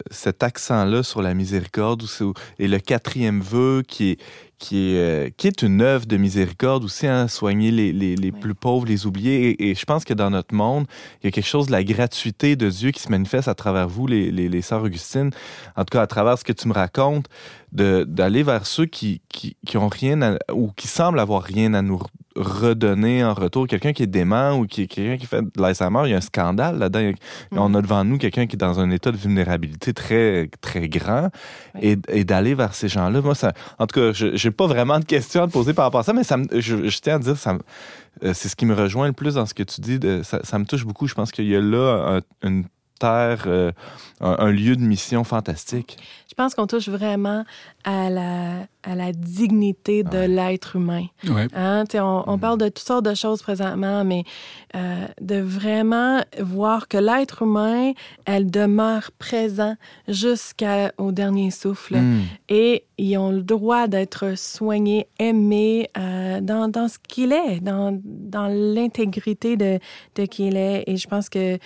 cet 0.10 0.43
accent-là 0.43 1.04
sur 1.04 1.21
la 1.21 1.34
miséricorde 1.34 2.04
et 2.60 2.67
le 2.67 2.80
quatrième 2.80 3.39
vœu 3.41 3.84
qui 3.88 4.12
est, 4.12 4.17
qui 4.62 4.91
est, 4.93 4.97
euh, 5.00 5.30
qui 5.38 5.47
est 5.47 5.63
une 5.63 5.82
œuvre 5.82 6.06
de 6.06 6.17
miséricorde 6.17 6.84
aussi, 6.84 7.08
hein, 7.08 7.28
soigner 7.28 7.71
les, 7.71 7.91
les, 7.91 8.15
les 8.15 8.32
Oui. 8.32 8.39
plus 8.39 8.54
pauvres, 8.54 8.86
les 8.86 9.08
oubliés. 9.08 9.50
Et, 9.50 9.71
et 9.71 9.76
je 9.76 9.84
pense 9.86 10.06
que 10.06 10.13
dans 10.13 10.30
notre 10.30 10.54
monde, 10.54 10.86
il 11.21 11.26
y 11.26 11.28
a 11.30 11.32
quelque 11.32 11.47
chose 11.47 11.65
de 11.65 11.71
la 11.71 11.84
gratuité 11.84 12.56
de 12.56 12.69
Dieu 12.69 12.91
qui 12.91 13.02
se 13.02 13.10
manifeste 13.10 13.47
à 13.47 13.56
travers 13.56 13.88
vous, 13.89 14.06
les, 14.06 14.30
les, 14.32 14.47
les 14.49 14.62
sœurs 14.62 14.84
Augustine. 14.84 15.32
En 15.76 15.82
tout 15.84 15.91
cas, 15.97 16.03
à 16.03 16.07
travers 16.07 16.38
ce 16.38 16.43
que 16.43 16.53
tu 16.53 16.68
me 16.68 16.74
racontes, 16.74 17.26
d'aller 17.72 18.43
vers 18.43 18.66
ceux 18.68 18.86
qui, 18.86 19.22
qui, 19.30 19.55
qui 19.66 19.78
ont 19.78 19.88
rien 19.88 20.22
à- 20.22 20.38
ou 20.53 20.72
qui 20.76 20.88
semblent 20.88 21.20
avoir 21.20 21.41
rien 21.41 21.74
à 21.74 21.82
nous 21.82 21.99
redonner 22.36 23.23
en 23.23 23.34
retour. 23.34 23.67
Quelqu'un 23.67 23.93
qui 23.93 24.03
est 24.03 24.07
dément 24.07 24.53
ou 24.57 24.65
qui, 24.65 24.88
quelqu'un 24.88 25.17
qui 25.17 25.25
fait 25.25 25.41
de 25.41 25.61
l'Alzheimer, 25.61 26.01
il 26.05 26.11
y 26.11 26.13
a 26.13 26.17
un 26.17 26.21
scandale 26.21 26.77
là-dedans. 26.77 27.11
Mm. 27.51 27.57
On 27.57 27.73
a 27.75 27.82
devant 27.82 28.03
nous 28.03 28.17
quelqu'un 28.17 28.47
qui 28.47 28.55
est 28.55 28.59
dans 28.59 28.79
un 28.79 28.89
état 28.91 29.11
de 29.11 29.17
vulnérabilité 29.17 29.93
très, 29.93 30.49
très 30.61 30.88
grand 30.89 31.29
et, 31.82 31.97
et 32.09 32.23
d'aller 32.23 32.53
vers 32.53 32.73
ces 32.73 32.88
gens-là. 32.88 33.21
Moi, 33.21 33.36
ça, 33.36 33.53
en 33.79 33.88
tout 33.88 33.99
cas, 33.99 34.11
je 34.13 34.36
j'ai 34.36 34.51
pas 34.51 34.67
vraiment 34.67 34.99
de 34.99 35.05
questions 35.05 35.43
à 35.43 35.47
te 35.47 35.51
poser 35.51 35.73
par 35.73 35.86
rapport 35.86 35.99
à 35.99 36.03
ça, 36.03 36.13
mais 36.13 36.23
ça 36.23 36.38
me, 36.38 36.45
je, 36.59 36.88
je 36.88 36.99
tiens 36.99 37.15
à 37.15 37.19
dire, 37.19 37.38
ça 37.38 37.57
euh, 38.23 38.34
c'est 38.34 38.49
ce 38.49 38.55
qui 38.55 38.65
me 38.65 38.73
rejoint 38.73 39.07
le 39.07 39.13
plus 39.13 39.36
dans 39.36 39.45
ce 39.45 39.53
que 39.53 39.63
tu 39.63 39.82
dis. 39.82 39.99
De, 39.99 40.21
ça, 40.23 40.39
ça 40.43 40.59
me 40.59 40.65
touche 40.65 40.86
beaucoup. 40.86 41.07
Je 41.07 41.13
pense 41.13 41.32
qu'il 41.32 41.47
y 41.47 41.55
a 41.55 41.61
là 41.61 42.21
un- 42.43 42.47
une 42.47 42.65
terre, 43.06 43.43
euh, 43.47 43.72
un, 44.20 44.36
un 44.47 44.52
lieu 44.52 44.76
de 44.76 44.86
mission 44.93 45.24
fantastique? 45.24 45.97
Je 46.30 46.36
pense 46.36 46.56
qu'on 46.56 46.68
touche 46.68 46.88
vraiment 46.88 47.43
à 47.84 48.10
la, 48.10 48.66
à 48.84 48.95
la 48.95 49.12
dignité 49.12 50.04
de 50.04 50.20
l'être 50.20 50.78
humain. 50.78 51.06
Ouais. 51.28 51.47
Hein, 51.54 51.84
on, 51.95 52.24
on 52.26 52.38
parle 52.38 52.58
de 52.58 52.70
toutes 52.70 52.88
sortes 52.88 53.04
de 53.06 53.16
choses 53.16 53.41
présentement, 53.41 54.06
mais 54.06 54.24
euh, 54.76 55.08
de 55.20 55.39
vraiment 55.41 56.22
voir 56.39 56.88
que 56.88 56.97
l'être 56.97 57.41
humain, 57.41 57.91
elle 58.26 58.49
demeure 58.49 59.12
présent 59.20 59.76
jusqu'au 60.08 61.12
dernier 61.12 61.52
souffle. 61.52 61.97
Mm. 61.97 62.22
Et 62.47 62.86
ils 62.97 63.18
ont 63.18 63.32
le 63.32 63.43
droit 63.43 63.88
d'être 63.88 64.38
soignés, 64.38 65.08
aimés 65.20 65.89
euh, 65.97 66.39
dans, 66.39 66.70
dans 66.70 66.88
ce 66.88 66.97
qu'il 67.06 67.34
est, 67.34 67.60
dans, 67.60 67.99
dans 68.04 68.47
l'intégrité 68.47 69.58
de, 69.58 69.80
de 70.16 70.26
qui 70.26 70.47
il 70.47 70.56
est. 70.56 70.86
Et 70.88 70.95
je 70.95 71.08
pense 71.10 71.28
que 71.28 71.60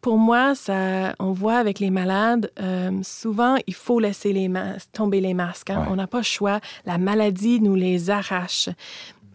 pour 0.00 0.18
moi, 0.18 0.54
ça, 0.54 1.14
on 1.18 1.32
voit 1.32 1.56
avec 1.56 1.78
les 1.80 1.90
malades, 1.90 2.50
euh, 2.60 2.90
souvent, 3.02 3.56
il 3.66 3.74
faut 3.74 4.00
laisser 4.00 4.32
les 4.32 4.50
tomber 4.92 5.20
les 5.20 5.34
masques. 5.34 5.70
hein. 5.70 5.80
Ouais. 5.82 5.88
On 5.90 5.96
n'a 5.96 6.06
pas 6.06 6.18
le 6.18 6.24
choix. 6.24 6.60
La 6.86 6.98
maladie 6.98 7.60
nous 7.60 7.74
les 7.74 8.10
arrache. 8.10 8.68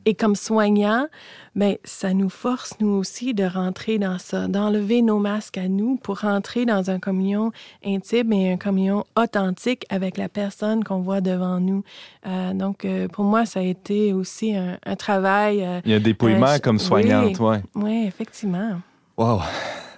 Et 0.07 0.13
comme 0.13 0.35
soignants, 0.35 1.07
ben, 1.55 1.77
ça 1.83 2.13
nous 2.13 2.29
force, 2.29 2.75
nous 2.79 2.89
aussi, 2.89 3.33
de 3.33 3.43
rentrer 3.43 3.97
dans 3.97 4.19
ça, 4.19 4.47
d'enlever 4.47 5.01
nos 5.01 5.17
masques 5.17 5.57
à 5.57 5.67
nous 5.67 5.95
pour 5.95 6.19
rentrer 6.19 6.65
dans 6.67 6.91
une 6.91 6.99
communion 6.99 7.51
intime 7.83 8.31
et 8.33 8.51
une 8.51 8.59
communion 8.59 9.03
authentique 9.17 9.83
avec 9.89 10.17
la 10.17 10.29
personne 10.29 10.83
qu'on 10.83 10.99
voit 10.99 11.21
devant 11.21 11.59
nous. 11.59 11.83
Euh, 12.27 12.53
donc, 12.53 12.85
euh, 12.85 13.07
pour 13.07 13.25
moi, 13.25 13.47
ça 13.47 13.61
a 13.61 13.63
été 13.63 14.13
aussi 14.13 14.55
un, 14.55 14.77
un 14.85 14.95
travail. 14.95 15.63
euh, 15.63 15.81
Il 15.85 15.89
y 15.91 15.93
a 15.95 15.97
un 15.97 15.99
dépouillement 16.01 16.59
comme 16.61 16.77
soignante, 16.77 17.39
ouais. 17.39 17.61
oui, 17.73 18.03
effectivement. 18.05 18.79
Wow. 19.17 19.39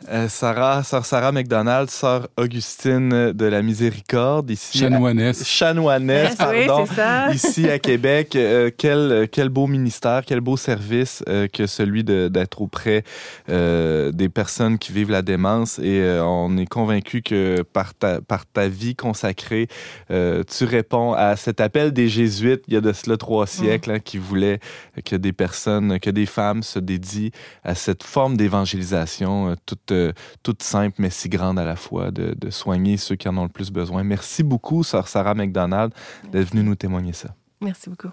Euh, 0.10 0.28
Sarah, 0.30 0.84
sœur 0.84 1.06
Sarah 1.06 1.32
McDonald, 1.32 1.90
sœur 1.90 2.28
Augustine 2.38 3.32
de 3.34 3.46
la 3.46 3.62
Miséricorde, 3.62 4.50
ici. 4.50 4.78
Chanoinesse. 4.78 5.44
Chanoinesse, 5.46 6.36
pardon. 6.36 6.86
ça. 6.86 7.32
Ici 7.34 7.70
à 7.70 7.80
Québec, 7.80 8.36
euh, 8.36 8.72
quel, 8.76 9.28
quel 9.32 9.50
beau 9.50 9.68
ministère, 9.68 10.24
quel 10.26 10.40
beau 10.40 10.58
service 10.58 11.24
euh, 11.28 11.48
que 11.48 11.68
celui 11.68 12.04
d'être 12.04 12.62
auprès 12.62 13.04
euh, 13.50 14.12
des 14.12 14.30
personnes 14.30 14.78
qui 14.78 14.92
vivent 14.92 15.12
la 15.12 15.22
démence. 15.22 15.80
Et 15.80 16.02
euh, 16.02 16.24
on 16.24 16.58
est 16.58 16.66
convaincu 16.66 17.22
que 17.22 17.62
par 17.62 17.94
ta, 17.94 18.22
par 18.22 18.46
ta 18.46 18.68
vie 18.68 18.96
consacrée, 18.96 19.68
euh, 20.12 20.44
tu 20.44 20.66
réponds 20.66 21.14
à 21.14 21.36
cet 21.36 21.62
appel 21.62 21.92
des 21.92 22.08
Jésuites, 22.08 22.64
il 22.68 22.74
y 22.74 22.78
a 22.78 22.82
de 22.82 22.94
cela 22.94 23.18
trois 23.18 23.48
siècles, 23.48 23.92
hein, 23.92 24.00
qui 24.00 24.18
voulaient 24.18 24.60
que 25.06 25.16
des 25.16 25.34
personnes, 25.34 26.00
que 26.00 26.10
des 26.10 26.26
femmes 26.26 26.64
se 26.64 26.80
dédient 26.80 27.30
à 27.64 27.76
cette 27.76 28.04
forme 28.04 28.38
d'évangélisation 28.38 29.52
euh, 29.52 29.56
toute, 29.88 29.92
euh, 29.92 30.14
toute 30.44 30.64
simple 30.64 30.96
mais 31.00 31.10
si 31.10 31.30
grande 31.30 31.60
à 31.60 31.66
la 31.66 31.76
fois, 31.76 32.12
de, 32.12 32.36
de 32.38 32.50
soigner 32.50 32.98
ceux 32.98 33.16
qui 33.16 33.28
en 33.28 33.38
ont 33.38 33.44
le 33.44 33.50
plus 33.50 33.72
besoin. 33.72 34.04
Merci 34.04 34.44
beaucoup, 34.44 34.84
sœur 34.84 35.08
Sarah 35.08 35.34
McDonald, 35.34 35.94
d'être 36.32 36.52
venue 36.52 36.64
nous 36.64 36.76
témoigner 36.76 37.14
ça. 37.14 37.30
Merci 37.62 37.90
beaucoup. 37.90 38.10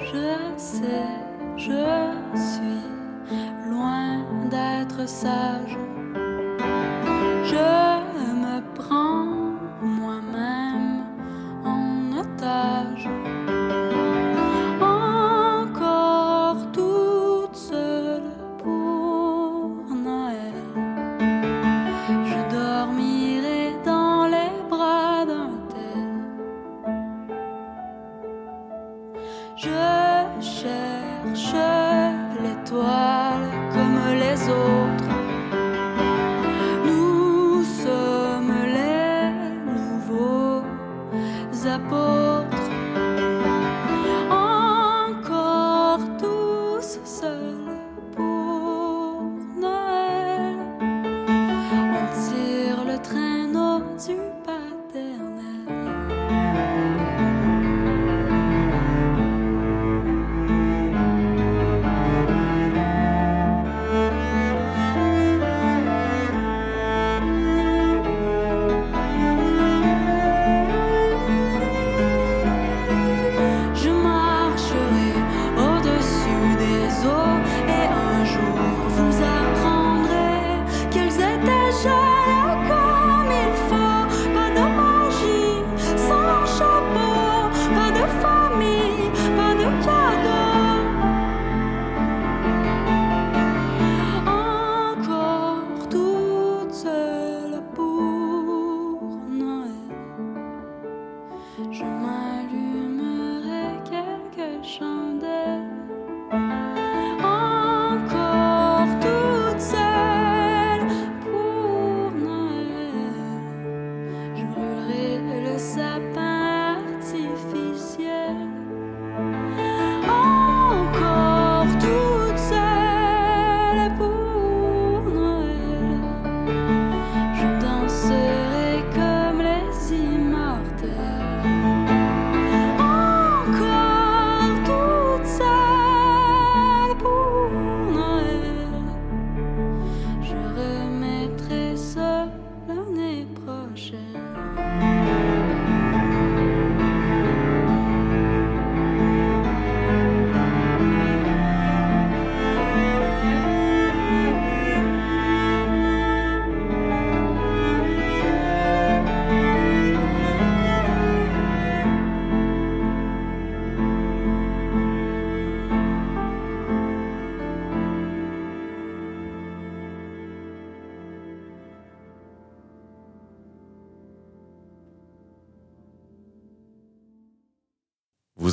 Je 0.00 0.54
sais, 0.56 1.06
je 1.56 2.14
suis 2.36 3.70
loin 3.70 4.24
d'être 4.48 5.08
sage. 5.08 5.76
Je 7.44 8.34
me 8.34 8.74
prends 8.74 9.26
moi-même 9.82 11.04
en 11.64 12.12
otage. 12.16 13.08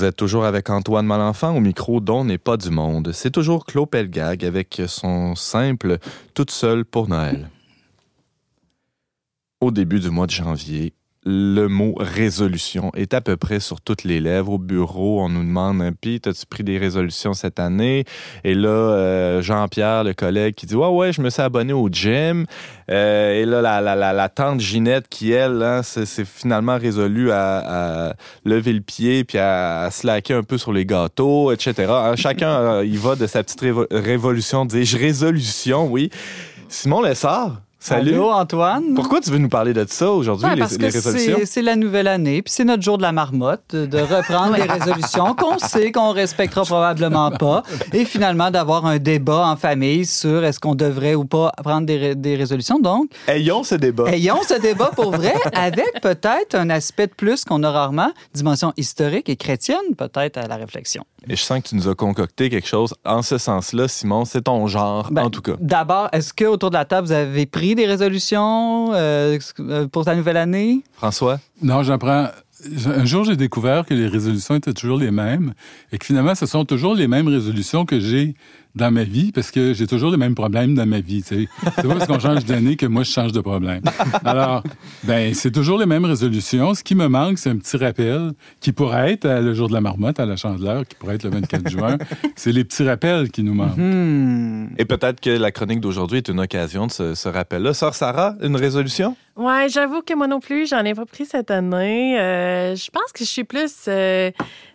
Êtes 0.06 0.16
toujours 0.16 0.46
avec 0.46 0.70
Antoine 0.70 1.06
Malenfant 1.06 1.56
au 1.56 1.60
micro 1.60 2.00
dont 2.00 2.24
n'est 2.24 2.38
pas 2.38 2.58
du 2.58 2.70
monde. 2.70 3.12
C'est 3.12 3.32
toujours 3.32 3.66
Claude 3.66 3.90
Pelgag 3.90 4.46
avec 4.46 4.82
son 4.88 5.36
simple 5.36 5.98
Toute 6.34 6.52
seule 6.52 6.86
pour 6.86 7.10
Noël. 7.10 7.50
Au 9.62 9.72
début 9.72 10.00
du 10.00 10.10
mois 10.10 10.28
de 10.28 10.32
janvier, 10.32 10.94
le 11.26 11.68
mot 11.68 11.96
résolution 11.98 12.92
est 12.96 13.16
à 13.16 13.22
peu 13.22 13.36
près 13.36 13.60
sur 13.60 13.82
toutes 13.82 14.04
les 14.04 14.20
lèvres. 14.20 14.54
Au 14.54 14.58
bureau, 14.60 15.24
on 15.24 15.30
nous 15.30 15.44
demande 15.44 15.82
Puis, 16.00 16.22
as-tu 16.26 16.46
pris 16.46 16.64
des 16.64 16.78
résolutions 16.78 17.34
cette 17.34 17.60
année? 17.60 18.06
Et 18.44 18.54
là, 18.54 18.70
euh, 18.70 19.42
Jean-Pierre, 19.42 20.04
le 20.04 20.14
collègue, 20.14 20.54
qui 20.54 20.68
dit 20.68 20.76
Ouais, 20.76 20.88
ouais, 20.88 21.14
je 21.14 21.22
me 21.22 21.30
suis 21.32 21.42
abonné 21.42 21.74
au 21.74 21.90
gym. 21.90 22.46
Euh, 22.92 23.42
et 23.42 23.46
là, 23.46 23.82
la, 23.82 24.30
tante 24.30 24.60
Ginette, 24.60 25.08
qui, 25.10 25.32
elle, 25.32 25.64
hein, 25.64 25.82
s'est 25.82 26.26
finalement 26.26 26.78
résolue 26.78 27.32
à, 27.32 28.14
lever 28.44 28.74
le 28.74 28.82
pied 28.82 29.24
puis 29.24 29.40
à, 29.40 29.82
à 29.82 29.92
slacker 29.92 30.36
un 30.36 30.44
peu 30.44 30.58
sur 30.58 30.72
les 30.72 30.86
gâteaux, 30.86 31.52
etc. 31.52 31.88
Hein, 31.90 32.16
Chacun, 32.16 32.50
euh, 32.50 32.86
il 32.86 33.00
va 33.00 33.16
de 33.16 33.26
sa 33.26 33.44
petite 33.44 33.62
révo- 33.62 33.88
révolution, 33.90 34.66
dis-je, 34.66 34.98
résolution, 34.98 35.88
oui. 35.88 36.12
Simon 36.70 37.02
Lessard, 37.02 37.62
salut. 37.86 38.14
Allô, 38.14 38.32
Antoine? 38.32 38.94
Pourquoi 38.96 39.22
tu 39.22 39.30
veux 39.32 39.38
nous 39.38 39.50
parler 39.50 39.74
de 39.74 39.86
ça 39.88 40.10
aujourd'hui, 40.12 40.46
Ouais, 40.48 40.56
les, 40.56 40.62
parce 40.62 40.72
les 40.74 40.78
que 40.90 40.94
résolutions? 40.94 41.38
c'est- 41.46 41.62
la 41.62 41.76
nouvelle 41.76 42.08
année, 42.08 42.42
puis 42.42 42.52
c'est 42.52 42.64
notre 42.64 42.84
jour 42.84 42.98
de 42.98 43.02
la 43.04 43.12
marmotte, 43.12 43.62
de 43.72 43.86
de 43.86 44.00
reprendre 44.00 44.56
des 44.56 44.64
résolutions 44.64 45.34
qu'on 45.36 45.58
sait 45.60 45.92
qu'on 45.92 46.12
respectera 46.12 46.64
probablement 46.64 47.32
pas, 47.32 47.64
et 47.94 48.06
finalement 48.06 48.52
d'avoir 48.52 48.86
un 48.86 48.98
débat 48.98 49.48
en 49.48 49.56
famille 49.56 50.06
sur 50.06 50.44
est-ce 50.44 50.60
qu'on 50.60 50.76
devrait 50.76 51.16
ou 51.16 51.26
pas 51.26 51.52
prendre 51.64 51.86
des 51.86 52.36
résolutions. 52.36 52.80
Donc, 52.80 53.10
Ayons 53.28 53.64
ce 53.64 53.76
débat. 53.76 54.06
ayons 54.12 54.42
ce 54.48 54.60
débat 54.60 54.92
pour 54.96 55.12
vrai, 55.12 55.34
avec 55.54 55.86
peut-être 56.02 56.56
un 56.56 56.70
aspect 56.70 57.08
de 57.08 57.14
plus 57.14 57.46
qu'on 57.46 57.64
a 57.64 57.72
rarement, 57.72 58.12
dimension 58.34 58.74
historique 58.78 59.30
et 59.30 59.36
chrétienne, 59.36 59.78
peut-être 59.98 60.38
à 60.38 60.48
la 60.48 60.56
réflexion. 60.56 61.04
Et 61.28 61.36
je 61.36 61.42
sens 61.42 61.60
que 61.64 61.70
tu 61.70 61.76
nous 61.76 61.88
as 61.88 61.96
concocté 61.96 62.50
quelque 62.50 62.68
chose 62.68 62.94
en 63.04 63.22
ce 63.24 63.38
sens-là, 63.40 63.88
Simon. 63.88 64.26
C'est 64.26 64.44
ton 64.44 64.68
genre, 64.68 65.10
Ben, 65.12 65.24
en 65.24 65.30
tout 65.32 65.42
cas. 65.42 65.54
D'abord, 65.60 66.10
est-ce 66.12 66.34
que 66.34 66.46
autour 66.46 66.70
de 66.70 66.76
la 66.76 66.86
table, 66.86 67.08
vous 67.08 67.14
avez 67.14 67.46
pris 67.48 67.75
des 67.76 67.86
résolutions 67.86 68.94
euh, 68.94 69.38
pour 69.92 70.06
ta 70.06 70.16
nouvelle 70.16 70.38
année? 70.38 70.82
François? 70.94 71.40
Non, 71.62 71.84
j'apprends. 71.84 72.30
Un 72.86 73.06
jour, 73.06 73.26
j'ai 73.26 73.36
découvert 73.36 73.86
que 73.86 73.94
les 73.94 74.08
résolutions 74.08 74.56
étaient 74.56 74.74
toujours 74.74 74.98
les 74.98 75.12
mêmes 75.12 75.54
et 75.92 75.98
que 75.98 76.06
finalement, 76.06 76.34
ce 76.34 76.46
sont 76.46 76.66
toujours 76.66 76.96
les 76.96 77.08
mêmes 77.08 77.28
résolutions 77.28 77.86
que 77.86 78.00
j'ai 78.00 78.34
dans 78.76 78.92
ma 78.92 79.04
vie 79.04 79.32
parce 79.32 79.52
que 79.52 79.74
j'ai 79.74 79.88
toujours 79.88 80.12
les 80.12 80.18
mêmes 80.18 80.36
problèmes 80.36 80.76
dans 80.76 80.86
ma 80.86 81.00
vie. 81.00 81.24
C'est 81.26 81.48
pas 81.76 81.84
parce 81.84 82.08
qu'on 82.08 82.20
change 82.20 82.46
d'année 82.46 82.76
que 82.76 82.86
moi, 82.86 83.04
je 83.04 83.12
change 83.12 83.32
de 83.32 83.42
problème. 83.42 83.82
Alors, 84.26 84.64
ben, 85.04 85.34
c'est 85.34 85.52
toujours 85.52 85.80
les 85.80 85.86
mêmes 85.86 86.06
résolutions. 86.06 86.74
Ce 86.74 86.84
qui 86.84 86.96
me 86.96 87.08
manque, 87.08 87.38
c'est 87.38 87.50
un 87.50 87.58
petit 87.58 87.78
rappel 87.78 88.32
qui 88.60 88.72
pourrait 88.72 89.14
être 89.14 89.26
euh, 89.26 89.42
le 89.42 89.54
jour 89.54 89.68
de 89.68 89.74
la 89.74 89.82
marmotte 89.82 90.20
à 90.20 90.26
la 90.26 90.36
chandeleur, 90.36 90.86
qui 90.88 90.96
pourrait 90.96 91.16
être 91.16 91.24
le 91.24 91.32
24 91.32 91.70
juin. 91.70 91.98
C'est 92.36 92.52
les 92.52 92.64
petits 92.64 92.84
rappels 92.84 93.30
qui 93.32 93.44
nous 93.44 93.54
manquent. 93.54 93.78
Hmm. 93.78 94.68
Et 94.78 94.86
peut-être 94.86 95.20
que 95.20 95.30
la 95.30 95.52
chronique 95.52 95.80
d'aujourd'hui 95.80 96.18
est 96.18 96.28
une 96.28 96.40
occasion 96.40 96.88
de 96.88 96.92
ce, 96.92 97.16
ce 97.16 97.30
rappel-là. 97.30 97.74
Sœur 97.74 97.96
Sarah, 97.96 98.36
une 98.42 98.56
résolution? 98.56 99.16
Ouais, 99.36 99.68
j'avoue 99.68 100.02
que 100.02 100.14
moi 100.14 100.28
non 100.28 100.40
plus, 100.40 100.70
j'en 100.70 100.86
ai 100.86 100.94
pas 100.94 101.06
pris 101.06 101.26
cette 101.26 101.52
année. 101.52 102.18
Euh, 102.18 102.74
je 102.76 102.90
pense 102.90 103.12
que 103.12 103.20
je 103.20 103.30
suis 103.30 103.44
plus 103.44 103.74
euh, 103.90 104.32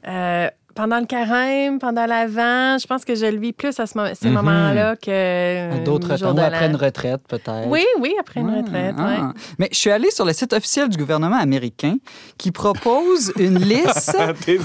euh, 0.07 0.49
pendant 0.81 0.99
le 1.01 1.05
carême, 1.05 1.79
pendant 1.79 2.07
l'avant. 2.07 2.79
Je 2.79 2.87
pense 2.87 3.05
que 3.05 3.15
je 3.15 3.27
le 3.27 3.39
vis 3.39 3.53
plus 3.53 3.79
à 3.79 3.87
ce 3.87 3.99
moment, 3.99 4.11
ces 4.19 4.29
Mhm. 4.29 4.35
moments-là 4.35 4.97
que 4.97 5.85
D'autres 5.85 6.17
temps, 6.17 6.35
après 6.39 6.67
une 6.69 6.77
retraite, 6.77 7.21
peut-être. 7.29 7.67
Oui, 7.67 7.85
oui, 8.01 8.15
après 8.19 8.41
une 8.41 8.49
Ah, 8.51 8.57
retraite. 8.63 8.95
ah. 8.99 9.05
ouais. 9.07 9.33
Mais 9.59 9.69
je 9.71 9.77
suis 9.77 9.91
allée 9.91 10.11
sur 10.11 10.25
le 10.25 10.33
site 10.33 10.55
officiel 10.55 10.89
du 10.89 10.97
gouvernement 10.97 11.37
américain 11.37 11.97
qui 12.39 12.51
propose 12.51 13.31
une 13.39 13.59
liste 13.73 14.17
Des- 14.47 14.59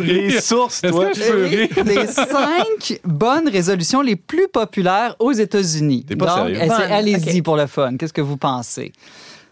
les, 0.00 0.30
les 0.30 0.40
sources, 0.40 0.80
toi? 0.80 1.08
rire? 1.14 1.68
des 1.84 2.06
cinq 2.06 3.00
bonnes 3.04 3.48
résolutions 3.50 4.00
les 4.00 4.16
plus 4.16 4.48
populaires 4.48 5.14
aux 5.18 5.32
États-Unis. 5.32 6.06
Donc, 6.08 6.18
Bonne, 6.20 6.56
allez-y 6.90 7.42
pour 7.42 7.56
le 7.56 7.66
fun. 7.66 7.96
Qu'est-ce 7.98 8.14
que 8.14 8.22
vous 8.22 8.38
pensez? 8.38 8.92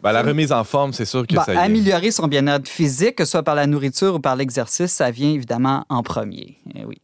Ben, 0.07 0.13
la 0.13 0.23
remise 0.23 0.53
en 0.53 0.63
forme, 0.63 0.93
c'est 0.93 1.05
sûr 1.05 1.27
que 1.27 1.35
Bah, 1.35 1.43
ça 1.45 1.53
y 1.55 1.57
est. 1.57 1.61
améliorer 1.61 2.11
son 2.13 2.29
bien-être 2.29 2.69
physique, 2.69 3.17
que 3.17 3.25
ce 3.25 3.33
soit 3.33 3.43
par 3.43 3.57
la 3.57 3.67
nourriture 3.67 4.15
ou 4.15 4.21
par 4.21 4.37
l'exercice, 4.37 4.93
ça 4.93 5.11
vient 5.11 5.31
évidemment 5.31 5.85
en 5.89 6.03
premier. 6.05 6.59
Eh 6.75 6.85
oui. 6.85 7.01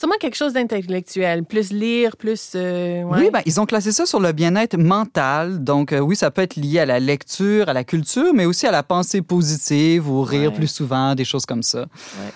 Sûrement 0.00 0.14
quelque 0.18 0.34
chose 0.36 0.54
d'intellectuel. 0.54 1.44
Plus 1.44 1.72
lire, 1.72 2.16
plus. 2.16 2.52
euh, 2.54 3.02
ouais. 3.02 3.18
Oui, 3.18 3.30
ben, 3.30 3.42
ils 3.44 3.60
ont 3.60 3.66
classé 3.66 3.92
ça 3.92 4.06
sur 4.06 4.18
le 4.18 4.32
bien-être 4.32 4.78
mental. 4.78 5.62
Donc, 5.62 5.92
euh, 5.92 5.98
oui, 6.00 6.16
ça 6.16 6.30
peut 6.30 6.40
être 6.40 6.56
lié 6.56 6.78
à 6.78 6.86
la 6.86 6.98
lecture, 6.98 7.68
à 7.68 7.74
la 7.74 7.84
culture, 7.84 8.32
mais 8.34 8.46
aussi 8.46 8.66
à 8.66 8.70
la 8.70 8.82
pensée 8.82 9.20
positive 9.20 10.08
ou 10.10 10.22
rire 10.22 10.52
Ouais. 10.52 10.56
plus 10.56 10.68
souvent, 10.68 11.14
des 11.14 11.26
choses 11.26 11.44
comme 11.44 11.62
ça. 11.62 11.84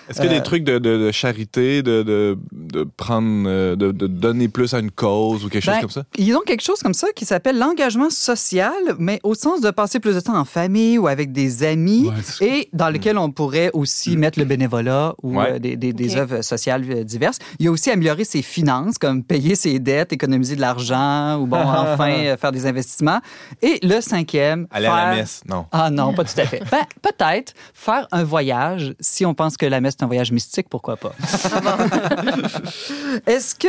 Est-ce 0.07 0.21
qu'il 0.21 0.29
y 0.29 0.33
a 0.33 0.35
Euh, 0.35 0.37
des 0.37 0.43
trucs 0.43 0.63
de, 0.63 0.77
de- 0.77 0.97
de 1.07 1.11
charité, 1.11 1.81
de, 1.81 2.03
de, 2.03 2.37
de 2.51 2.83
prendre, 2.83 3.45
euh, 3.47 3.75
de, 3.75 3.91
de 3.91 4.05
donner 4.05 4.47
plus 4.47 4.75
à 4.75 4.79
une 4.79 4.91
cause 4.91 5.43
ou 5.43 5.49
quelque 5.49 5.63
chose 5.63 5.73
Ben, 5.73 5.81
comme 5.81 5.89
ça? 5.89 6.03
Ils 6.19 6.35
ont 6.35 6.41
quelque 6.45 6.61
chose 6.63 6.81
comme 6.83 6.93
ça 6.93 7.07
qui 7.15 7.25
s'appelle 7.25 7.57
l'engagement 7.57 8.11
social, 8.11 8.73
mais 8.99 9.19
au 9.23 9.33
sens 9.33 9.59
de 9.61 9.71
passer 9.71 9.99
plus 9.99 10.13
de 10.13 10.19
temps 10.19 10.37
en 10.37 10.45
famille 10.45 10.99
ou 10.99 11.07
avec 11.07 11.31
des 11.31 11.63
amis, 11.63 12.11
et 12.41 12.69
dans 12.73 12.91
lequel 12.91 13.17
on 13.17 13.31
pourrait 13.31 13.71
aussi 13.73 14.17
mettre 14.17 14.37
le 14.37 14.45
bénévolat 14.45 15.15
ou 15.23 15.37
Ouais. 15.39 15.53
euh, 15.53 15.59
des, 15.59 15.75
des, 15.77 15.93
des 15.93 16.11
Ok. 16.11 16.17
œuvres 16.17 16.41
sociales 16.43 16.85
euh, 16.91 17.03
diverses. 17.03 17.39
Il 17.59 17.65
y 17.65 17.67
a 17.67 17.71
aussi 17.71 17.91
améliorer 17.91 18.25
ses 18.25 18.41
finances, 18.41 18.97
comme 18.97 19.23
payer 19.23 19.55
ses 19.55 19.79
dettes, 19.79 20.13
économiser 20.13 20.55
de 20.55 20.61
l'argent 20.61 21.37
ou, 21.39 21.47
bon, 21.47 21.57
enfin, 21.61 22.11
euh, 22.11 22.37
faire 22.37 22.51
des 22.51 22.65
investissements. 22.65 23.19
Et 23.61 23.79
le 23.83 24.01
cinquième, 24.01 24.67
Aller 24.71 24.87
à 24.87 25.09
la 25.11 25.15
messe, 25.15 25.41
non. 25.47 25.65
Ah 25.71 25.89
non, 25.89 26.13
pas 26.13 26.23
tout 26.23 26.39
à 26.39 26.45
fait. 26.45 26.61
Ben, 26.71 26.83
peut-être 27.01 27.53
faire 27.73 28.07
un 28.11 28.23
voyage, 28.23 28.93
si 28.99 29.25
on 29.25 29.33
pense 29.33 29.57
que 29.57 29.65
la 29.65 29.81
messe 29.81 29.95
est 29.99 30.03
un 30.03 30.07
voyage 30.07 30.31
mystique, 30.31 30.67
pourquoi 30.69 30.97
pas. 30.97 31.13
Est-ce 33.27 33.55
que 33.55 33.67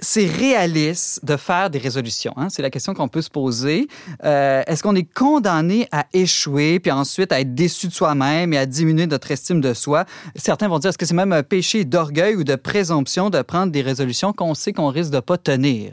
c'est 0.00 0.26
réaliste 0.26 1.24
de 1.24 1.36
faire 1.36 1.70
des 1.70 1.78
résolutions? 1.78 2.32
hein? 2.36 2.48
C'est 2.50 2.62
la 2.62 2.70
question 2.70 2.94
qu'on 2.94 3.08
peut 3.08 3.22
se 3.22 3.30
poser. 3.30 3.88
Euh, 4.24 4.62
Est-ce 4.66 4.82
qu'on 4.82 4.94
est 4.96 5.10
condamné 5.12 5.88
à 5.92 6.06
échouer, 6.12 6.80
puis 6.80 6.90
ensuite 6.90 7.32
à 7.32 7.40
être 7.40 7.54
déçu 7.54 7.88
de 7.88 7.92
soi-même 7.92 8.52
et 8.52 8.58
à 8.58 8.66
diminuer 8.66 9.06
notre 9.06 9.30
estime 9.30 9.60
de 9.60 9.74
soi? 9.74 10.04
Certains 10.36 10.68
vont 10.68 10.78
dire, 10.78 10.90
est-ce 10.90 10.98
que 10.98 11.06
c'est 11.06 11.14
même 11.14 11.32
un 11.32 11.42
péché 11.42 11.84
d'orgueil 11.84 12.36
ou 12.36 12.44
de 12.44 12.54
présomption 12.56 13.27
de 13.30 13.42
prendre 13.42 13.72
des 13.72 13.82
résolutions 13.82 14.32
qu'on 14.32 14.54
sait 14.54 14.72
qu'on 14.72 14.88
risque 14.88 15.10
de 15.12 15.20
pas 15.20 15.38
tenir? 15.38 15.92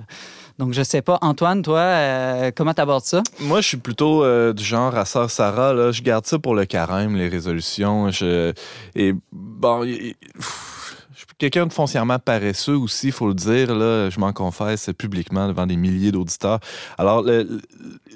Donc, 0.58 0.72
je 0.74 0.84
sais 0.84 1.02
pas. 1.02 1.18
Antoine, 1.22 1.62
toi, 1.62 1.80
euh, 1.80 2.52
comment 2.56 2.74
t'abordes 2.74 3.04
ça? 3.04 3.22
Moi, 3.42 3.60
je 3.60 3.68
suis 3.68 3.78
plutôt 3.78 4.24
euh, 4.24 4.54
du 4.54 4.64
genre 4.64 4.96
à 4.96 5.04
sœur 5.04 5.30
Sarah. 5.30 5.74
Là, 5.74 5.92
je 5.92 6.02
garde 6.02 6.26
ça 6.26 6.40
pour 6.40 6.56
le 6.56 6.66
carême, 6.66 7.16
les 7.18 7.28
résolutions. 7.28 8.10
Je, 8.10 8.54
et 8.96 9.14
bon, 9.34 9.84
y- 9.84 10.16
pff, 10.34 11.06
je 11.14 11.18
suis 11.18 11.25
quelqu'un 11.38 11.66
de 11.68 11.74
foncièrement 11.74 12.20
paresseux 12.20 12.76
aussi, 12.78 13.08
il 13.08 13.12
faut 13.14 13.28
le 13.28 13.34
dire. 13.34 13.76
Là, 13.76 14.10
je 14.10 14.20
m'en 14.20 14.34
confesse 14.34 14.90
publiquement 14.98 15.48
devant 15.48 15.66
des 15.68 15.76
milliers 15.76 16.12
d'auditeurs. 16.12 16.60
Alors, 16.98 17.22
le- 17.22 17.60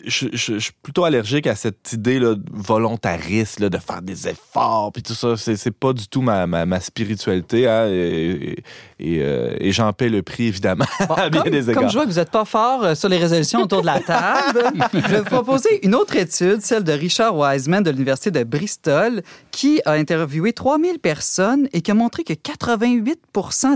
je, 0.05 0.27
je- 0.31 0.53
je 0.53 0.59
suis 0.59 0.73
plutôt 0.81 1.03
allergique 1.03 1.47
à 1.47 1.55
cette 1.55 1.91
idée 1.93 2.19
là, 2.19 2.35
volontariste 2.51 3.59
là, 3.59 3.69
de 3.69 3.77
faire 3.77 4.01
des 4.01 4.27
efforts 4.27 4.91
puis 4.93 5.03
tout 5.03 5.13
ça. 5.13 5.35
C'est, 5.37 5.71
pas 5.71 5.93
du 5.93 6.07
tout 6.07 6.21
ma, 6.21 6.47
ma, 6.47 6.65
ma 6.65 6.79
spiritualité. 6.79 7.67
hein, 7.67 7.87
et 7.89 8.57
et, 9.01 9.19
euh, 9.21 9.55
et 9.61 9.71
j'en 9.71 9.93
paie 9.93 10.09
le 10.09 10.21
prix, 10.23 10.47
évidemment, 10.47 10.83
Bon, 11.07 11.13
à 11.15 11.29
bien 11.29 11.41
comme, 11.43 11.51
des 11.51 11.69
égards. 11.69 11.83
comme 11.83 11.89
je 11.89 11.95
vois 11.95 12.03
que 12.05 12.09
vous 12.11 12.17
n'êtes 12.17 12.31
pas 12.31 12.43
fort 12.43 12.83
euh, 12.83 12.95
sur 12.95 13.07
les 13.07 13.17
résolutions 13.17 13.61
autour 13.61 13.79
de 13.81 13.85
la 13.85 14.01
table, 14.01 14.61
je 14.93 14.99
vais 14.99 15.19
vous 15.19 15.23
proposer 15.25 15.85
une 15.85 15.95
autre 15.95 16.17
étude, 16.17 16.59
celle 16.61 16.83
de 16.83 16.91
Richard 16.91 17.33
Wiseman 17.37 17.81
de 17.81 17.91
l'Université 17.91 18.29
de 18.31 18.43
Bristol, 18.43 19.21
qui 19.51 19.79
a 19.85 19.93
interviewé 19.93 20.51
3000 20.51 20.99
personnes 20.99 21.69
et 21.71 21.81
qui 21.81 21.91
a 21.91 21.93
montré 21.93 22.23
que 22.25 22.33
88 22.33 23.08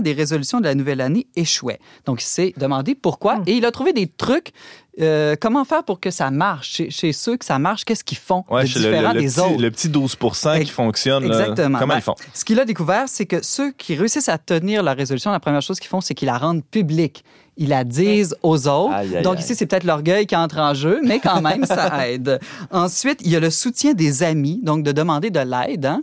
des 0.02 0.12
résolutions 0.12 0.58
de 0.60 0.64
la 0.64 0.74
nouvelle 0.74 1.00
année 1.00 1.26
échouaient. 1.36 1.80
Donc, 2.06 2.22
il 2.22 2.26
s'est 2.26 2.54
demandé 2.56 2.94
pourquoi 2.94 3.40
et 3.46 3.52
il 3.54 3.64
a 3.64 3.70
trouvé 3.70 3.92
des 3.92 4.06
trucs. 4.06 4.52
euh, 5.00 5.34
comment 5.40 5.64
faire 5.64 5.82
pour 5.82 5.98
que 5.98 6.10
ça 6.12 6.30
marche? 6.30 6.70
Chez, 6.74 6.90
chez 6.90 7.12
ceux 7.12 7.36
que 7.36 7.44
ça 7.44 7.58
marche, 7.58 7.84
qu'est-ce 7.84 8.04
qu'ils 8.04 8.18
font 8.18 8.44
Ouais, 8.48 8.62
de 8.62 8.68
c'est 8.68 8.78
le, 8.78 8.84
différent 8.84 9.08
le- 9.12 9.14
le 9.14 9.20
des 9.22 9.26
petit, 9.28 9.40
autres? 9.40 9.60
le 9.62 9.70
petit 9.72 9.88
12% 9.88 10.64
qui 10.64 10.70
fonctionne. 10.70 11.26
là. 11.26 11.40
Exactement. 11.40 11.78
Comment 11.80 11.94
Ben, 11.94 11.98
ils 11.98 12.02
font? 12.02 12.14
Ce 12.32 12.44
qu'il 12.44 12.60
a 12.60 12.64
découvert, 12.64 13.04
c'est 13.08 13.26
que 13.26 13.42
ceux 13.42 13.72
qui 13.72 13.96
réussissent 13.96 14.28
à 14.28 14.38
tenir 14.38 14.82
la 14.84 14.94
résolution, 14.94 15.32
la 15.32 15.40
première 15.40 15.62
chose 15.62 15.80
qu'ils 15.80 15.88
font, 15.90 16.00
c'est 16.00 16.14
qu'ils 16.14 16.26
la 16.26 16.38
rendent 16.38 16.64
publique. 16.64 17.24
Ils 17.56 17.68
la 17.68 17.84
disent 17.84 18.34
aux 18.42 18.66
autres. 18.66 18.92
Aïe, 18.94 19.16
aïe, 19.16 19.22
Donc 19.22 19.38
ici, 19.38 19.54
c'est 19.54 19.66
peut-être 19.66 19.84
l'orgueil 19.84 20.26
qui 20.26 20.34
entre 20.34 20.58
en 20.58 20.74
jeu, 20.74 21.00
mais 21.04 21.20
quand 21.20 21.40
même, 21.40 21.64
ça 21.64 22.08
aide. 22.08 22.40
Ensuite, 22.70 23.20
il 23.24 23.30
y 23.30 23.36
a 23.36 23.40
le 23.40 23.50
soutien 23.50 23.92
des 23.94 24.22
amis, 24.24 24.60
donc 24.62 24.82
de 24.82 24.90
demander 24.92 25.30
de 25.30 25.38
l'aide. 25.40 25.86
hein. 25.86 26.02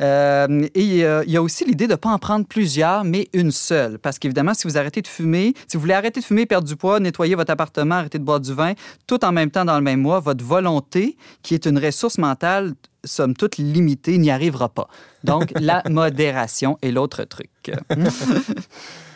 Euh, 0.00 0.66
et 0.74 0.80
il 0.82 0.94
y 0.96 1.04
a- 1.04 1.24
il 1.24 1.30
y 1.32 1.36
a 1.36 1.42
aussi 1.42 1.64
l'idée 1.64 1.86
de 1.86 1.92
ne 1.92 1.96
pas 1.96 2.10
en 2.10 2.18
prendre 2.18 2.46
plusieurs, 2.46 3.02
mais 3.04 3.28
une 3.32 3.50
seule. 3.50 3.98
Parce 3.98 4.18
qu'évidemment, 4.18 4.54
si 4.54 4.66
vous 4.68 4.78
arrêtez 4.78 5.02
de 5.02 5.08
fumer, 5.08 5.54
si 5.66 5.76
vous 5.76 5.80
voulez 5.80 5.94
arrêter 5.94 6.20
de 6.20 6.24
fumer, 6.24 6.46
perdre 6.46 6.68
du 6.68 6.76
poids, 6.76 7.00
nettoyer 7.00 7.34
votre 7.34 7.50
appartement, 7.50 7.96
arrêter 7.96 8.18
de 8.18 8.24
boire 8.24 8.40
du 8.40 8.52
vin, 8.52 8.74
tout 9.06 9.24
en 9.24 9.32
même 9.32 9.50
temps 9.50 9.64
dans 9.64 9.76
le 9.76 9.82
même 9.82 10.00
mois, 10.00 10.20
votre 10.20 10.44
volonté, 10.44 11.16
qui 11.42 11.54
est 11.54 11.66
une 11.66 11.78
ressource 11.84 12.18
mentale 12.18 12.74
somme 13.04 13.34
toute 13.34 13.56
limitée, 13.56 14.16
n'y 14.18 14.30
arrivera 14.30 14.68
pas. 14.68 14.86
Donc, 15.24 15.52
la 15.60 15.82
modération 15.90 16.78
est 16.82 16.92
l'autre 16.92 17.24
truc. 17.24 17.50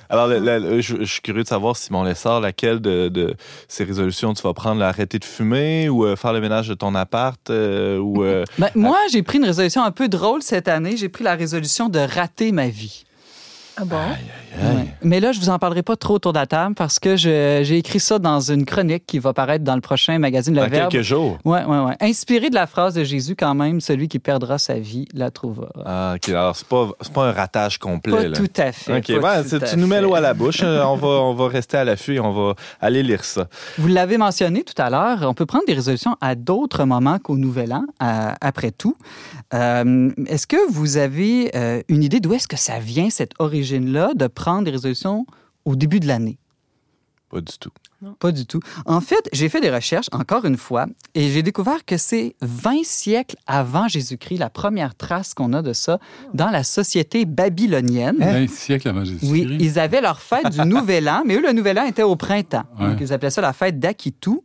Alors, 0.08 0.28
je, 0.28 0.80
je 0.80 1.04
suis 1.04 1.20
curieux 1.20 1.42
de 1.42 1.48
savoir, 1.48 1.76
Simon 1.76 2.02
Lessard, 2.04 2.40
laquelle 2.40 2.80
de, 2.80 3.08
de 3.08 3.34
ces 3.68 3.84
résolutions 3.84 4.34
tu 4.34 4.42
vas 4.42 4.52
prendre, 4.52 4.80
l'arrêter 4.80 5.18
de 5.18 5.24
fumer 5.24 5.88
ou 5.88 6.04
euh, 6.04 6.16
faire 6.16 6.32
le 6.32 6.40
ménage 6.40 6.68
de 6.68 6.74
ton 6.74 6.94
appart 6.94 7.40
euh, 7.50 7.98
ou... 7.98 8.22
euh, 8.24 8.44
Ben, 8.58 8.70
moi, 8.74 8.98
j'ai 9.10 9.22
pris 9.22 9.38
une 9.38 9.44
résolution 9.44 9.82
un 9.82 9.90
peu 9.90 10.08
drôle 10.08 10.42
cette 10.42 10.68
année. 10.68 10.96
J'ai 10.96 11.08
pris 11.08 11.24
la 11.24 11.34
résolution 11.34 11.88
de 11.88 11.98
rater 11.98 12.52
ma 12.52 12.68
vie. 12.68 13.04
Ah 13.78 13.84
bon? 13.84 13.96
Ouais. 13.96 14.86
Mais 15.02 15.20
là, 15.20 15.32
je 15.32 15.38
vous 15.40 15.50
en 15.50 15.58
parlerai 15.58 15.82
pas 15.82 15.96
trop 15.96 16.14
autour 16.14 16.32
de 16.32 16.38
la 16.38 16.46
table 16.46 16.74
parce 16.74 16.98
que 16.98 17.14
j'ai 17.16 17.76
écrit 17.76 18.00
ça 18.00 18.18
dans 18.18 18.40
une 18.40 18.64
chronique 18.64 19.04
qui 19.06 19.18
va 19.18 19.34
paraître 19.34 19.64
dans 19.64 19.74
le 19.74 19.82
prochain 19.82 20.18
magazine 20.18 20.54
Le 20.54 20.62
dans 20.62 20.68
Verbe. 20.68 20.90
quelques 20.90 21.04
jours. 21.04 21.36
Ouais, 21.44 21.62
ouais, 21.64 21.78
ouais. 21.80 21.94
Inspiré 22.00 22.48
de 22.48 22.54
la 22.54 22.66
phrase 22.66 22.94
de 22.94 23.04
Jésus 23.04 23.36
quand 23.36 23.54
même, 23.54 23.80
celui 23.82 24.08
qui 24.08 24.18
perdra 24.18 24.56
sa 24.58 24.78
vie 24.78 25.06
la 25.12 25.30
trouvera. 25.30 25.68
Ah, 25.84 26.14
OK. 26.16 26.28
Alors, 26.30 26.56
c'est 26.56 26.66
pas, 26.66 26.88
c'est 27.02 27.12
pas 27.12 27.26
un 27.28 27.32
ratage 27.32 27.78
complet, 27.78 28.12
Pas 28.16 28.28
là. 28.28 28.36
tout 28.36 28.48
à 28.56 28.72
fait. 28.72 28.96
OK, 28.96 29.20
pas 29.20 29.36
ouais, 29.36 29.42
tout 29.42 29.48
c'est- 29.50 29.62
à 29.62 29.66
tu 29.68 29.76
nous 29.76 29.86
mets 29.86 30.00
l'eau 30.00 30.14
à 30.14 30.20
la 30.20 30.32
bouche. 30.32 30.60
Euh, 30.62 30.82
on, 30.84 30.96
va, 30.96 31.08
on 31.08 31.34
va 31.34 31.48
rester 31.48 31.76
à 31.76 31.84
l'affût 31.84 32.14
et 32.14 32.20
on 32.20 32.32
va 32.32 32.54
aller 32.80 33.02
lire 33.02 33.24
ça. 33.24 33.48
Vous 33.76 33.88
l'avez 33.88 34.16
mentionné 34.16 34.64
tout 34.64 34.80
à 34.80 34.88
l'heure, 34.88 35.18
on 35.28 35.34
peut 35.34 35.46
prendre 35.46 35.66
des 35.66 35.74
résolutions 35.74 36.16
à 36.22 36.34
d'autres 36.34 36.84
moments 36.84 37.18
qu'au 37.18 37.36
Nouvel 37.36 37.74
An, 37.74 37.84
à- 38.00 38.34
après 38.40 38.70
tout. 38.70 38.96
Euh, 39.54 40.10
est-ce 40.26 40.46
que 40.46 40.56
vous 40.72 40.96
avez 40.96 41.50
euh, 41.54 41.82
une 41.88 42.02
idée 42.02 42.20
d'où 42.20 42.32
est-ce 42.34 42.48
que 42.48 42.56
ça 42.56 42.78
vient, 42.78 43.10
cette 43.10 43.32
origine-là, 43.72 44.14
de 44.14 44.26
prendre 44.26 44.64
des 44.64 44.70
résolutions 44.70 45.26
au 45.64 45.76
début 45.76 46.00
de 46.00 46.06
l'année? 46.06 46.38
Pas 47.28 47.40
du 47.40 47.58
tout. 47.58 47.70
Pas 48.18 48.32
du 48.32 48.46
tout. 48.46 48.60
En 48.84 49.00
fait, 49.00 49.28
j'ai 49.32 49.48
fait 49.48 49.60
des 49.60 49.70
recherches, 49.70 50.08
encore 50.12 50.44
une 50.44 50.56
fois, 50.56 50.86
et 51.14 51.30
j'ai 51.30 51.42
découvert 51.42 51.84
que 51.84 51.96
c'est 51.96 52.36
20 52.42 52.84
siècles 52.84 53.36
avant 53.46 53.88
Jésus-Christ, 53.88 54.38
la 54.38 54.50
première 54.50 54.94
trace 54.94 55.32
qu'on 55.32 55.52
a 55.54 55.62
de 55.62 55.72
ça 55.72 55.98
dans 56.34 56.50
la 56.50 56.62
société 56.62 57.24
babylonienne. 57.24 58.22
Un 58.22 58.46
siècle 58.46 58.88
avant 58.88 59.04
Jésus-Christ? 59.04 59.30
Oui, 59.30 59.56
ils 59.58 59.78
avaient 59.78 60.02
leur 60.02 60.20
fête 60.20 60.50
du 60.50 60.60
Nouvel 60.66 61.08
An, 61.08 61.22
mais 61.24 61.36
eux, 61.36 61.42
le 61.42 61.52
Nouvel 61.52 61.78
An 61.78 61.86
était 61.86 62.02
au 62.02 62.16
printemps. 62.16 62.64
Ouais. 62.78 62.88
Donc, 62.88 62.98
ils 63.00 63.12
appelaient 63.12 63.30
ça 63.30 63.40
la 63.40 63.52
fête 63.52 63.80
d'Akitu. 63.80 64.40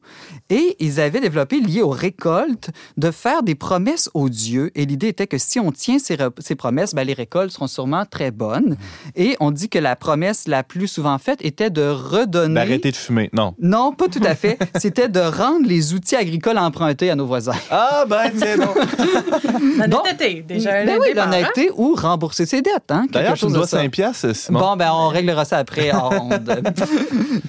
Et 0.49 0.75
ils 0.79 0.99
avaient 0.99 1.21
développé, 1.21 1.59
lié 1.59 1.81
aux 1.81 1.89
récoltes, 1.89 2.69
de 2.97 3.11
faire 3.11 3.43
des 3.43 3.55
promesses 3.55 4.09
aux 4.13 4.29
dieux. 4.29 4.71
Et 4.75 4.85
l'idée 4.85 5.07
était 5.07 5.27
que 5.27 5.37
si 5.37 5.59
on 5.59 5.71
tient 5.71 5.97
ces 5.99 6.55
promesses, 6.55 6.93
ben, 6.93 7.03
les 7.03 7.13
récoltes 7.13 7.51
seront 7.51 7.67
sûrement 7.67 8.05
très 8.05 8.31
bonnes. 8.31 8.77
Et 9.15 9.35
on 9.39 9.51
dit 9.51 9.69
que 9.69 9.79
la 9.79 9.95
promesse 9.95 10.47
la 10.47 10.63
plus 10.63 10.87
souvent 10.87 11.17
faite 11.17 11.39
était 11.43 11.69
de 11.69 11.87
redonner... 11.87 12.55
D'arrêter 12.55 12.91
de 12.91 12.95
fumer. 12.95 13.29
Non. 13.33 13.50
Non, 13.59 13.93
pas 13.93 14.07
tout 14.07 14.21
à 14.23 14.35
fait. 14.35 14.57
C'était 14.79 15.09
de 15.09 15.19
rendre 15.19 15.67
les 15.67 15.93
outils 15.93 16.15
agricoles 16.15 16.57
empruntés 16.57 17.09
à 17.09 17.15
nos 17.15 17.25
voisins. 17.25 17.51
Ah, 17.69 18.05
ben, 18.07 18.31
tiens 18.37 18.57
donc. 18.57 18.75
L'honnêteté, 19.77 20.43
déjà. 20.47 20.79
un 20.81 20.85
Ben 20.85 20.97
oui, 21.01 21.07
départ, 21.09 21.27
hein? 21.27 21.31
l'honnêteté 21.31 21.71
ou 21.75 21.95
rembourser 21.95 22.45
ses 22.45 22.61
dettes. 22.61 22.89
Hein, 22.89 23.01
quelque 23.03 23.13
D'ailleurs, 23.13 23.33
tu 23.33 23.39
chose 23.41 23.49
me 23.49 23.55
de 23.55 23.59
dois 23.59 23.67
ça. 23.67 23.77
5 23.77 23.91
piastres, 23.91 24.35
Simon. 24.35 24.59
Bon, 24.59 24.75
ben, 24.75 24.91
on 24.93 25.07
réglera 25.09 25.45
ça 25.45 25.57
après 25.57 25.91
en 25.91 26.09
ronde. 26.19 26.61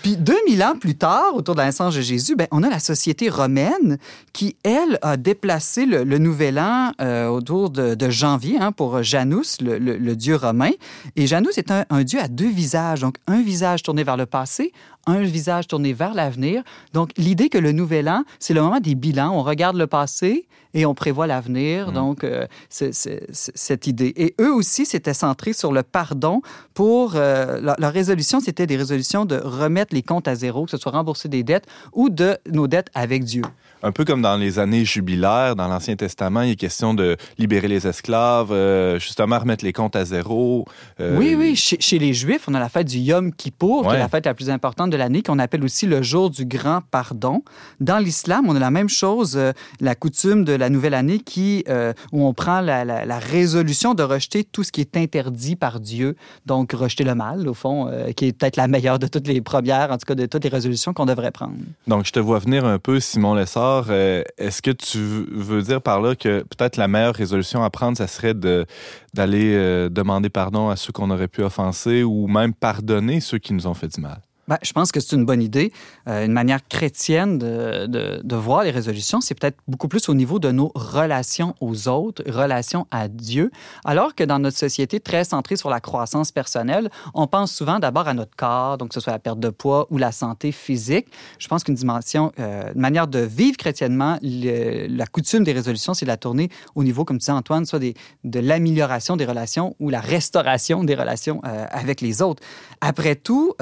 Puis 0.02 0.16
2000 0.16 0.62
ans 0.62 0.74
plus 0.78 0.96
tard, 0.96 1.34
autour 1.34 1.54
de 1.54 1.60
la 1.60 1.66
naissance 1.66 1.94
de 1.94 2.00
Jésus, 2.00 2.34
ben, 2.36 2.46
on 2.50 2.62
a 2.62 2.68
la 2.68 2.78
société 2.78 3.28
romaine 3.28 3.98
qui, 4.32 4.56
elle, 4.62 4.98
a 5.02 5.16
déplacé 5.16 5.86
le, 5.86 6.04
le 6.04 6.18
nouvel 6.18 6.58
an 6.58 6.92
euh, 7.00 7.28
autour 7.28 7.70
de, 7.70 7.94
de 7.94 8.10
janvier 8.10 8.58
hein, 8.60 8.72
pour 8.72 9.02
Janus, 9.02 9.60
le, 9.60 9.78
le- 9.78 9.96
le 9.96 10.16
dieu 10.16 10.36
romain. 10.36 10.70
Et 11.16 11.26
Janus 11.26 11.58
est 11.58 11.70
un, 11.70 11.84
un 11.90 12.02
dieu 12.02 12.20
à 12.20 12.28
deux 12.28 12.48
visages. 12.50 13.00
Donc, 13.00 13.16
un 13.26 13.42
visage 13.42 13.82
tourné 13.82 14.04
vers 14.04 14.16
le 14.16 14.26
passé, 14.26 14.72
un 15.06 15.22
visage 15.22 15.66
tourné 15.68 15.92
vers 15.92 16.14
l'avenir. 16.14 16.62
Donc, 16.92 17.10
l'idée 17.16 17.48
que 17.48 17.58
le 17.58 17.72
nouvel 17.72 18.08
an, 18.08 18.24
c'est 18.38 18.54
le 18.54 18.62
moment 18.62 18.80
des 18.80 18.94
bilans. 18.94 19.32
On 19.32 19.42
regarde 19.42 19.76
le 19.76 19.86
passé 19.86 20.46
et 20.74 20.86
on 20.86 20.94
prévoit 20.94 21.26
l'avenir. 21.26 21.92
Donc, 21.92 22.24
euh, 22.24 22.46
c'est- 22.70 22.92
cette 23.32 23.86
idée. 23.86 24.12
Et 24.16 24.34
eux 24.40 24.52
aussi, 24.52 24.86
c'était 24.86 25.14
centré 25.14 25.52
sur 25.52 25.72
le 25.72 25.82
pardon 25.82 26.40
pour... 26.74 27.14
euh, 27.16 27.60
leur, 27.60 27.76
leur 27.78 27.92
résolution, 27.92 28.40
c'était 28.40 28.66
des 28.66 28.76
résolutions 28.76 29.24
de 29.24 29.36
remettre 29.36 29.94
les 29.94 30.02
comptes 30.02 30.28
à 30.28 30.34
zéro, 30.34 30.64
que 30.64 30.70
ce 30.70 30.76
soit 30.76 30.92
rembourser 30.92 31.28
des 31.28 31.42
dettes 31.42 31.66
ou 31.92 32.08
de 32.08 32.38
nos 32.50 32.66
dettes 32.68 32.88
avec 32.94 33.24
Dieu. 33.24 33.42
Un 33.82 33.90
peu 33.92 34.04
comme 34.04 34.22
dans 34.22 34.36
les 34.36 34.58
années 34.58 34.84
jubilaires, 34.84 35.56
dans 35.56 35.66
l'Ancien 35.66 35.96
Testament, 35.96 36.42
il 36.42 36.52
est 36.52 36.56
question 36.56 36.94
de 36.94 37.16
libérer 37.38 37.66
les 37.68 37.86
esclaves, 37.86 38.52
euh, 38.52 38.98
justement 38.98 39.38
remettre 39.38 39.64
les 39.64 39.72
comptes 39.72 39.96
à 39.96 40.04
zéro. 40.04 40.64
euh, 41.00 41.18
Oui, 41.18 41.34
oui. 41.36 41.56
Chez, 41.56 41.76
chez 41.80 41.98
les 41.98 42.14
Juifs, 42.14 42.44
on 42.48 42.54
a 42.54 42.60
la 42.60 42.68
fête 42.68 42.86
du 42.86 42.98
Yom 42.98 43.32
Kippour, 43.32 43.82
qui 43.82 43.88
est 43.96 43.98
la 43.98 44.08
fête 44.08 44.26
la 44.26 44.34
plus 44.34 44.50
importante 44.50 44.90
de 44.90 44.96
l'année, 44.96 45.22
qu'on 45.22 45.38
appelle 45.40 45.64
aussi 45.64 45.86
le 45.86 46.00
jour 46.02 46.30
du 46.30 46.44
grand 46.44 46.80
pardon. 46.90 47.42
Dans 47.80 47.98
l'islam, 47.98 48.44
on 48.48 48.54
a 48.54 48.60
la 48.60 48.70
même 48.70 48.88
chose, 48.88 49.34
euh, 49.36 49.52
la 49.80 49.94
coutume 49.94 50.44
de 50.44 50.52
la 50.52 50.70
nouvelle 50.70 50.94
année, 50.94 51.18
qui, 51.18 51.64
où 52.12 52.24
on 52.26 52.34
prend 52.34 52.60
la, 52.60 52.84
la- 52.84 53.04
la 53.04 53.18
résolution 53.18 53.94
de 53.94 54.02
rejeter 54.04 54.44
tout 54.44 54.62
ce 54.62 54.70
qui 54.70 54.80
est 54.80 54.96
interdit 54.96 55.56
par 55.56 55.80
Dieu. 55.80 56.14
Donc, 56.46 56.72
rejeter 56.72 57.02
le 57.04 57.14
mal, 57.14 57.48
au 57.48 57.54
fond, 57.54 57.90
qui 58.16 58.26
est 58.26 58.32
peut-être 58.32 58.56
la 58.56 58.68
meilleure 58.68 58.98
de 58.98 59.06
toutes 59.08 59.26
les 59.26 59.40
premières, 59.40 59.90
en 59.90 59.96
tout 59.98 60.06
cas 60.06 60.14
de 60.14 60.26
toutes 60.26 60.44
les 60.44 60.50
résolutions 60.50 60.92
qu'on 60.92 61.06
devrait 61.06 61.32
prendre. 61.32 61.54
Donc, 61.88 62.06
je 62.06 62.12
te 62.12 62.20
vois 62.20 62.38
venir 62.38 62.64
un 62.64 62.78
peu, 62.78 63.00
Simon 63.00 63.34
Lessard. 63.34 63.71
Euh, 63.88 64.22
Est-ce 64.38 64.62
que 64.62 64.70
tu 64.70 64.98
veux 64.98 65.62
dire 65.62 65.80
par 65.80 66.00
là 66.00 66.14
que 66.14 66.42
peut-être 66.42 66.76
la 66.76 66.88
meilleure 66.88 67.14
résolution 67.14 67.62
à 67.62 67.70
prendre, 67.70 67.96
ça 67.96 68.06
serait 68.06 68.34
d'aller 68.34 69.54
euh, 69.54 69.88
demander 69.88 70.28
pardon 70.30 70.68
à 70.68 70.76
ceux 70.76 70.92
qu'on 70.92 71.10
aurait 71.10 71.28
pu 71.28 71.42
offenser 71.42 72.02
ou 72.02 72.26
même 72.26 72.54
pardonner 72.54 73.20
ceux 73.20 73.38
qui 73.38 73.52
nous 73.52 73.66
ont 73.66 73.74
fait 73.74 73.88
du 73.88 74.00
mal? 74.00 74.20
Ben, 74.52 74.58
je 74.60 74.74
pense 74.74 74.92
que 74.92 75.00
c'est 75.00 75.16
une 75.16 75.24
bonne 75.24 75.40
idée. 75.40 75.72
Euh, 76.08 76.26
une 76.26 76.32
manière 76.32 76.60
chrétienne 76.68 77.38
de, 77.38 78.36
voir 78.36 78.64
les 78.64 78.70
résolutions, 78.70 79.22
c'est 79.22 79.34
peut-être 79.34 79.56
beaucoup 79.66 79.88
plus 79.88 80.10
au 80.10 80.14
niveau 80.14 80.38
de 80.38 80.50
nos 80.50 80.72
relations 80.74 81.54
aux 81.62 81.88
autres, 81.88 82.22
relations 82.30 82.86
à 82.90 83.08
Dieu, 83.08 83.50
alors 83.86 84.14
que 84.14 84.24
dans 84.24 84.38
notre 84.38 84.58
société 84.58 85.00
très 85.00 85.24
centrée 85.24 85.56
sur 85.56 85.70
la 85.70 85.80
croissance 85.80 86.32
personnelle, 86.32 86.90
on 87.14 87.26
pense 87.26 87.50
souvent 87.50 87.78
d'abord 87.78 88.08
à 88.08 88.12
notre 88.12 88.36
corps, 88.36 88.76
donc 88.76 88.88
que 88.88 88.94
ce 88.94 89.00
soit 89.00 89.14
la 89.14 89.18
perte 89.18 89.40
de 89.40 89.48
poids 89.48 89.86
ou 89.88 89.96
la 89.96 90.12
santé 90.12 90.52
physique. 90.52 91.06
Je 91.38 91.48
pense 91.48 91.64
qu'une 91.64 91.76
dimension, 91.76 92.30
euh, 92.38 92.72
une 92.74 92.80
manière 92.80 93.06
de 93.06 93.20
vivre 93.20 93.56
chrétiennement, 93.56 94.18
la 94.20 95.06
coutume 95.06 95.44
des 95.44 95.52
résolutions, 95.52 95.94
c'est 95.94 96.04
de 96.04 96.10
la 96.10 96.18
tourner 96.18 96.50
au 96.74 96.84
niveau, 96.84 97.06
comme 97.06 97.16
tu 97.16 97.20
disais 97.20 97.32
Antoine, 97.32 97.64
soit 97.64 97.78
de 97.78 98.40
l'amélioration 98.40 99.16
des 99.16 99.24
relations 99.24 99.74
ou 99.80 99.88
la 99.88 100.00
restauration 100.00 100.84
des 100.84 100.94
relations 100.94 101.40
euh, 101.46 101.64
avec 101.70 102.02
les 102.02 102.20
autres. 102.20 102.42
Après 102.82 103.14
tout, 103.14 103.54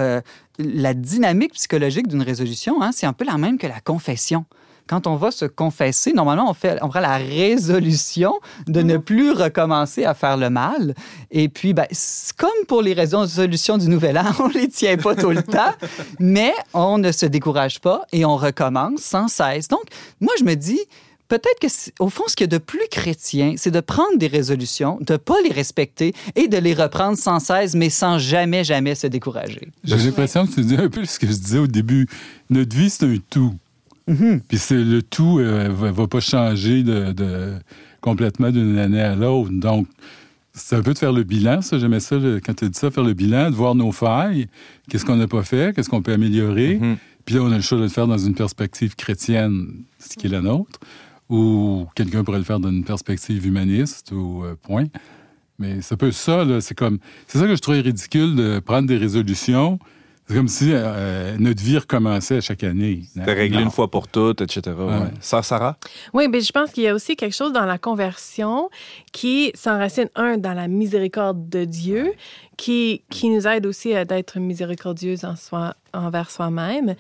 la 0.59 0.95
dynamique 0.95 1.55
psychologique 1.55 2.09
d'une 2.09 2.23
résolution, 2.23 2.83
hein, 2.83 2.91
c'est 2.93 3.07
un 3.07 3.13
peu 3.13 3.25
la 3.25 3.39
même 3.39 3.59
que 3.59 3.67
la 3.67 3.81
confession. 3.81 4.45
Quand 4.87 5.07
on 5.07 5.15
va 5.15 5.31
se 5.31 5.45
confesser, 5.45 6.13
normalement, 6.13 6.51
on, 6.51 6.55
fait, 6.55 6.79
on 6.83 6.89
prend 6.89 6.99
la 6.99 7.17
résolution 7.17 8.41
de 8.67 8.83
ne 8.83 8.97
plus 8.97 9.31
recommencer 9.31 10.05
à 10.05 10.15
faire 10.15 10.37
le 10.37 10.51
mal. 10.51 10.97
Et 11.31 11.49
puis, 11.49 11.75
ben, 11.75 11.87
comme 12.37 12.67
pour 12.67 12.83
les 12.83 12.93
résolutions 12.93 13.79
du 13.79 13.89
Nouvel 13.89 14.19
An, 14.19 14.33
on 14.41 14.49
les 14.49 14.69
tient 14.69 14.97
pas 14.97 15.15
tout 15.15 15.31
le 15.31 15.45
temps, 15.45 15.73
mais 16.19 16.53
on 16.75 16.99
ne 16.99 17.13
se 17.13 17.25
décourage 17.25 17.81
pas 17.81 18.03
et 18.13 18.25
on 18.25 18.37
recommence 18.37 19.03
sans 19.03 19.29
cesse. 19.29 19.69
Donc, 19.69 19.85
moi, 20.21 20.33
je 20.41 20.45
me 20.45 20.57
dis, 20.57 20.81
peut-être 21.31 21.59
que, 21.61 21.69
au 22.01 22.11
fond, 22.11 22.25
ce 22.27 22.37
qu'il 22.37 22.45
y 22.45 22.51
a 22.55 22.59
de 22.59 22.63
plus 22.63 22.87
chrétien, 22.91 23.55
c'est 23.57 23.71
de 23.71 23.81
prendre 23.81 24.19
des 24.19 24.27
résolutions, 24.27 24.99
de 25.01 25.17
pas 25.17 25.37
les 25.45 25.53
respecter 25.53 26.13
et 26.37 26.49
de 26.49 26.59
les 26.59 26.75
reprendre 26.75 27.17
sans 27.17 27.39
cesse, 27.41 27.75
mais 27.75 27.89
sans 27.89 28.19
jamais, 28.19 28.65
jamais 28.65 28.95
se 28.95 29.07
décourager. 29.07 29.71
J'ai 29.85 29.97
l'impression 29.97 30.47
que 30.47 30.53
tu 30.55 30.61
dis 30.63 30.75
un 30.77 30.89
peu 30.91 31.05
ce 31.07 31.19
que 31.19 31.27
je 31.27 31.33
disais 31.33 31.59
au 31.59 31.67
début. 31.67 32.07
Notre 32.51 32.77
vie, 32.77 32.91
c'est 32.91 33.07
un 33.07 33.17
tout. 33.31 33.55
Puis 34.49 34.59
c'est 34.59 34.75
le 34.75 35.03
tout 35.03 35.39
euh, 35.39 35.69
va, 35.71 35.93
va 35.93 36.07
pas 36.09 36.19
changer 36.21 36.83
de, 36.83 37.13
de- 37.13 37.55
complètement 38.01 38.51
d'une 38.51 38.77
année 38.79 39.01
à 39.01 39.15
l'autre. 39.15 39.51
Donc, 39.53 39.87
c'est 40.53 40.75
un 40.75 40.83
peu 40.83 40.93
de 40.95 40.99
faire 40.99 41.13
le 41.13 41.23
bilan, 41.23 41.63
ça. 41.63 41.79
J'aimais 41.79 42.01
ça, 42.01 42.17
le- 42.17 42.41
quand 42.45 42.55
tu 42.55 42.69
dis 42.69 42.77
ça, 42.79 42.91
faire 42.91 43.05
le 43.05 43.15
bilan, 43.15 43.51
de 43.51 43.55
voir 43.55 43.77
nos 43.77 43.93
failles. 43.93 44.49
Qu'est-ce 44.89 45.05
qu'on 45.05 45.15
n'a 45.15 45.29
pas 45.29 45.45
fait? 45.45 45.75
Qu'est-ce 45.77 45.89
qu'on 45.89 46.03
peut 46.03 46.13
améliorer? 46.13 46.75
Mhm. 46.81 46.97
Puis 47.25 47.37
là, 47.37 47.43
on 47.43 47.53
a 47.53 47.57
le 47.57 47.63
choix 47.63 47.79
de 47.79 47.85
le 47.85 47.89
faire 47.89 48.09
dans 48.09 48.19
une 48.19 48.35
perspective 48.35 48.97
chrétienne, 48.97 49.69
ce 50.01 50.17
qui 50.17 50.27
est 50.27 50.31
la 50.31 50.41
nôtre, 50.41 50.81
ou 51.31 51.87
quelqu'un 51.95 52.23
pourrait 52.25 52.39
le 52.39 52.45
faire 52.45 52.61
dans 52.61 52.69
une 52.71 52.85
perspective 52.85 53.47
humaniste, 53.47 54.13
ou 54.13 54.45
euh, 54.45 54.55
point. 54.61 54.85
Mais 55.59 55.81
c'est 55.81 55.95
un 55.95 55.97
peu 55.99 56.11
ça, 56.11 56.45
là. 56.45 56.61
C'est 56.61 56.75
comme. 56.75 56.99
C'est 57.27 57.39
ça 57.39 57.47
que 57.47 57.55
je 57.55 57.61
trouvais 57.61 57.81
ridicule 57.81 58.35
de 58.37 58.59
prendre 58.59 58.89
des 58.89 58.97
résolutions. 58.99 59.79
C'est 60.27 60.37
comme 60.37 60.47
si 60.49 60.71
euh, 60.73 61.37
notre 61.41 61.61
vie 61.61 61.77
recommençait 61.77 62.37
à 62.37 62.41
chaque 62.41 62.63
année. 62.63 63.03
De 63.17 63.23
régler 63.23 63.59
Non. 63.59 63.65
une 63.65 63.71
fois 63.73 63.91
pour 63.91 64.07
toutes, 64.07 64.41
etc. 64.43 64.61
ouais. 64.79 64.85
Ouais. 64.85 65.11
Ça, 65.21 65.43
Sarah? 65.43 65.77
Oui, 66.15 66.29
mais 66.29 66.41
je 66.41 66.53
pense 66.53 66.71
qu'il 66.71 66.85
y 66.85 66.89
a 66.89 66.95
aussi 66.95 67.17
quelque 67.17 67.35
chose 67.35 67.53
dans 67.53 67.65
la 67.67 67.79
conversion 67.79 68.71
qui 69.13 69.51
s'enracine, 69.55 70.09
un, 70.15 70.39
dans 70.39 70.53
la 70.55 70.69
miséricorde 70.69 71.49
de 71.49 71.65
Dieu, 71.65 72.13
qui, 72.57 73.03
qui 73.11 73.29
nous 73.29 73.45
aide 73.49 73.67
aussi 73.67 73.93
à 73.93 74.05
d'être 74.05 74.39
miséricordieuse 74.39 75.25
en 75.25 75.35
soi, 75.35 75.75
envers 75.93 76.31
soi-même 76.31 76.95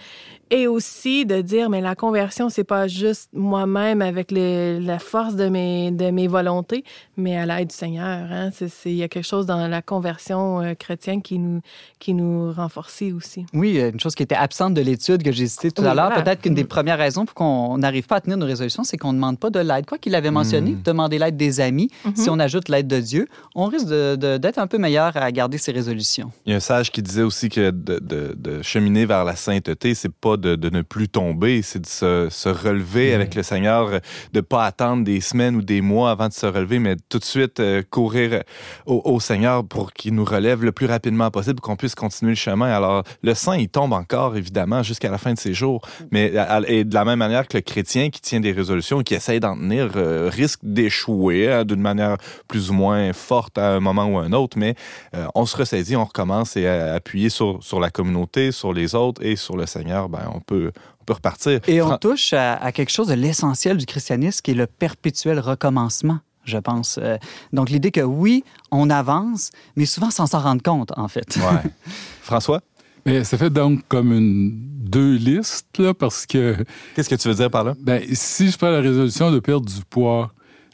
et 0.51 0.66
aussi 0.66 1.24
de 1.26 1.41
dire 1.43 1.70
mais 1.70 1.80
la 1.80 1.95
conversion 1.95 2.49
c'est 2.49 2.64
pas 2.64 2.88
juste 2.88 3.28
moi-même 3.32 4.03
avec 4.03 4.30
le- 4.32 4.78
la 4.80 4.99
force 4.99 5.36
de 5.36 5.49
mes 5.49 5.91
de 5.93 6.11
mes 6.11 6.26
volontés 6.26 6.84
mais 7.16 7.36
à 7.36 7.47
l'aide 7.47 7.68
du 7.68 7.74
Seigneur 7.74 8.26
hein. 8.30 8.51
c'est 8.53 8.68
il 8.86 8.97
y 8.97 9.03
a 9.03 9.09
quelque 9.09 9.26
chose 9.26 9.47
dans 9.47 9.68
la 9.68 9.82
conversion 9.82 10.61
euh, 10.61 10.74
chrétienne 10.74 11.22
qui 11.22 11.38
nous 11.38 11.61
qui 11.99 12.14
nous 12.14 12.53
renforce 12.53 13.03
aussi 13.16 13.47
Oui, 13.55 13.78
une 13.78 14.01
chose 14.01 14.14
qui 14.14 14.22
était 14.22 14.34
absente 14.34 14.74
de 14.74 14.80
l'étude 14.80 15.22
que 15.22 15.32
j'ai 15.32 15.47
citée 15.47 15.70
tout 15.70 15.82
Oui, 15.82 15.88
à 15.88 15.95
l'heure. 15.95 16.09
voilà. 16.09 16.22
Peut-être 16.22 16.43
qu'une 16.43 16.55
des 16.55 16.64
Mm. 16.64 16.68
premières 16.68 16.99
raisons 16.99 17.24
pour 17.24 17.34
qu'on 17.34 17.78
n'arrive 17.78 18.07
pas 18.07 18.16
à 18.16 18.20
tenir 18.20 18.36
nos 18.36 18.47
résolutions, 18.47 18.84
c'est 18.84 18.97
qu'on 18.97 19.12
ne 19.12 19.18
demande 19.18 19.38
pas 19.38 19.49
de 19.51 19.61
l'aide. 19.61 19.86
Quoi 19.86 19.97
qu'il 19.99 20.14
avait 20.14 20.30
mentionné, 20.30 20.72
Mm. 20.72 20.82
demander 20.82 21.18
l'aide 21.18 21.36
des 21.36 21.61
amis. 21.61 21.88
Mhm. 22.05 22.16
Si 22.16 22.28
on 22.30 22.38
ajoute 22.38 22.68
l'aide 22.68 22.86
de 22.88 22.99
Dieu, 23.01 23.26
on 23.55 23.66
risque 23.66 23.86
de- 23.86 24.16
de- 24.16 24.36
d'être 24.38 24.59
un 24.59 24.66
peu 24.66 24.78
meilleur 24.78 25.16
à 25.16 25.30
garder 25.32 25.57
ses 25.59 25.72
résolutions. 25.72 26.30
Il 26.47 26.51
y 26.51 26.53
a 26.53 26.57
un 26.57 26.61
sage 26.61 26.91
qui 26.91 27.01
disait 27.03 27.22
aussi 27.22 27.49
que 27.49 27.70
de, 27.70 27.99
de- 28.01 28.34
de 28.36 28.62
cheminer 28.81 29.05
vers 29.05 29.24
la 29.24 29.37
sainteté, 29.37 29.95
c'est 29.95 30.12
pas 30.12 30.37
de, 30.37 30.57
de 30.57 30.70
ne 30.70 30.81
plus 30.81 31.09
tomber, 31.09 31.61
c'est 31.62 31.81
de 31.81 31.87
se, 31.87 32.28
se 32.31 32.49
relever 32.49 33.12
avec 33.12 33.35
le 33.35 33.43
Seigneur, 33.43 34.01
de 34.33 34.41
pas 34.41 34.64
attendre 34.64 35.05
des 35.05 35.20
semaines 35.20 35.57
ou 35.57 35.62
des 35.62 35.83
mois 35.83 36.11
avant 36.11 36.28
de 36.28 36.33
se 36.33 36.47
relever, 36.47 36.78
mais 36.78 36.97
tout 37.09 37.18
de 37.18 37.24
suite 37.24 37.61
euh, 37.61 37.83
courir 37.91 38.43
au, 38.87 39.03
au 39.05 39.20
Seigneur 39.20 39.64
pour 39.66 39.93
qu'il 39.93 40.14
nous 40.14 40.24
relève 40.24 40.64
le 40.64 40.72
plus 40.72 40.87
rapidement 40.87 41.31
possible, 41.31 41.61
qu'on 41.61 41.76
puisse 41.76 41.95
continuer 41.95 42.33
le 42.33 42.37
chemin. 42.37 42.70
Alors, 42.70 43.03
le 43.22 43.35
saint, 43.35 43.57
il 43.57 43.68
tombe 43.68 43.93
encore, 43.93 44.37
évidemment, 44.37 44.83
jusqu'à 44.83 45.11
la 45.11 45.18
fin 45.18 45.35
de 45.35 45.39
ses 45.39 45.53
jours, 45.53 45.83
mais 46.11 46.33
et 46.66 46.85
de 46.85 46.95
la 46.95 47.05
même 47.05 47.18
manière 47.18 47.47
que 47.47 47.59
le 47.59 47.62
chrétien 47.62 48.09
qui 48.09 48.20
tient 48.22 48.41
des 48.41 48.53
résolutions, 48.53 49.03
qui 49.03 49.14
essaye 49.14 49.41
d'en 49.41 49.57
tenir, 49.57 49.91
euh, 49.97 50.31
risque 50.33 50.61
d'échouer 50.62 51.53
hein, 51.53 51.64
d'une 51.64 51.81
manière 51.83 52.16
plus 52.49 52.70
ou 52.70 52.72
moins 52.72 53.12
forte 53.12 53.59
à 53.59 53.74
un 53.74 53.81
moment 53.81 54.07
ou 54.07 54.18
à 54.18 54.22
un 54.22 54.33
autre, 54.33 54.57
mais 54.57 54.74
euh, 55.14 55.26
on 55.35 55.45
se 55.45 55.57
ressaisit, 55.57 55.97
on 55.97 56.05
recommence 56.05 56.57
et 56.57 56.66
appuyer 56.66 57.28
sur, 57.28 57.62
sur 57.62 57.78
la 57.78 57.91
communauté, 57.91 58.53
sur 58.53 58.70
les 58.73 58.95
autres 58.95 59.25
et 59.25 59.37
sur 59.37 59.57
le 59.57 59.66
Seigneur, 59.66 60.09
ben, 60.09 60.31
on, 60.35 60.41
peut, 60.41 60.73
on 61.01 61.05
peut 61.05 61.12
repartir. 61.14 61.61
Et 61.66 61.81
on 61.83 61.87
Fran- 61.89 61.99
touche 61.99 62.33
à, 62.33 62.55
à 62.55 62.73
quelque 62.73 62.91
chose 62.91 63.09
de 63.09 63.14
l'essentiel 63.14 63.77
du 63.77 63.87
christianisme, 63.87 64.41
qui 64.43 64.51
est 64.53 64.55
le 64.55 64.66
perpétuel 64.66 65.39
recommencement, 65.41 66.18
je 66.45 66.59
pense. 66.59 66.99
Euh, 67.03 67.16
donc, 67.53 67.71
l'idée 67.71 67.91
que 67.91 68.01
oui, 68.01 68.45
on 68.71 68.91
avance, 68.91 69.51
mais 69.77 69.87
souvent 69.87 70.11
sans 70.11 70.27
s'en 70.27 70.41
rendre 70.41 70.62
compte, 70.62 70.93
en 70.97 71.09
fait. 71.09 71.37
Ouais. 71.37 71.71
François, 72.23 72.61
Mais 73.07 73.25
ça 73.25 73.39
fait 73.39 73.51
donc 73.51 73.81
comme 73.89 74.12
une, 74.12 74.51
deux 74.53 75.14
listes, 75.16 75.79
là, 75.79 75.95
parce 75.95 76.27
que 76.27 76.57
qu'est-ce 76.95 77.09
que 77.09 77.14
tu 77.14 77.29
veux 77.29 77.35
dire 77.35 77.51
par 77.51 77.64
là? 77.64 77.75
ben, 77.81 78.03
si 78.12 78.51
je 78.51 78.57
prends 78.59 78.71
la 78.71 78.81
résolution 78.81 79.31
de 79.31 79.39
perdre 79.41 79.66
du 79.66 79.81
poids, 79.89 80.33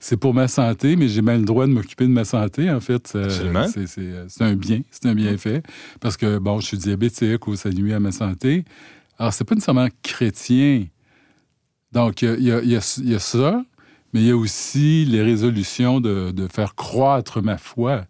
c'est 0.09 0.17
pour 0.17 0.35
ma 0.35 0.47
santé, 0.47 0.95
mais 0.95 1.09
j'ai 1.09 1.21
même 1.21 1.41
le 1.41 1.45
droit 1.47 1.67
de 1.67 1.73
m'occuper 1.73 2.05
de 2.05 2.13
ma 2.13 2.25
santé, 2.25 2.71
en 2.71 2.79
fait. 2.79 3.13
Euh, 3.17 3.25
Absolument. 3.25 3.67
C'est, 3.67 3.89
c'est- 3.89 4.45
un 4.45 4.55
bien, 4.55 4.83
c'est 4.93 5.07
un 5.07 5.15
bienfait. 5.17 5.65
Parce 6.01 6.17
que, 6.17 6.39
bon, 6.39 6.61
je 6.61 6.67
suis 6.67 6.79
diabétique 6.79 7.49
ou 7.49 7.57
ça 7.57 7.71
nuit 7.71 7.93
à 7.93 7.99
ma 7.99 8.13
santé. 8.13 8.65
Alors, 9.19 9.33
c'est 9.33 9.43
pas 9.43 9.57
nécessairement 9.57 9.89
chrétien. 10.05 10.85
Donc, 11.91 12.23
il 12.23 12.41
y 12.41 12.53
a, 12.53 12.63
y 12.63 12.75
y 12.77 13.15
y 13.15 13.19
ça, 13.21 13.65
mais 14.13 14.21
il 14.21 14.27
y 14.29 14.31
a 14.31 14.37
aussi 14.37 15.05
les 15.07 15.23
résolutions 15.23 16.01
de, 16.01 16.31
de 16.31 16.47
faire 16.47 16.77
croître 16.77 17.43
ma 17.43 17.59
foi. 17.59 18.07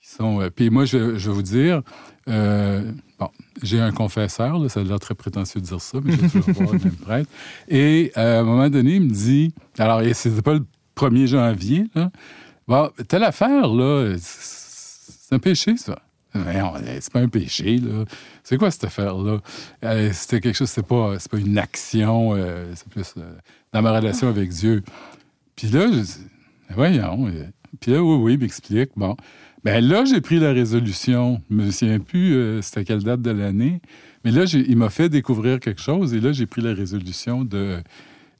Qui 0.00 0.08
sont, 0.08 0.40
euh, 0.40 0.48
puis 0.48 0.70
moi, 0.70 0.86
je, 0.86 1.18
je 1.18 1.28
vais 1.28 1.34
vous 1.34 1.42
dire, 1.42 1.82
euh, 2.28 2.90
bon, 3.18 3.28
j'ai 3.62 3.80
un 3.80 3.92
confesseur, 3.92 4.58
là, 4.58 4.68
ça 4.68 4.80
a 4.80 4.82
l'air 4.82 4.98
très 4.98 5.14
prétentieux 5.14 5.60
de 5.60 5.66
dire 5.66 5.80
ça, 5.80 5.98
mais 6.02 6.12
j'ai 6.12 6.28
toujours 6.28 6.54
voir 6.54 6.72
le 6.72 6.78
même 6.78 6.96
prêtre. 6.96 7.30
Et 7.68 8.12
euh, 8.16 8.38
à 8.38 8.40
un 8.40 8.44
moment 8.44 8.68
donné, 8.68 8.94
il 8.96 9.02
me 9.02 9.10
dit, 9.10 9.54
alors, 9.78 10.02
c'était 10.12 10.42
pas 10.42 10.54
le 10.54 10.66
1er 10.96 11.26
janvier, 11.26 11.86
là, 11.94 12.10
bon, 12.66 12.90
telle 13.08 13.24
affaire, 13.24 13.68
là, 13.68 14.16
c'est 14.18 15.34
un 15.34 15.38
péché, 15.38 15.76
ça. 15.76 15.98
C'est 16.34 17.12
pas 17.12 17.20
un 17.20 17.28
péché, 17.28 17.78
là. 17.78 18.04
C'est 18.44 18.58
quoi 18.58 18.70
cette 18.70 18.84
affaire-là? 18.84 19.40
Euh, 19.84 20.10
C'était 20.12 20.40
quelque 20.40 20.56
chose, 20.56 20.68
c'est 20.68 20.86
pas, 20.86 21.16
pas 21.30 21.38
une 21.38 21.56
action, 21.56 22.36
c'est 22.74 22.88
plus 22.88 23.14
dans 23.72 23.82
ma 23.82 23.96
relation 23.96 24.28
avec 24.28 24.50
Dieu. 24.50 24.82
Puis 25.54 25.68
là, 25.68 25.86
je 25.90 26.00
dis, 26.00 26.18
voyons. 26.70 27.30
Puis 27.80 27.92
là, 27.92 28.02
oui, 28.02 28.16
oui, 28.16 28.32
il 28.34 28.40
m'explique. 28.40 28.90
Bon. 28.96 29.16
Ben 29.66 29.84
là, 29.84 30.04
j'ai 30.04 30.20
pris 30.20 30.38
la 30.38 30.52
résolution. 30.52 31.40
Je 31.50 31.56
me 31.56 31.70
souviens 31.70 31.98
plus 31.98 32.34
euh, 32.34 32.62
c'était 32.62 32.80
à 32.80 32.84
quelle 32.84 33.02
date 33.02 33.20
de 33.22 33.30
l'année. 33.30 33.80
Mais 34.24 34.30
là, 34.30 34.44
j'ai- 34.46 34.64
il 34.68 34.76
m'a 34.76 34.90
fait 34.90 35.08
découvrir 35.08 35.60
quelque 35.60 35.80
chose. 35.80 36.14
Et 36.14 36.20
là, 36.20 36.32
j'ai 36.32 36.46
pris 36.46 36.62
la 36.62 36.72
résolution 36.72 37.44
de 37.44 37.78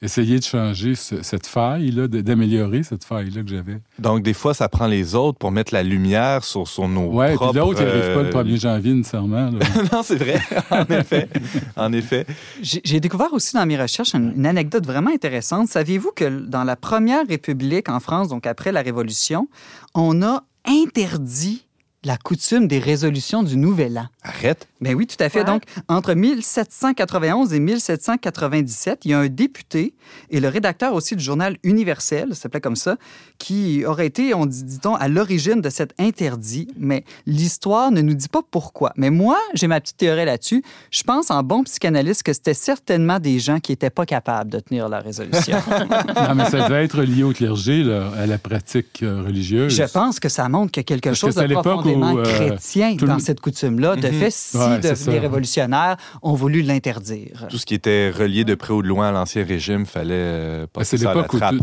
essayer 0.03 0.39
de 0.39 0.45
changer 0.45 0.95
ce- 0.95 1.23
cette 1.23 1.47
faille-là, 1.47 2.07
de- 2.07 2.21
d'améliorer 2.21 2.83
cette 2.83 3.03
faille-là 3.03 3.43
que 3.43 3.49
j'avais. 3.49 3.79
Donc, 3.99 4.23
des 4.23 4.35
fois, 4.35 4.53
ça 4.53 4.69
prend 4.69 4.87
les 4.87 5.15
autres 5.15 5.39
pour 5.39 5.51
mettre 5.51 5.73
la 5.73 5.83
lumière 5.83 6.45
sur, 6.45 6.69
sur 6.69 6.87
nos 6.87 7.07
Ouais, 7.13 7.35
propres... 7.35 7.53
puis 7.53 7.61
l'autre, 7.61 7.81
il 7.81 7.87
n'arrive 7.87 8.15
pas 8.15 8.23
le 8.23 8.29
euh, 8.29 8.31
1er 8.57 8.61
janvier 8.61 8.93
nécessairement. 8.93 9.51
là. 9.51 9.59
non, 9.93 10.03
c'est 10.03 10.17
vrai, 10.17 10.39
en 10.71 10.85
effet. 10.95 11.29
En 11.77 11.93
effet. 11.95 12.27
J'ai 12.63 12.83
j'ai 12.85 13.01
découvert 13.01 13.33
aussi 13.33 13.55
dans 13.55 13.65
mes 13.67 13.81
recherches 13.81 14.15
une, 14.15 14.35
une 14.37 14.47
anecdote 14.47 14.85
vraiment 14.87 15.11
intéressante. 15.11 15.69
Saviez-vous 15.69 16.11
que 16.15 16.41
dans 16.47 16.65
la 16.65 16.77
première 16.77 17.27
République 17.27 17.89
en 17.89 17.99
France, 17.99 18.29
donc 18.29 18.47
après 18.47 18.73
la 18.73 18.83
Révolution, 18.83 19.49
on 19.95 20.21
a 20.23 20.45
interdit 20.67 21.66
la 22.07 22.17
coutume 22.17 22.69
des 22.69 22.79
résolutions 22.79 23.43
du 23.43 23.57
Nouvel 23.57 23.99
An? 23.99 24.07
Arrête. 24.23 24.69
Ben 24.81 24.95
oui, 24.95 25.07
tout 25.07 25.17
à 25.19 25.29
fait. 25.29 25.41
Ouais. 25.41 25.45
Donc, 25.45 25.63
entre 25.89 26.15
1791 26.15 27.53
et 27.53 27.59
1797, 27.59 29.01
il 29.05 29.11
y 29.11 29.15
a 29.15 29.19
un 29.19 29.27
député 29.27 29.95
et 30.31 30.39
le 30.39 30.49
rédacteur 30.49 30.95
aussi 30.95 31.17
du 31.17 31.25
journal 31.25 31.57
Universel, 31.65 32.29
ça 32.31 32.43
s'appelait 32.43 32.61
comme 32.61 32.77
ça, 32.77 32.97
qui 33.39 33.85
aurait 33.85 34.07
été, 34.07 34.35
on 34.35 34.47
dit, 34.47 34.63
dit-on, 34.63 34.95
à 34.95 35.09
l'origine 35.09 35.61
de 35.61 35.69
cet 35.69 35.95
interdit. 35.99 36.69
Mais 36.79 37.05
l'histoire 37.27 37.91
ne 37.91 38.01
nous 38.03 38.15
dit 38.15 38.29
pas 38.29 38.43
pourquoi. 38.49 38.93
Mais 38.97 39.11
moi, 39.11 39.39
j'ai 39.55 39.67
ma 39.67 39.81
petite 39.81 39.97
théorie 39.97 40.27
là-dessus. 40.27 40.63
Je 40.91 41.03
pense, 41.03 41.31
en 41.31 41.43
bon 41.43 41.65
psychanalyste, 41.65 42.23
que 42.23 42.33
c'était 42.33 42.55
certainement 42.55 43.19
des 43.19 43.41
gens 43.41 43.59
qui 43.59 43.73
n'étaient 43.73 43.91
pas 43.91 44.07
capables 44.07 44.51
de 44.51 44.61
tenir 44.61 44.89
la 44.89 45.01
résolution. 45.01 45.57
non, 45.71 46.35
mais 46.37 46.49
ça 46.51 46.69
devait 46.69 46.85
être 46.85 47.03
lié 47.03 47.25
au 47.25 47.33
clergé, 47.33 47.83
là, 47.83 48.13
à 48.17 48.27
la 48.27 48.39
pratique 48.39 49.03
euh, 49.03 49.23
religieuse. 49.23 49.75
Je 49.75 49.91
pense 49.91 50.21
que 50.21 50.29
ça 50.29 50.49
montre 50.49 50.79
a 50.79 50.83
quelque 50.83 51.09
Parce 51.09 51.21
que 51.21 51.27
chose 51.27 51.35
de 51.35 51.53
profondément 51.53 51.96
où, 52.03 52.19
euh, 52.19 52.25
chrétien 52.25 52.95
dans 52.97 53.19
cette 53.19 53.41
coutume-là. 53.41 53.97
De 53.97 54.09
Mhm. 54.09 54.13
fait, 54.15 54.31
si 54.31 55.11
les 55.11 55.19
révolutionnaires 55.19 55.97
ont 56.23 56.35
voulu 56.35 56.63
l'interdire. 56.63 57.47
Tout 57.49 57.59
ce 57.59 57.67
qui 57.67 57.75
était 57.75 58.11
relié 58.11 58.45
de 58.45 58.55
près 58.55 58.73
ou 58.73 58.83
de 58.83 58.89
loin 58.89 59.09
à 59.09 59.13
l'Ancien 59.13 59.45
Régime, 59.45 59.87
fallait 59.87 60.15
euh, 60.15 60.67
passer 60.73 60.99
ça 60.99 61.11
à 61.11 61.15
la 61.15 61.23
trappe. 61.25 61.57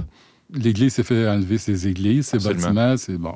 l'Église 0.54 0.94
s'est 0.94 1.04
fait 1.04 1.28
enlever 1.28 1.58
ses 1.58 1.88
églises, 1.88 2.28
ses 2.28 2.38
Absolument. 2.38 2.62
bâtiments, 2.74 2.98
c'est 2.98 3.18
bon. 3.18 3.36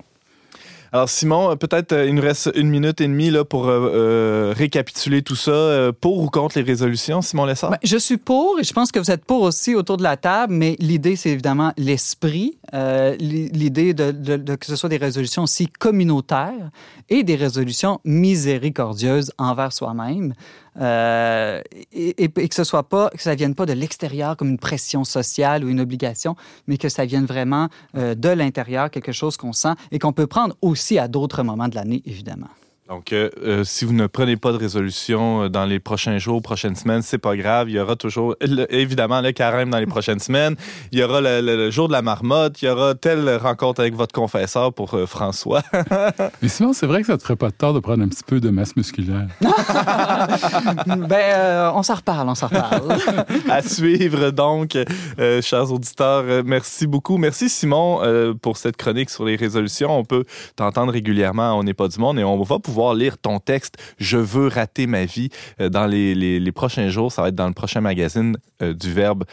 Alors 0.93 1.09
Simon, 1.09 1.51
euh, 1.51 1.55
peut-être 1.55 1.91
euh, 1.91 2.05
il 2.05 2.15
nous 2.15 2.21
reste 2.21 2.49
une 2.55 2.69
minute 2.69 3.01
et 3.01 3.07
demie 3.07 3.29
là, 3.29 3.43
pour 3.43 3.67
euh, 3.67 4.53
récapituler 4.55 5.21
tout 5.21 5.35
ça. 5.35 5.91
Pour 6.01 6.19
ou 6.19 6.29
contre 6.29 6.57
les 6.57 6.63
résolutions, 6.63 7.21
Simon 7.21 7.45
Lessard? 7.45 7.71
Ben, 7.71 7.77
je 7.83 7.97
suis 7.97 8.17
pour 8.17 8.59
et 8.59 8.63
je 8.63 8.73
pense 8.73 8.91
que 8.91 8.99
vous 8.99 9.11
êtes 9.11 9.25
pour 9.25 9.41
aussi 9.41 9.75
autour 9.75 9.97
de 9.97 10.03
la 10.03 10.17
table, 10.17 10.53
mais 10.53 10.75
l'idée, 10.79 11.15
c'est 11.15 11.29
évidemment 11.31 11.73
l'esprit, 11.77 12.57
l'i- 12.73 13.49
l'idée 13.49 13.93
de- 13.93 14.55
que 14.55 14.65
ce 14.65 14.75
soit 14.75 14.89
des 14.89 14.97
résolutions 14.97 15.43
aussi 15.43 15.67
communautaires 15.67 16.69
et 17.09 17.23
des 17.23 17.35
résolutions 17.35 17.99
miséricordieuses 18.05 19.31
envers 19.37 19.73
soi-même. 19.73 20.33
Euh, 20.79 21.61
et, 21.91 22.29
que 22.29 22.55
ce 22.55 22.63
soit 22.63 22.87
pas, 22.87 23.09
que 23.09 23.21
ça 23.21 23.35
vienne 23.35 23.55
pas 23.55 23.65
de 23.65 23.73
l'extérieur 23.73 24.37
comme 24.37 24.49
une 24.49 24.59
pression 24.59 25.03
sociale 25.03 25.63
ou 25.63 25.69
une 25.69 25.79
obligation, 25.79 26.35
mais 26.67 26.77
que 26.77 26.89
ça 26.89 27.05
vienne 27.05 27.25
vraiment 27.25 27.69
euh, 27.95 28.15
de 28.15 28.29
l'intérieur, 28.29 28.89
quelque 28.89 29.11
chose 29.11 29.37
qu'on 29.37 29.53
sent 29.53 29.73
et 29.91 29.99
qu'on 29.99 30.13
peut 30.13 30.27
prendre 30.27 30.55
aussi 30.61 30.99
à 30.99 31.07
d'autres 31.07 31.43
moments 31.43 31.67
de 31.67 31.75
l'année, 31.75 32.01
évidemment. 32.05 32.49
Donc, 32.89 33.11
euh, 33.11 33.29
euh, 33.43 33.63
si 33.65 33.83
vous 33.83 33.91
ne 33.91 34.07
prenez 34.07 34.37
pas 34.37 34.53
de 34.53 34.57
résolution 34.57 35.43
euh, 35.43 35.49
dans 35.49 35.65
les 35.65 35.77
prochains 35.77 36.19
jours, 36.19 36.41
prochaines 36.41 36.77
semaines, 36.77 37.01
c'est 37.01 37.17
pas 37.17 37.35
grave. 37.35 37.69
Il 37.69 37.75
y 37.75 37.79
aura 37.81 37.97
toujours, 37.97 38.35
le- 38.39 38.73
évidemment, 38.73 39.19
le 39.19 39.33
carême 39.33 39.69
dans 39.69 39.79
les 39.79 39.85
prochaines 39.85 40.19
semaines. 40.19 40.55
Il 40.93 40.99
y 40.99 41.03
aura 41.03 41.19
le, 41.19 41.41
le- 41.41 41.57
le 41.57 41.69
jour 41.69 41.89
de 41.89 41.93
la 41.93 42.01
marmotte. 42.01 42.61
Il 42.61 42.65
y 42.65 42.69
aura 42.69 42.95
telle 42.95 43.29
rencontre 43.35 43.81
avec 43.81 43.93
votre 43.93 44.13
confesseur 44.13 44.71
pour 44.73 44.93
euh, 44.93 45.05
François. 45.05 45.63
Mais 46.41 46.47
sinon, 46.47 46.71
c'est 46.71 46.85
vrai 46.87 47.01
que 47.01 47.07
ça 47.07 47.17
te 47.17 47.23
ferait 47.23 47.35
pas 47.35 47.49
de 47.49 47.55
tort 47.55 47.73
de 47.73 47.79
prendre 47.79 48.03
un 48.03 48.07
petit 48.07 48.23
peu 48.25 48.39
de 48.39 48.49
masse 48.49 48.73
musculaire. 48.77 49.27
ben, 49.41 51.11
euh, 51.11 51.71
on 51.75 51.83
s'en 51.83 51.95
reparle, 51.95 52.29
on 52.29 52.35
s'en 52.35 52.47
reparle. 52.47 52.95
à 53.49 53.61
suivre, 53.63 54.29
donc, 54.31 54.77
euh, 55.19 55.41
chers 55.41 55.73
auditeurs. 55.73 56.23
Euh, 56.25 56.41
merci 56.45 56.87
beaucoup. 56.87 57.17
Merci, 57.17 57.49
Simon, 57.49 57.99
euh, 58.03 58.33
pour 58.33 58.55
cette 58.55 58.77
chronique 58.77 59.09
sur 59.09 59.25
les 59.25 59.35
résolutions. 59.35 59.91
On 59.99 60.05
peut 60.05 60.23
t'entendre 60.55 60.93
régulièrement 60.93 61.57
On 61.59 61.63
n'est 61.63 61.73
pas 61.73 61.89
du 61.89 61.99
monde 61.99 62.17
et 62.19 62.23
on 62.23 62.41
va 62.41 62.59
pouvoir 62.59 62.76
lire 62.95 63.17
ton 63.17 63.39
texte 63.39 63.75
Je 63.97 64.17
veux 64.17 64.47
rater 64.47 64.87
ma 64.87 65.05
vie 65.05 65.29
euh, 65.61 65.69
dans 65.69 65.85
les, 65.87 66.13
les- 66.15 66.39
prochains 66.51 66.89
jours. 66.89 67.11
Ça 67.11 67.21
va 67.21 67.29
être 67.29 67.35
dans 67.35 67.47
le 67.47 67.53
prochain 67.53 67.81
magazine 67.81 68.37
euh, 68.61 68.73
du 68.73 68.91
Verbe. 68.93 69.23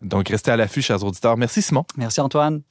Donc, 0.00 0.28
restez 0.28 0.50
à 0.50 0.56
l'affût, 0.56 0.82
chers 0.82 1.02
auditeurs. 1.04 1.36
Merci, 1.36 1.62
Simon. 1.62 1.84
Merci, 1.96 2.20
Antoine. 2.20 2.62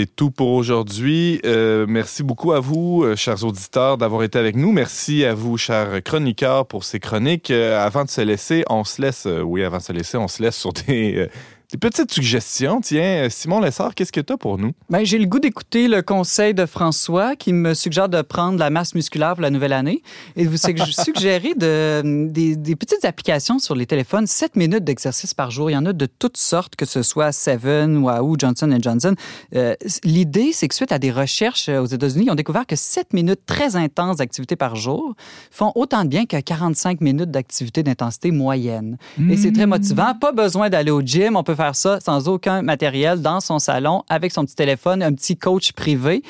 C'est 0.00 0.16
tout 0.16 0.30
pour 0.30 0.52
aujourd'hui. 0.52 1.42
Euh, 1.44 1.84
merci 1.86 2.22
beaucoup 2.22 2.52
à 2.52 2.60
vous, 2.60 3.02
euh, 3.04 3.16
chers 3.16 3.44
auditeurs, 3.44 3.98
d'avoir 3.98 4.22
été 4.22 4.38
avec 4.38 4.56
nous. 4.56 4.72
Merci 4.72 5.26
à 5.26 5.34
vous, 5.34 5.58
chers 5.58 6.02
chroniqueurs, 6.02 6.64
pour 6.64 6.84
ces 6.84 6.98
chroniques. 6.98 7.50
Euh, 7.50 7.78
avant 7.78 8.06
de 8.06 8.08
se 8.08 8.22
laisser, 8.22 8.64
on 8.70 8.82
se 8.82 9.02
laisse, 9.02 9.26
euh, 9.26 9.42
oui, 9.42 9.62
avant 9.62 9.76
de 9.76 9.82
se 9.82 9.92
laisser, 9.92 10.16
on 10.16 10.26
se 10.26 10.42
laisse 10.42 10.56
sur 10.56 10.72
des, 10.72 11.28
des 11.72 11.78
petites 11.78 12.12
suggestions. 12.12 12.80
Tiens, 12.80 13.28
Simon 13.30 13.60
Lessard, 13.60 13.94
qu'est-ce 13.94 14.10
que 14.12 14.20
tu 14.20 14.32
as 14.32 14.36
pour 14.36 14.58
nous? 14.58 14.72
Ben, 14.88 15.04
j'ai 15.04 15.18
le 15.18 15.26
goût 15.26 15.38
d'écouter 15.38 15.86
le 15.86 16.02
conseil 16.02 16.52
de 16.52 16.66
François 16.66 17.36
qui 17.36 17.52
me 17.52 17.74
suggère 17.74 18.08
de 18.08 18.22
prendre 18.22 18.58
la 18.58 18.70
masse 18.70 18.94
musculaire 18.94 19.34
pour 19.34 19.42
la 19.42 19.50
nouvelle 19.50 19.72
année 19.72 20.02
et 20.36 20.44
de 20.44 20.48
vous 20.48 20.56
sug- 20.56 20.82
suggérer 21.04 21.54
de, 21.54 22.26
des, 22.28 22.56
des 22.56 22.74
petites 22.76 23.04
applications 23.04 23.58
sur 23.60 23.74
les 23.76 23.86
téléphones, 23.86 24.26
7 24.26 24.56
minutes 24.56 24.84
d'exercice 24.84 25.32
par 25.32 25.50
jour. 25.50 25.70
Il 25.70 25.74
y 25.74 25.76
en 25.76 25.86
a 25.86 25.92
de 25.92 26.06
toutes 26.06 26.36
sortes, 26.38 26.74
que 26.76 26.86
ce 26.86 27.02
soit 27.02 27.30
Seven, 27.32 27.98
Wahoo, 27.98 28.36
Johnson 28.38 28.76
Johnson. 28.80 29.14
Euh, 29.54 29.74
L'idée, 30.04 30.50
c'est 30.52 30.66
que 30.66 30.74
suite 30.74 30.92
à 30.92 30.98
des 30.98 31.12
recherches 31.12 31.68
euh, 31.68 31.80
aux 31.80 31.86
États-Unis, 31.86 32.24
ils 32.26 32.30
ont 32.32 32.34
découvert 32.36 32.66
que 32.66 32.76
7 32.76 33.12
minutes 33.12 33.40
très 33.46 33.76
intenses 33.76 34.16
d'activité 34.16 34.56
par 34.56 34.74
jour 34.76 35.14
font 35.50 35.72
autant 35.76 36.02
de 36.04 36.08
bien 36.08 36.26
que 36.26 36.40
45 36.40 37.00
minutes 37.00 37.30
d'activité 37.30 37.82
d'intensité 37.82 38.30
moyenne. 38.32 38.96
Et 39.30 39.36
c'est 39.36 39.52
très 39.52 39.66
motivant. 39.66 40.14
Pas 40.20 40.32
besoin 40.32 40.68
d'aller 40.68 40.90
au 40.90 41.00
gym. 41.00 41.36
On 41.36 41.42
peut 41.44 41.54
faire 41.60 41.76
ça 41.76 41.98
sans 42.00 42.26
aucun 42.28 42.62
matériel 42.62 43.20
dans 43.20 43.40
son 43.40 43.58
salon 43.58 44.02
avec 44.08 44.32
son 44.32 44.44
petit 44.44 44.54
téléphone, 44.56 45.02
un 45.02 45.12
petit 45.12 45.36
coach 45.36 45.72
privé. 45.72 46.22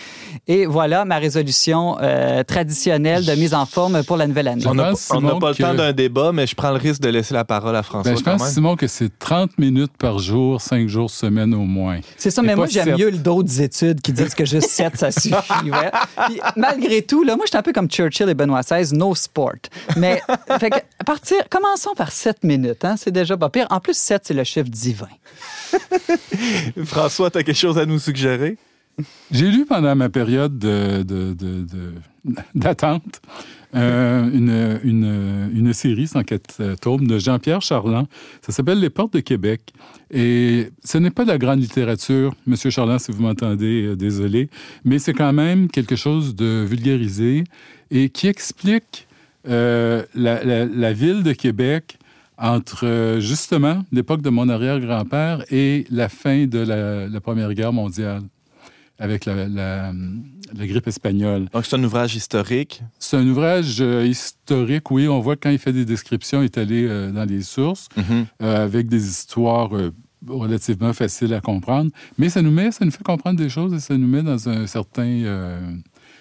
Et 0.49 0.67
voilà 0.67 1.05
ma 1.05 1.19
résolution 1.19 1.97
euh, 2.01 2.43
traditionnelle 2.43 3.25
de 3.25 3.33
mise 3.35 3.55
en 3.55 3.65
forme 3.67 4.03
pour 4.03 4.17
la 4.17 4.27
nouvelle 4.27 4.49
année. 4.49 4.65
On 4.67 4.75
n'a 4.75 4.91
pense, 4.91 5.07
pas- 5.07 5.19
le 5.21 5.55
que- 5.55 5.63
temps 5.63 5.75
d'un 5.75 5.93
débat, 5.93 6.33
mais 6.33 6.47
je 6.49 6.55
prends 6.57 6.71
le 6.71 6.79
risque 6.79 7.01
de 7.01 7.09
laisser 7.11 7.33
la 7.35 7.45
parole 7.45 7.77
à 7.77 7.83
François 7.85 8.13
Ben, 8.13 8.19
je 8.19 8.25
pense. 8.25 8.49
Simon, 8.51 8.75
que 8.75 8.87
c'est 8.89 9.17
30 9.19 9.57
minutes 9.59 9.93
par 9.99 10.19
jour, 10.19 10.61
5 10.61 10.89
jours 10.89 11.11
semaine 11.11 11.55
au 11.55 11.65
moins. 11.65 12.01
C'est 12.17 12.31
ça, 12.31 12.43
mais 12.43 12.57
moi, 12.57 12.67
j'aime 12.67 12.97
mieux 12.97 13.13
d'autres 13.13 13.61
études 13.61 14.01
qui 14.01 14.13
disent 14.13 14.35
que 14.35 14.45
juste 14.45 14.69
7, 14.71 14.97
ça 14.97 15.11
suffit. 15.13 15.33
ouais. 15.71 15.91
Puis, 16.27 16.41
malgré 16.57 17.03
tout, 17.03 17.23
là, 17.23 17.37
moi, 17.37 17.45
je 17.47 17.51
suis 17.51 17.59
un 17.59 17.63
peu 17.63 17.73
comme 17.73 17.89
Churchill 17.89 18.29
et 18.29 18.35
Benoît 18.35 18.63
XVI, 18.63 18.95
no 18.97 19.15
sport. 19.15 19.51
Mais, 19.97 20.21
fait 20.59 20.71
que, 20.71 20.79
partir, 21.07 21.37
commençons 21.51 21.95
par 21.97 22.11
7 22.11 22.43
minutes. 22.45 22.85
Hein, 22.85 22.97
c'est 22.97 23.11
déjà 23.13 23.37
pas 23.37 23.49
pire. 23.49 23.67
En 23.71 23.81
plus, 23.81 23.97
7, 23.97 24.23
c'est 24.25 24.35
le 24.35 24.45
chiffre 24.45 24.69
divin. 24.69 25.07
François, 26.85 27.31
tu 27.31 27.39
as 27.39 27.43
quelque 27.43 27.57
chose 27.57 27.79
à 27.79 27.87
nous 27.87 27.99
suggérer? 27.99 28.57
J'ai 29.31 29.51
lu 29.51 29.65
pendant 29.67 29.95
ma 29.97 30.09
période 30.09 30.59
de- 30.59 31.03
de- 31.03 31.33
de- 31.33 31.63
de- 31.63 31.95
d'attente 32.55 33.23
euh, 33.75 34.29
une, 34.33 35.73
série, 35.73 36.07
104 36.09 36.57
euh, 36.61 36.75
tomes, 36.77 37.07
de 37.07 37.19
Jean-Pierre 37.19 37.63
Charland. 37.63 38.07
Ça 38.43 38.53
s'appelle 38.53 38.81
Les 38.81 38.91
Portes 38.91 39.15
de 39.15 39.21
Québec. 39.21 39.73
Et 40.11 40.71
ce 40.85 40.99
n'est 40.99 41.11
pas 41.11 41.23
de 41.23 41.29
la 41.29 41.39
grande 41.39 41.61
littérature, 41.61 42.35
Monsieur 42.47 42.69
Charland, 42.71 42.99
si 42.99 43.13
vous 43.13 43.23
m'entendez, 43.23 43.87
euh, 43.87 43.97
désolé, 43.97 44.51
mais 44.85 44.99
c'est 44.99 45.15
quand 45.15 45.33
même 45.33 45.69
quelque 45.69 45.97
chose 45.97 46.35
de 46.35 46.65
vulgarisé 46.69 47.45
et 47.93 48.09
qui 48.11 48.27
explique 48.27 49.07
euh, 49.49 50.03
la 50.15 50.93
ville 50.93 51.23
de 51.23 51.33
Québec 51.33 51.97
entre 52.41 52.87
euh, 52.87 53.21
justement 53.21 53.85
l'époque 53.93 54.23
de 54.23 54.31
mon 54.31 54.49
arrière-grand-père 54.49 55.45
et 55.53 55.85
la 55.91 56.09
fin 56.09 56.47
de 56.47 56.59
la, 56.59 57.07
la 57.09 57.21
Première 57.21 57.53
Guerre 57.55 57.73
mondiale 57.73 58.23
avec 58.99 59.25
la, 59.27 59.47
la- 59.49 59.93
la 60.55 60.67
grippe 60.67 60.89
espagnole. 60.89 61.47
Donc, 61.53 61.65
c'est 61.65 61.77
un 61.77 61.85
ouvrage 61.85 62.17
historique. 62.17 62.83
C'est 62.99 63.17
un 63.17 63.27
ouvrage 63.29 63.77
euh, 63.81 64.05
historique, 64.05 64.91
oui. 64.91 65.07
On 65.07 65.21
voit 65.21 65.37
quand 65.37 65.51
il 65.51 65.59
fait 65.59 65.73
des 65.73 65.85
descriptions, 65.85 66.43
il 66.43 66.47
est 66.47 66.59
allé 66.59 66.85
euh, 66.89 67.11
dans 67.13 67.25
les 67.25 67.43
sources 67.43 67.89
Mhm. 67.97 68.27
euh, 68.43 68.65
avec 68.65 68.89
des 68.89 69.07
histoires 69.09 69.71
relativement 70.27 70.93
faciles 70.93 71.33
à 71.35 71.41
comprendre. 71.41 71.91
Mais 72.19 72.29
ça 72.29 72.43
nous 72.43 72.51
met, 72.51 72.73
ça 72.73 72.85
nous 72.85 72.91
fait 72.91 73.03
comprendre 73.05 73.39
des 73.39 73.49
choses 73.49 73.73
et 73.73 73.81
ça 73.81 73.97
nous 73.97 74.07
met 74.09 74.23
dans 74.23 74.49
un 74.49 74.67
certain... 74.67 75.05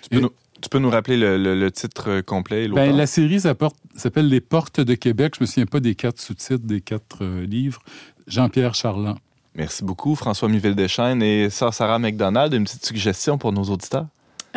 Tu 0.04 0.10
peux, 0.10 0.18
Et- 0.18 0.22
nous, 0.22 0.30
tu 0.62 0.70
peux 0.70 0.80
nous 0.80 0.90
rappeler 0.90 1.18
le, 1.18 1.38
le- 1.38 1.60
le 1.60 1.72
titre 1.72 2.10
euh, 2.10 2.22
complet? 2.22 2.68
Ben, 2.68 2.96
la 2.96 3.08
série 3.08 3.40
s'appelle 3.40 4.28
Les 4.28 4.42
Portes 4.42 4.80
de 4.82 4.96
Québec. 4.96 5.36
Je 5.38 5.44
me 5.44 5.46
souviens 5.48 5.66
pas 5.66 5.80
des 5.80 5.96
quatre 5.96 6.20
sous-titres 6.20 6.66
des 6.66 6.82
quatre 6.82 7.18
euh, 7.22 7.46
livres. 7.46 7.82
Jean-Pierre 8.28 8.76
Charland. 8.76 9.18
Merci 9.56 9.84
beaucoup, 9.84 10.16
François 10.16 10.48
Miville-Deschaines 10.48 11.22
et 11.24 11.50
Sœur 11.50 11.74
Sarah 11.74 12.00
McDonald. 12.00 12.54
Une 12.54 12.64
petite 12.64 12.86
suggestion 12.86 13.38
pour 13.38 13.52
nos 13.52 13.64
auditeurs? 13.64 14.06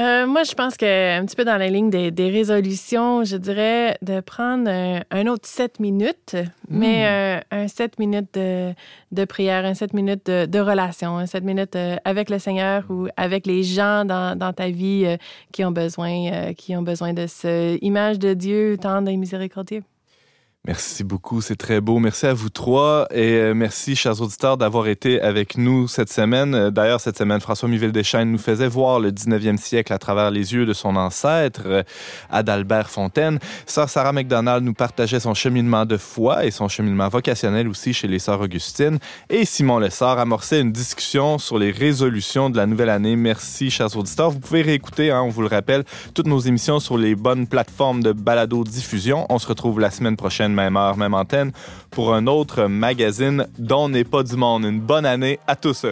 Euh, 0.03 0.27
moi, 0.27 0.43
je 0.43 0.55
pense 0.55 0.77
que 0.77 1.19
un 1.19 1.25
petit 1.25 1.37
peu 1.37 1.45
dans 1.45 1.57
la 1.57 1.69
ligne 1.69 1.89
des, 1.89 2.11
des 2.11 2.29
résolutions, 2.29 3.23
je 3.23 3.37
dirais 3.37 3.97
de 4.03 4.21
prendre 4.21 4.69
un, 4.69 5.03
un 5.13 5.27
autre 5.29 5.47
7 5.47 5.79
minutes, 5.79 6.35
mais 6.69 7.07
euh, 7.07 7.41
un 7.53 7.69
7 7.69 8.01
minutes 8.01 8.35
de, 8.35 8.73
de 9.13 9.25
prière, 9.25 9.65
un 9.65 9.75
7 9.75 9.95
minutes 9.95 10.27
de, 10.27 10.47
de 10.47 10.59
relation, 10.59 11.19
un 11.19 11.27
7 11.27 11.45
minutes 11.45 11.77
euh, 11.77 11.97
avec 12.05 12.31
le 12.31 12.41
Seigneur 12.41 12.85
ou 12.89 13.07
avec 13.17 13.47
les 13.47 13.63
gens 13.63 14.05
dans, 14.05 14.37
dans 14.37 14.53
ta 14.53 14.71
vie 14.71 15.05
euh, 15.07 15.17
qui 15.53 15.65
ont 15.65 15.71
besoin, 15.71 16.33
euh, 16.33 16.53
qui 16.53 16.75
ont 16.77 16.83
besoin 16.83 17.13
de 17.13 17.29
cette 17.29 17.79
image 17.81 18.19
de 18.19 18.35
Dieu 18.35 18.79
tendre 18.79 19.09
et 19.09 19.17
miséricordieux. 19.17 19.83
Merci 20.69 21.03
beaucoup, 21.03 21.41
c'est 21.41 21.57
très 21.57 21.81
beau. 21.81 21.99
Merci 21.99 22.27
à 22.27 22.35
vous 22.35 22.49
trois 22.49 23.09
et 23.11 23.33
euh, 23.33 23.53
merci, 23.53 23.97
chers 23.97 24.21
auditeurs, 24.21 24.57
d'avoir 24.57 24.87
été 24.87 25.21
avec 25.21 25.57
nous 25.57 25.89
cette 25.89 26.09
semaine. 26.13 26.55
Euh, 26.55 26.71
D'ailleurs, 26.71 27.01
cette 27.01 27.19
semaine, 27.19 27.41
François 27.41 27.69
Miville-Deschaines 27.69 28.31
nous 28.31 28.39
faisait 28.39 28.69
voir 28.69 29.01
le 29.01 29.11
19e 29.11 29.57
siècle 29.57 29.93
à 29.93 29.99
travers 29.99 30.31
les 30.31 30.55
yeux 30.55 30.65
de 30.65 30.73
son 30.73 30.95
ancêtre, 30.95 31.63
euh, 31.67 31.83
Adalbert 32.31 32.89
Fontaine. 32.91 33.41
Sœur 33.67 33.89
Sarah 33.89 34.13
McDonald 34.13 34.63
nous 34.63 34.73
partageait 34.73 35.19
son 35.19 35.35
cheminement 35.35 35.85
de 35.85 35.97
foi 35.97 36.45
et 36.45 36.53
son 36.53 36.69
cheminement 36.69 37.09
vocationnel 37.09 37.67
aussi 37.67 37.93
chez 37.93 38.07
les 38.07 38.21
Sœurs 38.21 38.43
Augustines. 38.43 39.01
Et 39.31 39.45
Simon 39.45 39.81
Lessard 39.81 40.21
amorçait 40.21 40.61
une 40.61 40.71
discussion 40.71 41.39
sur 41.39 41.59
les 41.59 41.73
résolutions 41.73 42.51
de 42.51 42.57
la 42.57 42.67
nouvelle 42.67 42.91
année. 42.91 43.17
Merci, 43.17 43.69
chers 43.69 43.97
auditeurs. 43.97 44.31
Vous 44.31 44.39
pouvez 44.39 44.63
réécouter, 44.63 45.11
hein, 45.11 45.23
on 45.23 45.29
vous 45.29 45.43
le 45.43 45.49
rappelle, 45.49 45.83
toutes 46.15 46.29
nos 46.29 46.39
émissions 46.39 46.79
sur 46.79 46.99
les 46.99 47.17
bonnes 47.17 47.49
plateformes 47.49 48.01
de 48.01 48.13
balado-diffusion. 48.13 49.27
On 49.29 49.41
se 49.41 49.49
retrouve 49.49 49.81
la 49.81 49.91
semaine 49.91 50.17
prochaine, 50.17 50.52
même 50.53 50.77
heure, 50.77 50.97
même 50.97 51.15
antenne, 51.15 51.53
pour 51.91 52.15
un 52.15 52.27
autre 52.27 52.65
magazine 52.65 53.47
dont 53.59 53.89
n'est 53.89 54.05
pas 54.05 54.23
du 54.23 54.37
monde. 54.37 54.65
Une 54.65 54.81
bonne 54.81 55.07
année 55.07 55.39
à 55.47 55.57
tous. 55.57 55.87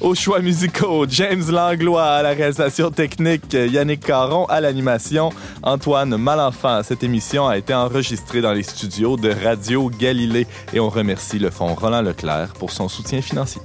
Aux 0.00 0.14
choix 0.14 0.40
musicaux, 0.40 1.04
James 1.10 1.44
Langlois 1.50 2.06
à 2.06 2.22
la 2.22 2.30
réalisation 2.30 2.90
technique, 2.90 3.52
Yannick 3.52 4.00
Caron 4.00 4.46
à 4.46 4.62
l'animation, 4.62 5.30
Antoine 5.62 6.16
Malenfant. 6.16 6.82
Cette 6.82 7.04
émission 7.04 7.46
a 7.46 7.58
été 7.58 7.74
enregistrée 7.74 8.40
dans 8.40 8.52
les 8.52 8.62
studios 8.62 9.18
de 9.18 9.30
Radio 9.30 9.90
Galilée 9.90 10.46
et 10.72 10.80
on 10.80 10.88
remercie 10.88 11.38
le 11.38 11.50
Fonds 11.50 11.74
Roland 11.74 12.00
Leclerc 12.00 12.54
pour 12.54 12.70
son 12.70 12.88
soutien 12.88 13.20
financier. 13.20 13.60